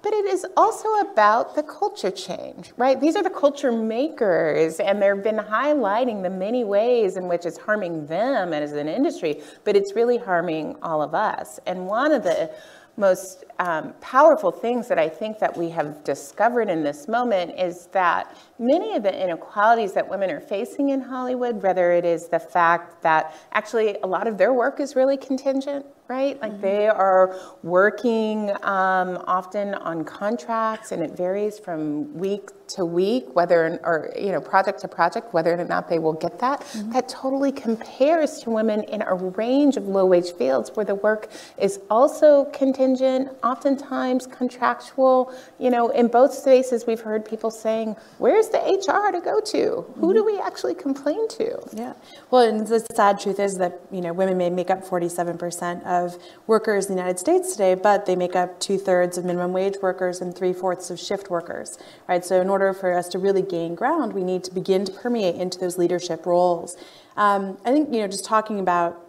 but 0.00 0.12
it 0.12 0.26
is 0.26 0.46
also 0.56 0.88
about 1.00 1.56
the 1.56 1.62
culture 1.62 2.10
change, 2.10 2.72
right? 2.76 3.00
These 3.00 3.16
are 3.16 3.22
the 3.22 3.30
culture 3.30 3.72
makers, 3.72 4.78
and 4.78 5.02
they've 5.02 5.22
been 5.22 5.38
highlighting 5.38 6.22
the 6.22 6.30
many 6.30 6.62
ways 6.62 7.16
in 7.16 7.26
which 7.26 7.44
it's 7.44 7.58
harming 7.58 8.06
them 8.06 8.52
as 8.52 8.72
an 8.72 8.88
industry, 8.88 9.42
but 9.64 9.74
it's 9.74 9.96
really 9.96 10.16
harming 10.16 10.76
all 10.82 11.02
of 11.02 11.14
us. 11.14 11.58
And 11.66 11.86
one 11.86 12.12
of 12.12 12.22
the 12.22 12.50
most 12.96 13.44
um, 13.58 13.92
powerful 14.00 14.52
things 14.52 14.86
that 14.88 14.98
I 14.98 15.08
think 15.08 15.40
that 15.40 15.56
we 15.56 15.68
have 15.70 16.04
discovered 16.04 16.68
in 16.68 16.84
this 16.84 17.08
moment 17.08 17.58
is 17.58 17.86
that 17.86 18.36
many 18.58 18.94
of 18.94 19.02
the 19.02 19.22
inequalities 19.22 19.92
that 19.94 20.08
women 20.08 20.30
are 20.30 20.40
facing 20.40 20.90
in 20.90 21.00
Hollywood, 21.00 21.62
whether 21.62 21.90
it 21.92 22.04
is 22.04 22.28
the 22.28 22.38
fact 22.38 23.02
that 23.02 23.34
actually 23.52 23.96
a 24.02 24.06
lot 24.06 24.26
of 24.26 24.38
their 24.38 24.52
work 24.52 24.78
is 24.78 24.94
really 24.94 25.16
contingent, 25.16 25.84
right? 26.08 26.40
Like 26.40 26.52
mm-hmm. 26.52 26.62
they 26.62 26.88
are 26.88 27.36
working 27.62 28.50
um, 28.62 29.22
often 29.26 29.74
on 29.74 30.04
contracts 30.04 30.92
and 30.92 31.02
it 31.02 31.16
varies 31.16 31.58
from 31.58 32.14
week 32.14 32.50
to 32.68 32.84
week, 32.84 33.34
whether, 33.34 33.80
or, 33.82 34.12
you 34.18 34.30
know, 34.30 34.40
project 34.40 34.80
to 34.80 34.88
project, 34.88 35.32
whether 35.32 35.58
or 35.58 35.64
not 35.64 35.88
they 35.88 35.98
will 35.98 36.12
get 36.12 36.38
that. 36.38 36.60
Mm-hmm. 36.60 36.92
That 36.92 37.08
totally 37.08 37.52
compares 37.52 38.40
to 38.40 38.50
women 38.50 38.82
in 38.84 39.02
a 39.02 39.14
range 39.14 39.76
of 39.76 39.86
low 39.86 40.06
wage 40.06 40.32
fields 40.32 40.70
where 40.74 40.84
the 40.84 40.94
work 40.94 41.28
is 41.58 41.80
also 41.90 42.44
contingent, 42.46 43.30
oftentimes 43.48 44.26
contractual. 44.26 45.32
You 45.58 45.70
know, 45.70 45.88
in 45.88 46.08
both 46.08 46.32
spaces, 46.34 46.86
we've 46.86 47.00
heard 47.00 47.24
people 47.24 47.50
saying, 47.50 47.96
where's 48.18 48.48
the 48.48 48.58
HR 48.58 49.10
to 49.12 49.20
go 49.20 49.40
to? 49.40 49.84
Who 50.00 50.12
do 50.12 50.24
we 50.24 50.38
actually 50.38 50.74
complain 50.74 51.26
to? 51.28 51.58
Yeah. 51.72 51.94
Well, 52.30 52.42
and 52.48 52.66
the 52.66 52.80
sad 52.94 53.18
truth 53.20 53.40
is 53.40 53.58
that, 53.58 53.80
you 53.90 54.00
know, 54.00 54.12
women 54.12 54.36
may 54.36 54.50
make 54.50 54.70
up 54.70 54.84
47% 54.84 55.84
of 55.84 56.16
workers 56.46 56.86
in 56.86 56.94
the 56.94 57.00
United 57.00 57.18
States 57.18 57.52
today, 57.52 57.74
but 57.74 58.06
they 58.06 58.16
make 58.16 58.36
up 58.36 58.60
two 58.60 58.78
thirds 58.78 59.16
of 59.18 59.24
minimum 59.24 59.52
wage 59.52 59.76
workers 59.80 60.20
and 60.20 60.36
three 60.36 60.52
fourths 60.52 60.90
of 60.90 60.98
shift 61.00 61.30
workers, 61.30 61.78
right? 62.08 62.24
So 62.24 62.40
in 62.40 62.50
order 62.50 62.72
for 62.72 62.92
us 62.92 63.08
to 63.08 63.18
really 63.18 63.42
gain 63.42 63.74
ground, 63.74 64.12
we 64.12 64.24
need 64.24 64.44
to 64.44 64.52
begin 64.52 64.84
to 64.84 64.92
permeate 64.92 65.36
into 65.36 65.58
those 65.58 65.78
leadership 65.78 66.26
roles. 66.26 66.76
Um, 67.16 67.58
I 67.64 67.72
think, 67.72 67.92
you 67.92 68.00
know, 68.00 68.08
just 68.08 68.24
talking 68.24 68.60
about 68.60 69.07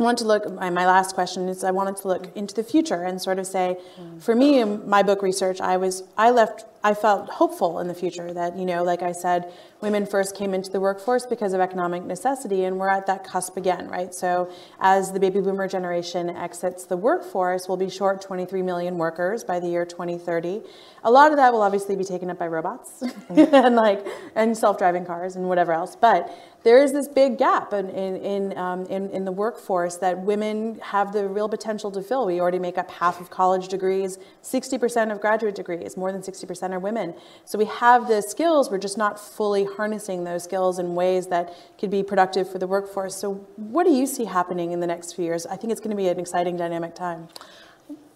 I 0.00 0.02
want 0.02 0.16
to 0.18 0.24
look, 0.24 0.50
my, 0.50 0.70
my 0.70 0.86
last 0.86 1.14
question 1.14 1.46
is 1.46 1.62
I 1.62 1.72
wanted 1.72 1.98
to 1.98 2.08
look 2.08 2.34
into 2.34 2.54
the 2.54 2.64
future 2.64 3.02
and 3.02 3.20
sort 3.20 3.38
of 3.38 3.46
say, 3.46 3.76
mm. 4.00 4.22
for 4.22 4.34
me, 4.34 4.60
in 4.60 4.88
my 4.88 5.02
book 5.02 5.20
research, 5.20 5.60
I 5.60 5.76
was, 5.76 6.04
I 6.16 6.30
left, 6.30 6.64
I 6.82 6.94
felt 6.94 7.28
hopeful 7.28 7.80
in 7.80 7.86
the 7.86 7.92
future 7.92 8.32
that, 8.32 8.56
you 8.56 8.64
know, 8.64 8.82
like 8.82 9.02
I 9.02 9.12
said, 9.12 9.52
women 9.82 10.06
first 10.06 10.34
came 10.34 10.54
into 10.54 10.70
the 10.70 10.80
workforce 10.80 11.26
because 11.26 11.52
of 11.52 11.60
economic 11.60 12.02
necessity 12.04 12.64
and 12.64 12.78
we're 12.78 12.88
at 12.88 13.06
that 13.08 13.24
cusp 13.24 13.58
again, 13.58 13.88
right? 13.88 14.14
So 14.14 14.50
as 14.80 15.12
the 15.12 15.20
baby 15.20 15.42
boomer 15.42 15.68
generation 15.68 16.30
exits 16.30 16.86
the 16.86 16.96
workforce, 16.96 17.68
we'll 17.68 17.76
be 17.76 17.90
short 17.90 18.22
23 18.22 18.62
million 18.62 18.96
workers 18.96 19.44
by 19.44 19.60
the 19.60 19.68
year 19.68 19.84
2030. 19.84 20.62
A 21.04 21.10
lot 21.10 21.30
of 21.30 21.36
that 21.36 21.52
will 21.52 21.62
obviously 21.62 21.94
be 21.94 22.04
taken 22.04 22.30
up 22.30 22.38
by 22.38 22.46
robots 22.46 23.02
and 23.28 23.76
like, 23.76 24.06
and 24.34 24.56
self-driving 24.56 25.04
cars 25.04 25.36
and 25.36 25.46
whatever 25.46 25.72
else. 25.72 25.94
But 25.94 26.34
there 26.62 26.82
is 26.82 26.92
this 26.92 27.08
big 27.08 27.38
gap 27.38 27.72
in, 27.72 27.88
in, 27.90 28.16
in, 28.16 28.58
um, 28.58 28.84
in, 28.86 29.08
in, 29.10 29.24
the 29.24 29.32
workforce 29.32 29.96
that 29.96 30.18
women 30.18 30.78
have 30.82 31.12
the 31.12 31.26
real 31.26 31.48
potential 31.48 31.90
to 31.90 32.02
fill. 32.02 32.26
We 32.26 32.40
already 32.40 32.58
make 32.58 32.76
up 32.76 32.90
half 32.90 33.20
of 33.20 33.30
college 33.30 33.68
degrees, 33.68 34.18
60% 34.42 35.10
of 35.10 35.20
graduate 35.20 35.54
degrees, 35.54 35.96
more 35.96 36.12
than 36.12 36.20
60% 36.20 36.72
are 36.72 36.78
women. 36.78 37.14
So 37.44 37.58
we 37.58 37.64
have 37.64 38.08
the 38.08 38.20
skills, 38.20 38.70
we're 38.70 38.78
just 38.78 38.98
not 38.98 39.18
fully 39.18 39.64
harnessing 39.64 40.24
those 40.24 40.44
skills 40.44 40.78
in 40.78 40.94
ways 40.94 41.28
that 41.28 41.54
could 41.78 41.90
be 41.90 42.02
productive 42.02 42.50
for 42.50 42.58
the 42.58 42.66
workforce. 42.66 43.16
So 43.16 43.34
what 43.56 43.84
do 43.84 43.92
you 43.92 44.06
see 44.06 44.26
happening 44.26 44.72
in 44.72 44.80
the 44.80 44.86
next 44.86 45.14
few 45.14 45.24
years? 45.24 45.46
I 45.46 45.56
think 45.56 45.72
it's 45.72 45.80
going 45.80 45.90
to 45.90 45.96
be 45.96 46.08
an 46.08 46.20
exciting 46.20 46.56
dynamic 46.56 46.94
time. 46.94 47.28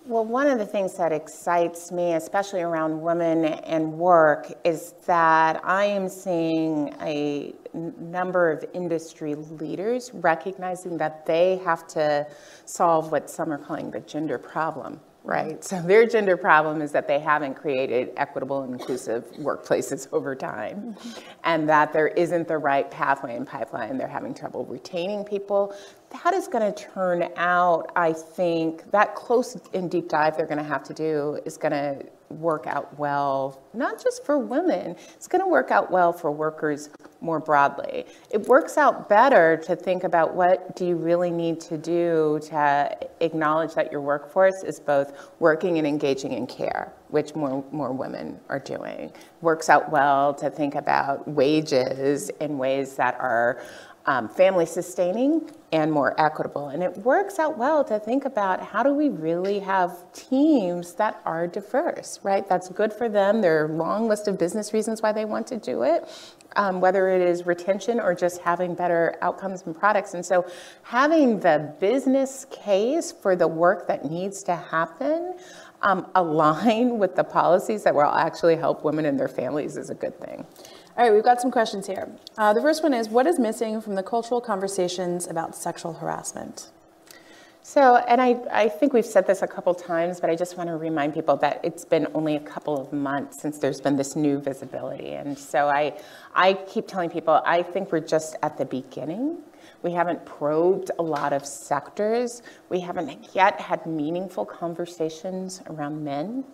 Well, 0.07 0.27
one 0.27 0.49
of 0.49 0.59
the 0.59 0.67
things 0.67 0.99
that 0.99 1.13
excites 1.13 1.91
me, 1.91 2.13
especially 2.13 2.61
around 2.61 3.01
women 3.01 3.47
and 3.47 3.95
work, 3.95 4.53
is 4.63 4.93
that 5.07 5.65
I 5.65 5.87
am 5.87 6.11
seeing 6.11 6.95
a 7.01 7.55
number 7.73 8.51
of 8.51 8.67
industry 8.75 9.35
leaders 9.35 10.11
recognizing 10.13 10.99
that 10.99 11.25
they 11.25 11.57
have 11.65 11.87
to 11.89 12.27
solve 12.67 13.13
what 13.13 13.31
some 13.31 13.51
are 13.51 13.57
calling 13.57 13.91
the 13.91 14.01
gender 14.01 14.37
problem 14.37 15.01
right? 15.25 15.65
So 15.65 15.81
their 15.81 16.07
gender 16.07 16.37
problem 16.37 16.83
is 16.83 16.93
that 16.93 17.09
they 17.09 17.19
haven't 17.19 17.55
created 17.55 18.13
equitable 18.19 18.63
and 18.63 18.75
inclusive 18.75 19.25
workplaces 19.39 20.07
over 20.13 20.35
time, 20.35 20.97
and 21.45 21.69
that 21.69 21.93
there 21.93 22.09
isn't 22.09 22.47
the 22.47 22.59
right 22.59 22.89
pathway 22.91 23.35
and 23.35 23.47
pipeline. 23.47 23.97
They're 23.97 24.07
having 24.07 24.35
trouble 24.35 24.67
retaining 24.67 25.25
people. 25.25 25.75
That 26.23 26.35
is 26.35 26.47
going 26.47 26.73
to 26.73 26.85
turn 26.85 27.31
out, 27.37 27.91
I 27.97 28.13
think, 28.13 28.91
that 28.91 29.15
close 29.15 29.57
and 29.73 29.91
deep 29.91 30.11
dive 30.11 30.37
they're 30.37 30.47
going 30.47 30.59
to 30.59 30.65
have 30.65 30.85
to 30.85 30.95
do 30.95 31.41
is 31.47 31.57
going 31.57 31.73
to 31.73 32.05
work 32.31 32.67
out 32.67 32.99
well, 32.99 33.63
not 33.73 34.03
just 34.03 34.25
for 34.25 34.39
women, 34.39 34.97
it's 35.15 35.29
going 35.29 35.43
to 35.43 35.49
work 35.49 35.71
out 35.71 35.91
well 35.91 36.13
for 36.13 36.31
workers 36.31 36.91
more 37.21 37.41
broadly. 37.41 38.07
It 38.31 38.43
works 38.49 38.77
out 38.77 39.09
better 39.09 39.57
to 39.67 39.77
think 39.77 40.05
about 40.05 40.35
what 40.35 40.77
do 40.77 40.87
you 40.87 40.97
really 40.97 41.31
need 41.31 41.61
to 41.63 41.79
do 41.79 42.41
to 42.45 42.97
acknowledge 43.21 43.75
that 43.75 43.91
your 43.91 44.01
workforce 44.01 44.63
is 44.63 44.81
both 44.81 45.31
working 45.39 45.79
and 45.79 45.87
engaging 45.87 46.33
in 46.33 46.47
care, 46.47 46.93
which 47.09 47.35
more, 47.35 47.65
more 47.73 47.93
women 47.93 48.39
are 48.49 48.59
doing. 48.59 49.13
Works 49.41 49.69
out 49.69 49.91
well 49.91 50.35
to 50.35 50.51
think 50.51 50.75
about 50.75 51.27
wages 51.29 52.31
in 52.41 52.59
ways 52.59 52.97
that 52.97 53.15
are 53.21 53.63
um, 54.07 54.29
family 54.29 54.67
sustaining 54.67 55.51
and 55.75 55.91
more 55.91 56.15
equitable. 56.21 56.69
And 56.69 56.85
it 56.85 56.97
works 56.99 57.41
out 57.41 57.59
well 57.59 57.83
to 57.87 57.99
think 57.99 58.25
about 58.25 58.63
how 58.63 58.85
do 58.85 58.95
we 58.95 59.09
really 59.09 59.59
have 59.59 60.05
teams 60.13 60.95
that 60.95 61.21
are 61.25 61.49
diverse, 61.49 62.21
right? 62.23 62.49
That's 62.49 62.69
good 62.69 62.93
for 62.93 63.09
them. 63.09 63.41
There 63.41 63.61
are 63.61 63.69
a 63.69 63.73
long 63.73 64.07
list 64.07 64.29
of 64.29 64.39
business 64.39 64.73
reasons 64.73 65.03
why 65.03 65.11
they 65.11 65.25
want 65.25 65.49
to 65.49 65.57
do 65.57 65.83
it, 65.83 66.09
um, 66.55 66.81
whether 66.81 67.09
it 67.09 67.21
is 67.21 67.45
retention 67.45 67.99
or 67.99 68.15
just 68.15 68.41
having 68.41 68.77
better 68.77 69.17
outcomes 69.21 69.65
and 69.67 69.77
products. 69.77 70.15
And 70.15 70.25
so 70.25 70.49
having 70.85 71.41
the 71.41 71.75
business 71.81 72.47
case 72.53 73.11
for 73.11 73.35
the 73.35 73.49
work 73.49 73.89
that 73.89 74.09
needs 74.09 74.45
to 74.45 74.55
happen 74.55 75.35
um, 75.83 76.07
align 76.15 76.99
with 76.99 77.17
the 77.17 77.25
policies 77.25 77.83
that 77.83 77.97
will 77.97 78.03
actually 78.03 78.55
help 78.55 78.85
women 78.85 79.07
and 79.07 79.19
their 79.19 79.27
families 79.27 79.77
is 79.77 79.91
a 79.91 79.95
good 79.97 80.17
thing. 80.21 80.47
All 80.97 81.05
right, 81.05 81.13
we've 81.13 81.25
got 81.25 81.41
some 81.41 81.51
questions 81.51 81.89
here. 81.89 82.09
Uh, 82.39 82.53
the 82.53 82.63
first 82.63 82.85
one 82.85 82.95
is 82.95 83.09
What 83.09 83.27
is 83.27 83.37
missing 83.37 83.81
from 83.81 83.97
the 83.97 84.03
cultural 84.05 84.41
conversations 84.41 85.27
about 85.27 85.57
sexual 85.57 85.95
harassment? 85.95 86.71
So, 87.63 87.97
and 87.97 88.21
I, 88.21 88.39
I 88.53 88.69
think 88.69 88.93
we've 88.93 89.05
said 89.05 89.27
this 89.27 89.43
a 89.43 89.47
couple 89.49 89.75
times, 89.75 90.21
but 90.21 90.31
I 90.31 90.37
just 90.37 90.57
want 90.57 90.69
to 90.69 90.77
remind 90.77 91.13
people 91.13 91.37
that 91.39 91.59
it's 91.65 91.85
been 91.85 92.07
only 92.15 92.37
a 92.37 92.41
couple 92.41 92.81
of 92.81 92.93
months 92.93 93.43
since 93.43 93.59
there's 93.59 93.81
been 93.81 93.97
this 93.97 94.15
new 94.15 94.39
visibility. 94.39 95.15
And 95.15 95.37
so 95.37 95.67
I, 95.67 95.99
I 96.33 96.53
keep 96.53 96.87
telling 96.87 97.11
people 97.11 97.43
I 97.45 97.65
think 97.65 97.91
we're 97.91 97.99
just 97.99 98.37
at 98.45 98.57
the 98.57 98.65
beginning. 98.65 99.39
We 99.83 99.91
haven't 99.91 100.25
probed 100.25 100.93
a 101.01 101.03
lot 101.03 101.33
of 101.33 101.45
sectors. 101.45 102.43
We 102.69 102.79
haven't 102.79 103.35
yet 103.35 103.61
had 103.61 103.85
meaningful 103.85 104.45
conversations 104.45 105.61
around 105.67 106.05
men 106.05 106.45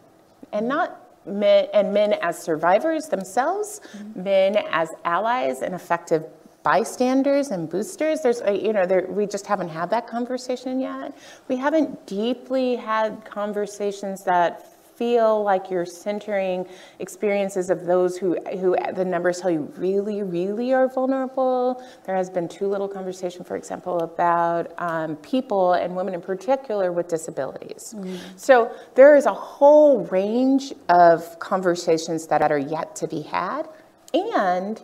and 0.53 0.67
not 0.67 1.10
men 1.27 1.67
and 1.75 1.93
men 1.93 2.15
as 2.23 2.39
survivors 2.39 3.07
themselves, 3.07 3.81
mm-hmm. 3.97 4.23
men 4.23 4.57
as 4.71 4.89
allies 5.05 5.63
and 5.63 5.75
effective 5.75 6.25
bystanders 6.63 7.51
and 7.51 7.71
boosters. 7.71 8.21
There's, 8.21 8.41
a, 8.43 8.53
you 8.53 8.73
know, 8.73 8.87
there, 8.87 9.07
we 9.09 9.27
just 9.27 9.47
haven't 9.47 9.69
had 9.69 9.91
that 9.91 10.07
conversation 10.07 10.81
yet. 10.81 11.17
We 11.49 11.57
haven't 11.57 12.07
deeply 12.07 12.77
had 12.77 13.25
conversations 13.25 14.25
that 14.25 14.67
feel 15.01 15.43
like 15.43 15.71
you're 15.71 15.87
centering 15.87 16.67
experiences 16.99 17.71
of 17.71 17.87
those 17.87 18.19
who, 18.19 18.37
who 18.61 18.77
the 18.93 19.03
numbers 19.03 19.41
tell 19.41 19.51
you 19.51 19.73
really, 19.79 20.23
really 20.23 20.75
are 20.75 20.89
vulnerable. 20.89 21.83
There 22.05 22.15
has 22.15 22.29
been 22.29 22.47
too 22.47 22.67
little 22.67 22.87
conversation, 22.87 23.43
for 23.43 23.57
example, 23.57 24.01
about 24.01 24.75
um, 24.77 25.17
people 25.17 25.73
and 25.73 25.97
women 25.97 26.13
in 26.13 26.21
particular 26.21 26.93
with 26.93 27.09
disabilities. 27.09 27.95
Mm. 27.97 28.19
So 28.37 28.71
there 28.95 29.17
is 29.17 29.25
a 29.25 29.33
whole 29.33 30.05
range 30.09 30.75
of 30.91 31.39
conversations 31.39 32.27
that 32.27 32.43
are 32.53 32.59
yet 32.59 32.95
to 32.97 33.09
be 33.09 33.23
had. 33.23 33.71
And 34.13 34.83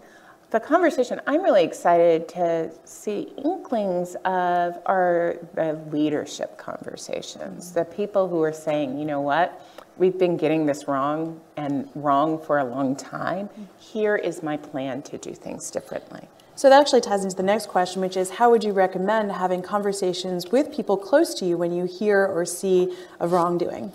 the 0.50 0.60
conversation, 0.60 1.20
I'm 1.26 1.42
really 1.42 1.64
excited 1.64 2.28
to 2.30 2.70
see 2.84 3.32
inklings 3.44 4.14
of 4.24 4.78
our 4.86 5.36
the 5.54 5.74
leadership 5.90 6.56
conversations, 6.56 7.72
the 7.72 7.84
people 7.84 8.28
who 8.28 8.40
are 8.42 8.52
saying, 8.52 8.96
you 8.96 9.04
know 9.04 9.20
what, 9.20 9.60
we've 9.96 10.18
been 10.18 10.36
getting 10.36 10.66
this 10.66 10.88
wrong 10.88 11.40
and 11.56 11.88
wrong 11.94 12.38
for 12.38 12.58
a 12.58 12.64
long 12.64 12.96
time. 12.96 13.48
Here 13.78 14.16
is 14.16 14.42
my 14.42 14.56
plan 14.56 15.02
to 15.02 15.18
do 15.18 15.32
things 15.32 15.70
differently. 15.70 16.28
So 16.54 16.70
that 16.70 16.80
actually 16.80 17.02
ties 17.02 17.22
into 17.22 17.36
the 17.36 17.42
next 17.42 17.68
question, 17.68 18.00
which 18.00 18.16
is 18.16 18.30
how 18.30 18.50
would 18.50 18.64
you 18.64 18.72
recommend 18.72 19.30
having 19.30 19.60
conversations 19.60 20.50
with 20.50 20.74
people 20.74 20.96
close 20.96 21.34
to 21.34 21.44
you 21.44 21.58
when 21.58 21.70
you 21.70 21.84
hear 21.84 22.26
or 22.26 22.46
see 22.46 22.96
of 23.20 23.32
wrongdoing? 23.32 23.92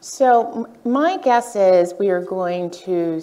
So 0.00 0.68
my 0.84 1.16
guess 1.16 1.56
is 1.56 1.94
we 1.98 2.10
are 2.10 2.20
going 2.20 2.70
to 2.84 3.22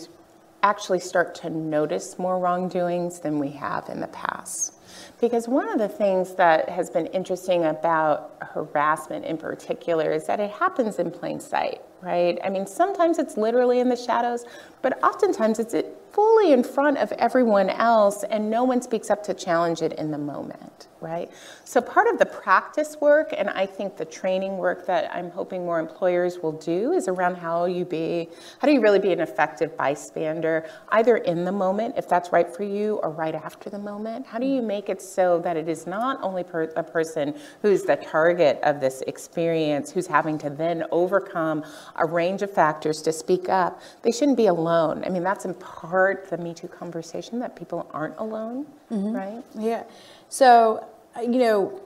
actually 0.64 1.00
start 1.00 1.36
to 1.36 1.50
notice 1.50 2.18
more 2.18 2.40
wrongdoings 2.40 3.20
than 3.20 3.38
we 3.38 3.50
have 3.52 3.88
in 3.90 4.00
the 4.00 4.08
past. 4.08 4.79
Because 5.20 5.48
one 5.48 5.68
of 5.70 5.80
the 5.80 5.90
things 5.90 6.36
that 6.36 6.70
has 6.70 6.90
been 6.90 7.08
interesting 7.08 7.66
about 7.66 8.38
harassment 8.42 9.26
in 9.26 9.38
particular 9.38 10.12
is 10.12 10.28
that 10.28 10.40
it 10.40 10.50
happens 10.52 10.98
in 10.98 11.12
plain 11.12 11.40
sight, 11.42 11.82
right? 12.02 12.38
I 12.44 12.50
mean, 12.50 12.66
sometimes 12.66 13.20
it's 13.20 13.38
literally 13.38 13.80
in 13.80 13.90
the 13.90 13.96
shadows, 13.96 14.46
but 14.82 15.02
oftentimes 15.04 15.60
it's 15.60 15.76
fully 16.12 16.54
in 16.54 16.64
front 16.64 16.98
of 16.98 17.12
everyone 17.14 17.70
else 17.70 18.24
and 18.24 18.50
no 18.50 18.64
one 18.64 18.82
speaks 18.82 19.10
up 19.10 19.24
to 19.24 19.34
challenge 19.34 19.82
it 19.82 19.94
in 19.94 20.12
the 20.12 20.18
moment 20.18 20.88
right? 21.02 21.30
So 21.64 21.82
part 21.82 22.08
of 22.08 22.20
the 22.20 22.26
practice 22.26 22.98
work, 23.00 23.34
and 23.38 23.50
I 23.50 23.66
think 23.66 23.98
the 23.98 24.06
training 24.06 24.58
work 24.58 24.86
that 24.88 25.14
I'm 25.14 25.32
hoping 25.32 25.66
more 25.66 25.80
employers 25.80 26.40
will 26.40 26.54
do 26.54 26.94
is 26.94 27.08
around 27.08 27.36
how 27.36 27.66
you 27.66 27.86
be, 27.86 28.30
how 28.60 28.68
do 28.68 28.74
you 28.74 28.82
really 28.82 29.00
be 29.00 29.12
an 29.12 29.20
effective 29.20 29.78
bystander, 29.78 30.70
either 30.90 31.18
in 31.18 31.46
the 31.46 31.52
moment, 31.52 31.96
if 31.98 32.08
that's 32.08 32.32
right 32.32 32.54
for 32.54 32.64
you, 32.64 32.96
or 33.04 33.10
right 33.10 33.36
after 33.36 33.70
the 33.70 33.80
moment? 33.80 34.26
How 34.26 34.40
do 34.40 34.46
you 34.46 34.62
make 34.62 34.90
it 34.90 35.02
so 35.02 35.40
that 35.40 35.56
it 35.56 35.70
is 35.70 35.88
not 35.88 36.20
only 36.22 36.44
per, 36.44 36.64
a 36.76 36.84
person 36.84 37.36
who's 37.62 37.84
the 37.84 37.96
target 37.96 38.60
of 38.64 38.82
this 38.82 39.02
experience, 39.08 39.92
who's 39.92 40.08
having 40.08 40.38
to 40.40 40.50
then 40.50 40.84
overcome 40.92 41.64
a 41.96 42.06
range 42.06 42.42
of 42.42 42.52
factors 42.52 43.02
to 43.04 43.12
speak 43.12 43.50
up, 43.50 43.82
they 44.04 44.12
shouldn't 44.12 44.38
be 44.38 44.48
alone. 44.48 45.04
I 45.06 45.10
mean, 45.10 45.24
that's 45.24 45.46
in 45.46 45.54
part 45.56 46.30
the 46.30 46.38
Me 46.38 46.54
Too 46.54 46.68
conversation, 46.68 47.40
that 47.40 47.56
people 47.56 47.90
aren't 47.94 48.18
alone, 48.18 48.66
mm-hmm. 48.92 49.14
right? 49.14 49.44
Yeah. 49.56 49.84
So, 50.30 50.86
uh, 51.16 51.22
you 51.22 51.40
know, 51.40 51.82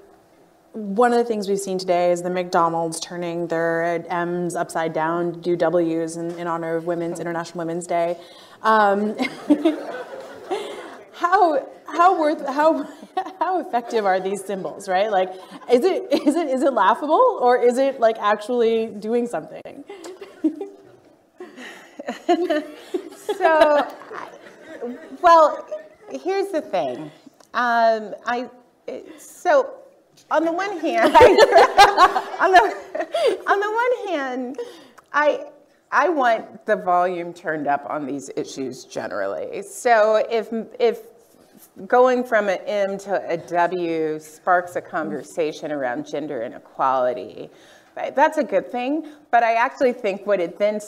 one 0.74 1.12
of 1.12 1.20
the 1.20 1.26
things 1.26 1.48
we've 1.48 1.60
seen 1.60 1.78
today 1.78 2.12
is 2.12 2.24
the 2.24 2.32
McDonald's 2.32 3.00
turning 3.00 3.48
their 3.48 4.04
M's 4.10 4.56
upside 4.56 4.92
down 4.92 5.34
to 5.34 5.40
do 5.40 5.56
W's 5.56 6.18
in, 6.18 6.32
in 6.40 6.48
honor 6.48 6.76
of 6.76 6.86
Women's 6.86 7.20
International 7.20 7.60
Women's 7.60 7.86
Day. 7.86 8.18
Um, 8.64 9.16
how 11.14 11.68
how 11.88 12.20
worth 12.20 12.46
how 12.48 12.88
how 13.40 13.60
effective 13.60 14.06
are 14.06 14.20
these 14.20 14.44
symbols, 14.44 14.90
right? 14.90 15.12
Like, 15.12 15.30
is 15.72 15.86
it 15.86 16.12
is 16.12 16.36
it 16.36 16.48
is 16.48 16.64
it 16.64 16.74
laughable 16.74 17.40
or 17.42 17.58
is 17.58 17.78
it 17.78 18.00
like 18.00 18.18
actually 18.20 18.88
doing 18.88 19.28
something? 19.28 19.84
so, 23.38 23.88
well, 25.22 25.68
here's 26.10 26.52
the 26.52 26.62
thing. 26.62 27.12
Um, 27.54 28.16
I 28.26 28.50
so 29.18 29.76
on 30.32 30.46
the 30.46 30.52
one 30.52 30.80
hand, 30.80 31.16
on 31.16 32.52
the 32.52 32.76
on 33.48 33.60
the 33.60 33.72
one 33.72 34.08
hand, 34.10 34.58
I 35.14 35.46
I 35.94 36.10
want 36.10 36.66
the 36.66 36.76
volume 36.76 37.34
turned 37.34 37.68
up 37.68 37.86
on 37.88 38.08
these 38.08 38.32
issues 38.36 38.84
generally. 38.84 39.62
So 39.62 40.26
if 40.30 40.50
if 40.80 41.02
going 41.86 42.24
from 42.24 42.50
an 42.50 42.58
M 42.66 42.98
to 42.98 43.30
a 43.30 43.38
W 43.38 44.20
sparks 44.20 44.76
a 44.76 44.82
conversation 44.82 45.72
around 45.72 46.08
gender 46.08 46.42
inequality, 46.42 47.52
that's 47.96 48.40
a 48.40 48.44
good 48.44 48.72
thing. 48.72 49.06
But 49.30 49.44
I 49.44 49.54
actually 49.54 49.94
think 49.94 50.26
what 50.26 50.40
it 50.40 50.58
then 50.58 50.80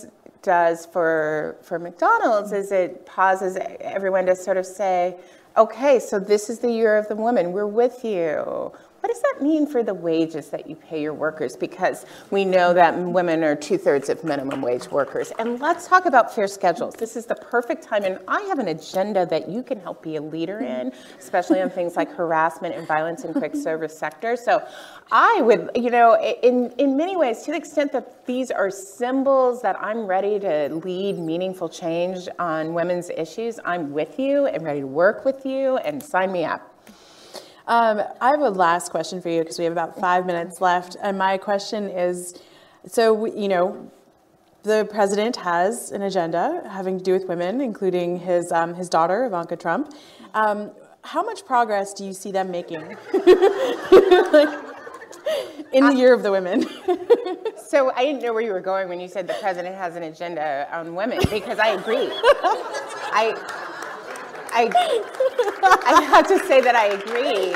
does 0.41 0.88
for 0.88 1.58
for 1.62 1.78
McDonald's 1.78 2.51
is 2.51 2.72
it 2.72 3.06
pauses 3.06 3.60
everyone 3.82 4.26
to 4.26 4.36
sort 4.36 4.58
of 4.58 4.66
say, 4.66 5.18
okay, 5.56 5.99
so 5.99 6.20
this 6.20 6.49
is 6.49 6.58
the 6.60 6.72
year 6.72 6.97
of 6.97 7.08
the 7.10 7.16
woman. 7.16 7.51
We're 7.51 7.68
with 7.68 8.03
you. 8.03 8.72
What 9.06 9.14
does 9.14 9.22
that 9.22 9.39
mean 9.39 9.68
for 9.68 9.84
the 9.84 9.93
wages 9.93 10.49
that 10.49 10.68
you 10.68 10.76
pay 10.76 10.99
your 10.99 11.14
workers? 11.14 11.56
Because 11.56 12.08
we 12.32 12.43
know 12.43 12.74
that 12.74 12.97
women 12.97 13.43
are 13.43 13.56
two 13.56 13.78
thirds 13.78 14.10
of 14.10 14.24
minimum 14.24 14.64
wage 14.64 14.89
workers. 14.89 15.32
And 15.38 15.62
let's 15.62 15.88
talk 15.88 16.08
about 16.08 16.34
fair 16.34 16.47
schedules. 16.47 16.95
This 16.95 17.16
is 17.16 17.28
the 17.28 17.36
perfect 17.36 17.84
time, 17.84 18.03
and 18.03 18.18
I 18.28 18.41
have 18.49 18.58
an 18.58 18.70
agenda 18.70 19.28
that 19.28 19.47
you 19.47 19.62
can 19.62 19.80
help 19.80 20.01
be 20.01 20.16
a 20.16 20.22
leader 20.24 20.58
in, 20.58 20.91
especially 21.20 21.62
on 21.62 21.70
things 21.70 21.95
like 21.95 22.12
harassment 22.14 22.74
and 22.74 22.88
violence 22.88 23.26
in 23.26 23.34
quick 23.34 23.56
service 23.56 23.95
sectors. 23.95 24.43
So 24.43 24.68
I 25.12 25.39
would, 25.43 25.70
you 25.76 25.91
know, 25.91 26.20
in, 26.41 26.72
in 26.80 26.97
many 26.97 27.16
ways, 27.16 27.43
to 27.43 27.51
the 27.51 27.58
extent 27.58 27.91
that 27.91 28.26
these 28.26 28.49
are 28.49 28.72
symbols 28.72 29.62
that 29.62 29.80
I'm 29.80 30.08
ready 30.08 30.39
to 30.39 30.74
lead 30.84 31.20
meaningful 31.20 31.70
change 31.70 32.28
on 32.39 32.74
women's 32.74 33.12
issues, 33.12 33.60
I'm 33.66 33.93
with 33.93 34.18
you 34.18 34.47
and 34.47 34.64
ready 34.64 34.80
to 34.80 34.88
work 34.88 35.26
with 35.26 35.45
you 35.45 35.78
and 35.78 36.01
sign 36.01 36.32
me 36.32 36.43
up. 36.43 36.75
Um, 37.68 38.01
I 38.22 38.30
have 38.30 38.41
a 38.41 38.49
last 38.49 38.91
question 38.91 39.22
for 39.22 39.30
you 39.30 39.41
because 39.41 39.57
we 39.57 39.63
have 39.63 39.74
about 39.74 39.99
five 39.99 40.26
minutes 40.26 40.61
left. 40.61 40.95
And 41.01 41.18
my 41.18 41.38
question 41.38 41.89
is 41.89 42.39
so, 42.86 43.26
you 43.26 43.47
know, 43.47 43.91
the 44.61 44.88
president 44.91 45.36
has 45.38 45.91
an 45.91 46.03
agenda 46.03 46.63
having 46.70 46.97
to 46.97 47.03
do 47.03 47.13
with 47.13 47.28
women, 47.28 47.61
including 47.61 48.20
his, 48.20 48.51
um, 48.51 48.76
his 48.76 48.88
daughter, 48.89 49.26
Ivanka 49.26 49.55
Trump. 49.55 49.93
Um, 50.34 50.72
how 51.03 51.24
much 51.24 51.45
progress 51.45 51.93
do 51.93 52.03
you 52.03 52.13
see 52.13 52.32
them 52.32 52.51
making 52.51 52.82
like, 52.82 52.97
in 55.72 55.86
the 55.86 55.93
year 55.95 56.13
of 56.13 56.24
the 56.24 56.32
women? 56.32 56.63
so 57.68 57.91
I 57.95 58.05
didn't 58.05 58.22
know 58.22 58.34
where 58.34 58.41
you 58.41 58.51
were 58.51 58.59
going 58.59 58.89
when 58.89 58.99
you 58.99 59.07
said 59.07 59.28
the 59.28 59.36
president 59.36 59.76
has 59.76 59.95
an 59.95 60.03
agenda 60.03 60.68
on 60.72 60.95
women 60.95 61.20
because 61.30 61.59
I 61.59 61.70
agree. 61.70 62.09
I 62.11 63.36
I, 64.56 64.70
I 65.86 66.01
have 66.03 66.28
to 66.28 66.39
say 66.47 66.62
that 66.62 66.76
I 66.76 66.88
agree. 66.88 67.53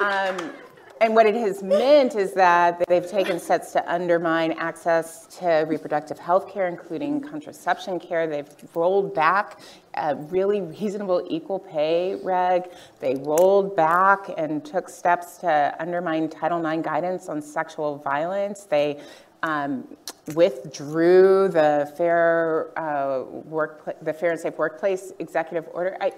Um, 0.00 0.52
and 1.00 1.14
what 1.14 1.26
it 1.26 1.34
has 1.34 1.62
meant 1.62 2.14
is 2.14 2.32
that 2.34 2.84
they've 2.86 3.08
taken 3.08 3.40
steps 3.40 3.72
to 3.72 3.92
undermine 3.92 4.52
access 4.52 5.26
to 5.38 5.64
reproductive 5.68 6.18
health 6.18 6.48
care, 6.48 6.68
including 6.68 7.20
contraception 7.20 7.98
care. 7.98 8.26
They've 8.26 8.48
rolled 8.74 9.12
back 9.12 9.60
a 9.94 10.14
really 10.14 10.60
reasonable 10.60 11.26
equal 11.28 11.58
pay 11.58 12.16
reg. 12.22 12.70
They 13.00 13.16
rolled 13.16 13.74
back 13.74 14.30
and 14.36 14.64
took 14.64 14.88
steps 14.88 15.38
to 15.38 15.74
undermine 15.80 16.28
Title 16.28 16.64
IX 16.64 16.82
guidance 16.82 17.28
on 17.28 17.42
sexual 17.42 17.98
violence. 17.98 18.62
They 18.62 19.00
um, 19.42 19.86
withdrew 20.34 21.48
the 21.48 21.92
fair 21.96 22.70
uh, 22.78 23.24
work, 23.24 23.96
the 24.02 24.12
fair 24.12 24.30
and 24.30 24.40
safe 24.40 24.56
workplace 24.56 25.12
executive 25.18 25.68
order. 25.72 25.96
I, 26.00 26.12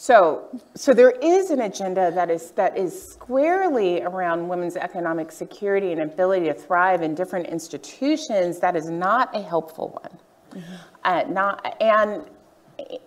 so, 0.00 0.46
so 0.76 0.94
there 0.94 1.10
is 1.10 1.50
an 1.50 1.62
agenda 1.62 2.12
that 2.12 2.30
is 2.30 2.52
that 2.52 2.78
is 2.78 3.10
squarely 3.10 4.00
around 4.00 4.46
women's 4.46 4.76
economic 4.76 5.32
security 5.32 5.90
and 5.90 6.00
ability 6.00 6.46
to 6.46 6.54
thrive 6.54 7.02
in 7.02 7.16
different 7.16 7.48
institutions. 7.48 8.60
That 8.60 8.76
is 8.76 8.88
not 8.88 9.34
a 9.34 9.42
helpful 9.42 9.98
one. 10.00 10.62
Mm-hmm. 10.62 10.74
Uh, 11.02 11.22
not 11.24 11.76
and 11.82 12.30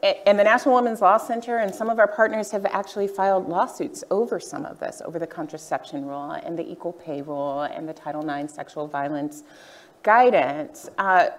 and 0.04 0.38
the 0.38 0.44
National 0.44 0.76
Women's 0.76 1.00
Law 1.00 1.18
Center 1.18 1.60
and 1.60 1.74
some 1.74 1.90
of 1.90 1.98
our 1.98 2.10
partners 2.10 2.52
have 2.52 2.66
actually 2.66 3.08
filed 3.08 3.48
lawsuits 3.48 4.04
over 4.12 4.38
some 4.38 4.66
of 4.66 4.78
this, 4.78 5.02
over 5.06 5.18
the 5.18 5.26
contraception 5.26 6.06
rule 6.06 6.32
and 6.32 6.60
the 6.60 6.70
equal 6.70 6.92
pay 6.92 7.22
rule 7.22 7.62
and 7.62 7.88
the 7.88 7.94
Title 7.94 8.30
IX 8.30 8.54
sexual 8.54 8.86
violence 8.86 9.44
guidance. 10.04 10.90
Uh, 10.98 11.30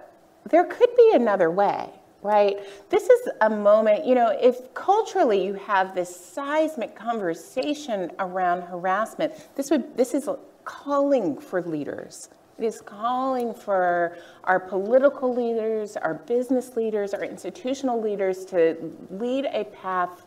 there 0.49 0.63
could 0.63 0.89
be 0.97 1.11
another 1.13 1.51
way 1.51 1.91
right? 2.23 2.57
This 2.89 3.03
is 3.09 3.29
a 3.41 3.49
moment, 3.49 4.05
you 4.05 4.15
know, 4.15 4.35
if 4.41 4.73
culturally 4.73 5.45
you 5.45 5.53
have 5.53 5.93
this 5.93 6.15
seismic 6.15 6.95
conversation 6.95 8.11
around 8.19 8.61
harassment, 8.61 9.33
this 9.55 9.69
would 9.69 9.95
this 9.97 10.13
is 10.13 10.29
calling 10.63 11.37
for 11.37 11.61
leaders. 11.61 12.29
It 12.57 12.65
is 12.65 12.81
calling 12.81 13.53
for 13.53 14.17
our 14.43 14.59
political 14.59 15.33
leaders, 15.33 15.97
our 15.97 16.13
business 16.13 16.75
leaders, 16.75 17.13
our 17.13 17.23
institutional 17.23 18.01
leaders 18.01 18.45
to 18.45 18.77
lead 19.09 19.45
a 19.45 19.65
path 19.65 20.25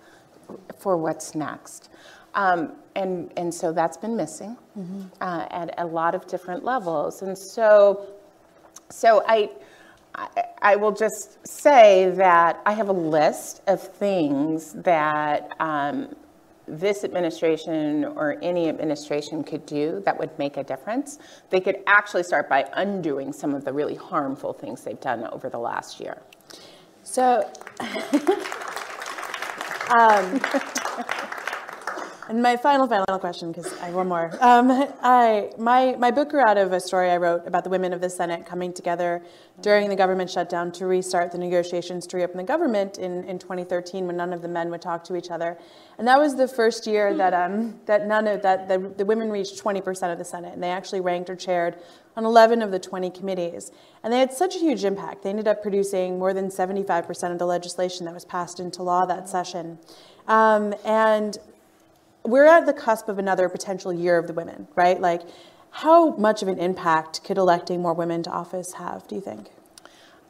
for 0.78 0.96
what's 0.96 1.34
next. 1.34 1.88
Um, 2.34 2.72
and, 2.94 3.32
and 3.36 3.52
so 3.52 3.72
that's 3.72 3.96
been 3.96 4.16
missing 4.16 4.56
mm-hmm. 4.78 5.02
uh, 5.20 5.46
at 5.50 5.74
a 5.78 5.86
lot 5.86 6.14
of 6.14 6.26
different 6.26 6.64
levels. 6.64 7.22
And 7.22 7.36
so, 7.36 8.06
so 8.90 9.22
I, 9.26 9.50
I, 10.62 10.76
will 10.76 10.92
just 10.92 11.46
say 11.46 12.10
that 12.10 12.60
I 12.64 12.72
have 12.72 12.88
a 12.88 12.92
list 12.92 13.62
of 13.66 13.82
things 13.82 14.72
that 14.72 15.50
um, 15.60 16.14
this 16.66 17.04
administration 17.04 18.04
or 18.04 18.38
any 18.42 18.68
administration 18.68 19.44
could 19.44 19.66
do 19.66 20.02
that 20.04 20.18
would 20.18 20.36
make 20.38 20.56
a 20.56 20.64
difference. 20.64 21.18
They 21.50 21.60
could 21.60 21.82
actually 21.86 22.22
start 22.22 22.48
by 22.48 22.68
undoing 22.72 23.32
some 23.32 23.54
of 23.54 23.64
the 23.64 23.72
really 23.72 23.94
harmful 23.94 24.52
things 24.52 24.82
they've 24.82 25.00
done 25.00 25.26
over 25.32 25.48
the 25.50 25.58
last 25.58 26.00
year. 26.00 26.22
So, 27.02 27.48
Um, 29.90 30.40
and 32.28 32.42
my 32.42 32.56
final, 32.56 32.88
final 32.88 33.18
question, 33.20 33.52
because 33.52 33.72
I 33.78 33.86
have 33.86 33.94
one 33.94 34.08
more. 34.08 34.36
Um, 34.40 34.70
I, 35.00 35.50
my, 35.58 35.94
my 35.96 36.10
book 36.10 36.30
grew 36.30 36.40
out 36.40 36.58
of 36.58 36.72
a 36.72 36.80
story 36.80 37.10
I 37.10 37.18
wrote 37.18 37.46
about 37.46 37.62
the 37.62 37.70
women 37.70 37.92
of 37.92 38.00
the 38.00 38.10
Senate 38.10 38.44
coming 38.44 38.72
together 38.72 39.22
during 39.62 39.88
the 39.88 39.96
government 39.96 40.28
shutdown 40.28 40.72
to 40.72 40.86
restart 40.86 41.30
the 41.30 41.38
negotiations 41.38 42.06
to 42.08 42.16
reopen 42.16 42.36
the 42.36 42.42
government 42.42 42.98
in, 42.98 43.22
in 43.24 43.38
2013 43.38 44.06
when 44.06 44.16
none 44.16 44.32
of 44.32 44.42
the 44.42 44.48
men 44.48 44.70
would 44.70 44.82
talk 44.82 45.04
to 45.04 45.14
each 45.14 45.30
other. 45.30 45.56
And 45.98 46.08
that 46.08 46.18
was 46.18 46.34
the 46.34 46.48
first 46.48 46.86
year 46.86 47.14
that, 47.16 47.32
um, 47.32 47.78
that 47.86 48.06
none 48.06 48.26
of 48.26 48.42
that, 48.42 48.66
the, 48.68 48.78
the 48.78 49.04
women 49.04 49.30
reached 49.30 49.62
20% 49.62 50.12
of 50.12 50.18
the 50.18 50.24
Senate. 50.24 50.52
And 50.52 50.62
they 50.62 50.70
actually 50.70 51.00
ranked 51.00 51.30
or 51.30 51.36
chaired 51.36 51.76
on 52.16 52.24
11 52.24 52.60
of 52.60 52.72
the 52.72 52.78
20 52.78 53.10
committees. 53.10 53.70
And 54.02 54.12
they 54.12 54.18
had 54.18 54.32
such 54.32 54.56
a 54.56 54.58
huge 54.58 54.84
impact. 54.84 55.22
They 55.22 55.30
ended 55.30 55.46
up 55.46 55.62
producing 55.62 56.18
more 56.18 56.34
than 56.34 56.48
75% 56.48 57.30
of 57.30 57.38
the 57.38 57.46
legislation 57.46 58.04
that 58.06 58.14
was 58.14 58.24
passed 58.24 58.58
into 58.58 58.82
law 58.82 59.06
that 59.06 59.28
session. 59.28 59.78
Um, 60.26 60.74
and 60.84 61.38
we're 62.26 62.44
at 62.46 62.66
the 62.66 62.72
cusp 62.72 63.08
of 63.08 63.18
another 63.18 63.48
potential 63.48 63.92
year 63.92 64.18
of 64.18 64.26
the 64.26 64.32
women, 64.32 64.68
right? 64.74 65.00
Like, 65.00 65.22
how 65.70 66.16
much 66.16 66.42
of 66.42 66.48
an 66.48 66.58
impact 66.58 67.22
could 67.24 67.38
electing 67.38 67.82
more 67.82 67.94
women 67.94 68.22
to 68.24 68.30
office 68.30 68.72
have, 68.74 69.06
do 69.08 69.14
you 69.14 69.20
think? 69.20 69.50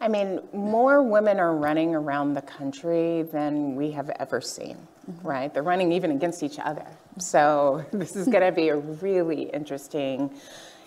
I 0.00 0.08
mean, 0.08 0.40
more 0.52 1.02
women 1.02 1.38
are 1.38 1.54
running 1.54 1.94
around 1.94 2.34
the 2.34 2.42
country 2.42 3.22
than 3.22 3.76
we 3.76 3.92
have 3.92 4.10
ever 4.18 4.40
seen, 4.40 4.76
mm-hmm. 5.10 5.26
right? 5.26 5.54
They're 5.54 5.62
running 5.62 5.92
even 5.92 6.10
against 6.10 6.42
each 6.42 6.58
other. 6.58 6.86
So 7.18 7.84
this 7.92 8.16
is 8.16 8.26
going 8.28 8.42
to 8.42 8.52
be 8.52 8.68
a 8.68 8.76
really 8.76 9.44
interesting 9.44 10.30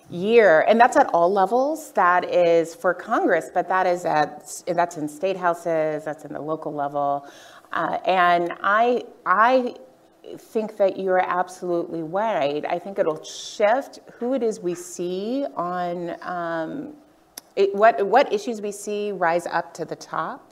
year, 0.10 0.62
and 0.68 0.80
that's 0.80 0.98
at 0.98 1.08
all 1.08 1.32
levels. 1.32 1.92
That 1.94 2.26
is 2.26 2.76
for 2.76 2.94
Congress, 2.94 3.50
but 3.54 3.68
that 3.70 3.88
is 3.88 4.06
at 4.06 4.64
that's 4.68 4.98
in 4.98 5.08
state 5.08 5.38
houses, 5.38 6.04
that's 6.04 6.26
in 6.26 6.34
the 6.34 6.42
local 6.42 6.74
level, 6.74 7.28
uh, 7.72 8.00
and 8.06 8.54
I 8.62 9.04
I 9.26 9.76
think 10.38 10.78
that 10.78 11.00
you're 11.00 11.20
absolutely 11.20 12.04
right. 12.04 12.66
I 12.68 12.80
think 12.80 13.00
it'll 13.00 13.24
shift 13.24 14.00
who 14.14 14.34
it 14.34 14.44
is 14.44 14.60
we 14.60 14.76
see 14.76 15.46
on 15.56 16.16
um, 16.22 16.94
it, 17.56 17.74
what, 17.74 18.06
what 18.06 18.32
issues 18.32 18.62
we 18.62 18.72
see 18.72 19.12
rise 19.12 19.46
up 19.48 19.74
to 19.76 19.86
the 19.86 19.96
top, 19.96 20.49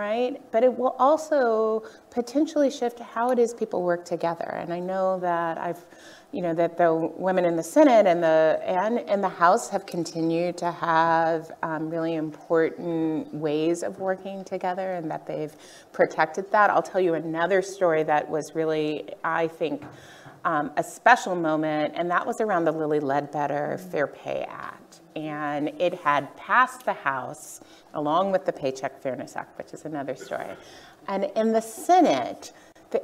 right? 0.00 0.40
But 0.50 0.64
it 0.64 0.78
will 0.78 0.96
also 0.98 1.82
potentially 2.10 2.70
shift 2.70 3.00
how 3.00 3.30
it 3.32 3.38
is 3.38 3.52
people 3.52 3.82
work 3.82 4.06
together. 4.06 4.50
And 4.60 4.72
I 4.72 4.80
know 4.80 5.20
that 5.20 5.58
I've 5.58 5.84
you 6.32 6.42
know, 6.42 6.54
that 6.54 6.78
the 6.78 6.94
women 6.94 7.44
in 7.44 7.56
the 7.56 7.62
Senate 7.62 8.06
and 8.06 8.22
the, 8.22 8.60
and 8.64 9.00
in 9.00 9.20
the 9.20 9.28
House 9.28 9.68
have 9.68 9.84
continued 9.84 10.56
to 10.58 10.70
have 10.70 11.50
um, 11.64 11.90
really 11.90 12.14
important 12.14 13.34
ways 13.34 13.82
of 13.82 13.98
working 13.98 14.44
together 14.44 14.92
and 14.92 15.10
that 15.10 15.26
they've 15.26 15.52
protected 15.90 16.48
that. 16.52 16.70
I'll 16.70 16.84
tell 16.84 17.00
you 17.00 17.14
another 17.14 17.62
story 17.62 18.04
that 18.04 18.30
was 18.30 18.54
really, 18.54 19.10
I 19.24 19.48
think, 19.48 19.82
um, 20.44 20.70
a 20.76 20.84
special 20.84 21.34
moment, 21.34 21.94
and 21.96 22.08
that 22.12 22.24
was 22.24 22.40
around 22.40 22.64
the 22.64 22.72
Lilly 22.72 23.00
Ledbetter 23.00 23.78
Fair 23.90 24.06
Pay 24.06 24.46
Act. 24.48 25.00
And 25.16 25.68
it 25.80 25.94
had 25.94 26.34
passed 26.36 26.84
the 26.84 26.92
House 26.92 27.60
along 27.94 28.32
with 28.32 28.44
the 28.44 28.52
Paycheck 28.52 29.00
Fairness 29.00 29.36
Act, 29.36 29.56
which 29.58 29.72
is 29.72 29.84
another 29.84 30.14
story. 30.16 30.46
And 31.08 31.24
in 31.36 31.52
the 31.52 31.60
Senate, 31.60 32.52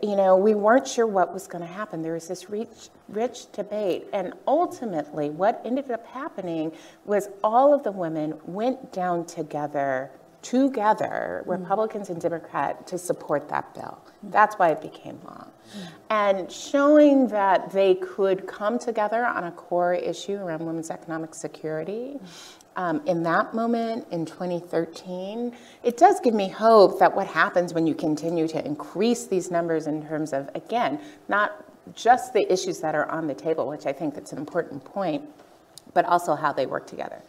you 0.03 0.17
know, 0.17 0.37
we 0.37 0.55
weren't 0.55 0.87
sure 0.87 1.07
what 1.07 1.33
was 1.33 1.47
going 1.47 1.63
to 1.63 1.73
happen. 1.73 2.03
There 2.03 2.15
was 2.15 2.29
this 2.29 2.51
rich, 2.51 2.89
rich 3.09 3.51
debate. 3.53 4.07
And 4.13 4.35
ultimately, 4.47 5.31
what 5.31 5.61
ended 5.65 5.91
up 5.91 6.07
happening 6.07 6.73
was 7.05 7.29
all 7.45 7.73
of 7.73 7.85
the 7.85 7.93
women 7.93 8.35
went 8.45 8.93
down 8.93 9.27
together, 9.27 10.11
together, 10.43 11.43
mm-hmm. 11.43 11.63
Republicans 11.63 12.11
and 12.11 12.21
Democrats, 12.21 12.91
to 12.91 12.99
support 12.99 13.49
that 13.49 13.75
bill. 13.75 13.99
That's 14.31 14.57
why 14.57 14.71
it 14.71 14.81
became 14.81 15.21
law. 15.25 15.47
Mm-hmm. 15.47 15.87
And 16.11 16.53
showing 16.53 17.29
that 17.29 17.71
they 17.73 17.97
could 17.97 18.47
come 18.47 18.79
together 18.79 19.25
on 19.25 19.45
a 19.45 19.53
core 19.53 19.95
issue 19.95 20.37
around 20.37 20.65
women's 20.65 20.91
economic 20.91 21.35
security 21.35 22.19
um, 22.77 23.01
in 23.07 23.23
that 23.23 23.55
moment 23.55 24.07
in 24.11 24.27
2013, 24.27 25.57
it 25.83 25.97
does 25.97 26.21
give 26.21 26.35
me 26.35 26.49
hope 26.49 26.99
that 26.99 27.17
what 27.17 27.27
happens 27.27 27.73
when 27.73 27.87
you 27.87 27.95
continue 27.95 28.47
to 28.49 28.65
increase 28.65 29.27
these 29.27 29.51
numbers 29.51 29.87
in 29.87 30.07
terms 30.07 30.33
of, 30.33 30.51
again, 30.55 31.01
not 31.29 31.65
just 31.95 32.35
the 32.35 32.51
issues 32.53 32.81
that 32.81 32.95
are 32.95 33.11
on 33.11 33.27
the 33.27 33.35
table, 33.35 33.67
which 33.67 33.87
I 33.87 33.93
think 33.93 34.15
that's 34.15 34.33
an 34.33 34.39
important 34.39 34.85
point, 34.85 35.25
but 35.95 36.05
also 36.05 36.35
how 36.35 36.53
they 36.53 36.67
work 36.67 36.87
together. 36.87 37.23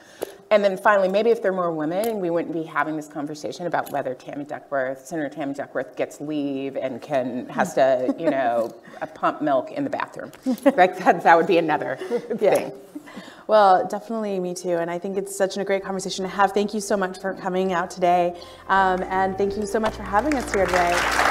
And 0.49 0.63
then 0.63 0.77
finally, 0.77 1.09
maybe 1.09 1.29
if 1.29 1.41
there 1.41 1.51
are 1.51 1.55
more 1.55 1.71
women, 1.71 2.19
we 2.21 2.29
wouldn't 2.29 2.53
be 2.53 2.63
having 2.63 2.95
this 2.95 3.07
conversation 3.07 3.67
about 3.67 3.91
whether 3.91 4.13
Tammy 4.13 4.45
Duckworth, 4.45 5.05
Senator 5.05 5.29
Tammy 5.29 5.53
Duckworth 5.53 5.95
gets 5.97 6.21
leave 6.21 6.77
and 6.77 7.01
can 7.01 7.49
has 7.49 7.73
to, 7.73 8.15
you 8.17 8.29
know, 8.31 8.73
pump 9.13 9.41
milk 9.41 9.71
in 9.71 9.83
the 9.83 9.89
bathroom. 9.89 10.31
like 10.75 10.97
that, 10.99 11.21
that 11.23 11.37
would 11.37 11.47
be 11.47 11.57
another 11.57 11.97
yeah. 12.39 12.55
thing. 12.55 12.71
Well, 13.47 13.87
definitely 13.87 14.39
me 14.39 14.53
too. 14.53 14.77
And 14.77 14.91
I 14.91 14.99
think 14.99 15.17
it's 15.17 15.35
such 15.35 15.57
a 15.57 15.63
great 15.63 15.83
conversation 15.83 16.23
to 16.23 16.29
have. 16.29 16.51
Thank 16.51 16.73
you 16.73 16.81
so 16.81 16.97
much 16.97 17.19
for 17.19 17.33
coming 17.33 17.73
out 17.73 17.89
today. 17.89 18.39
Um, 18.67 19.03
and 19.03 19.37
thank 19.37 19.55
you 19.55 19.65
so 19.65 19.79
much 19.79 19.95
for 19.95 20.03
having 20.03 20.33
us 20.33 20.53
here 20.53 20.65
today. 20.65 21.26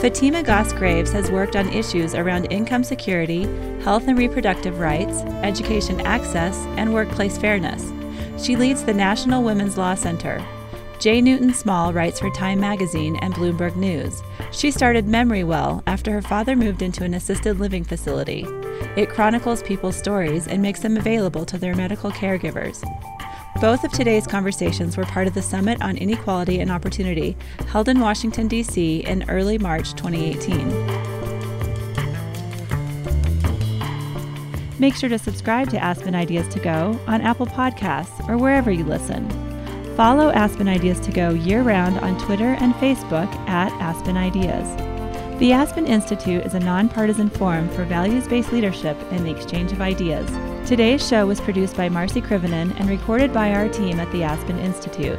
Fatima 0.00 0.42
Goss 0.42 0.72
Graves 0.72 1.12
has 1.12 1.30
worked 1.30 1.56
on 1.56 1.68
issues 1.68 2.14
around 2.14 2.46
income 2.46 2.82
security, 2.82 3.42
health 3.82 4.08
and 4.08 4.16
reproductive 4.16 4.78
rights, 4.78 5.18
education 5.42 6.00
access, 6.00 6.56
and 6.78 6.94
workplace 6.94 7.36
fairness. 7.36 7.92
She 8.42 8.56
leads 8.56 8.82
the 8.82 8.94
National 8.94 9.42
Women's 9.42 9.76
Law 9.76 9.94
Center, 9.94 10.42
Jay 11.00 11.22
Newton 11.22 11.54
Small 11.54 11.94
writes 11.94 12.20
for 12.20 12.28
Time 12.28 12.60
Magazine 12.60 13.16
and 13.22 13.32
Bloomberg 13.32 13.74
News. 13.74 14.22
She 14.52 14.70
started 14.70 15.06
MemoryWell 15.06 15.82
after 15.86 16.12
her 16.12 16.20
father 16.20 16.54
moved 16.54 16.82
into 16.82 17.04
an 17.04 17.14
assisted 17.14 17.58
living 17.58 17.84
facility. 17.84 18.44
It 18.96 19.08
chronicles 19.08 19.62
people's 19.62 19.96
stories 19.96 20.46
and 20.46 20.60
makes 20.60 20.80
them 20.80 20.98
available 20.98 21.46
to 21.46 21.56
their 21.56 21.74
medical 21.74 22.10
caregivers. 22.10 22.84
Both 23.58 23.84
of 23.84 23.92
today's 23.92 24.26
conversations 24.26 24.96
were 24.96 25.04
part 25.04 25.26
of 25.26 25.34
the 25.34 25.42
Summit 25.42 25.82
on 25.82 25.96
Inequality 25.96 26.60
and 26.60 26.70
Opportunity 26.70 27.36
held 27.68 27.88
in 27.88 28.00
Washington, 28.00 28.48
D.C. 28.48 29.00
in 29.00 29.28
early 29.28 29.58
March 29.58 29.92
2018. 29.94 31.10
Make 34.78 34.94
sure 34.94 35.10
to 35.10 35.18
subscribe 35.18 35.68
to 35.70 35.78
Aspen 35.78 36.14
Ideas 36.14 36.48
to 36.48 36.60
Go 36.60 36.98
on 37.06 37.20
Apple 37.20 37.46
Podcasts 37.46 38.26
or 38.30 38.38
wherever 38.38 38.70
you 38.70 38.84
listen. 38.84 39.28
Follow 39.94 40.30
Aspen 40.30 40.68
Ideas 40.68 40.98
to 41.00 41.12
Go 41.12 41.30
year 41.30 41.60
round 41.60 41.98
on 41.98 42.18
Twitter 42.18 42.54
and 42.60 42.72
Facebook 42.74 43.30
at 43.46 43.72
Aspen 43.72 44.16
Ideas. 44.16 44.66
The 45.38 45.52
Aspen 45.52 45.86
Institute 45.86 46.46
is 46.46 46.54
a 46.54 46.60
nonpartisan 46.60 47.28
forum 47.28 47.68
for 47.70 47.84
values 47.84 48.26
based 48.26 48.52
leadership 48.52 48.96
and 49.10 49.26
the 49.26 49.36
exchange 49.36 49.72
of 49.72 49.82
ideas. 49.82 50.30
Today's 50.66 51.06
show 51.06 51.26
was 51.26 51.40
produced 51.40 51.76
by 51.76 51.88
Marci 51.88 52.22
Krivonen 52.24 52.78
and 52.78 52.88
recorded 52.88 53.32
by 53.32 53.52
our 53.52 53.68
team 53.68 53.98
at 53.98 54.10
the 54.12 54.22
Aspen 54.22 54.58
Institute. 54.58 55.18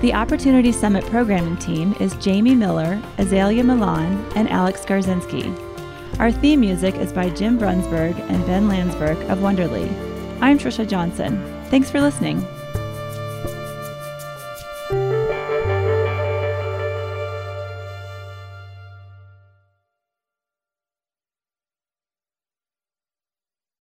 The 0.00 0.14
Opportunity 0.14 0.70
Summit 0.70 1.04
programming 1.06 1.56
team 1.56 1.94
is 1.98 2.14
Jamie 2.16 2.54
Miller, 2.54 3.02
Azalea 3.18 3.64
Milan, 3.64 4.24
and 4.36 4.48
Alex 4.48 4.84
Garzinski. 4.84 5.52
Our 6.20 6.30
theme 6.30 6.60
music 6.60 6.94
is 6.96 7.12
by 7.12 7.30
Jim 7.30 7.58
Brunberg 7.58 8.16
and 8.30 8.46
Ben 8.46 8.68
Landsberg 8.68 9.20
of 9.28 9.38
Wonderly. 9.38 9.88
I'm 10.40 10.58
Trisha 10.58 10.86
Johnson. 10.86 11.42
Thanks 11.64 11.90
for 11.90 12.00
listening. 12.00 12.46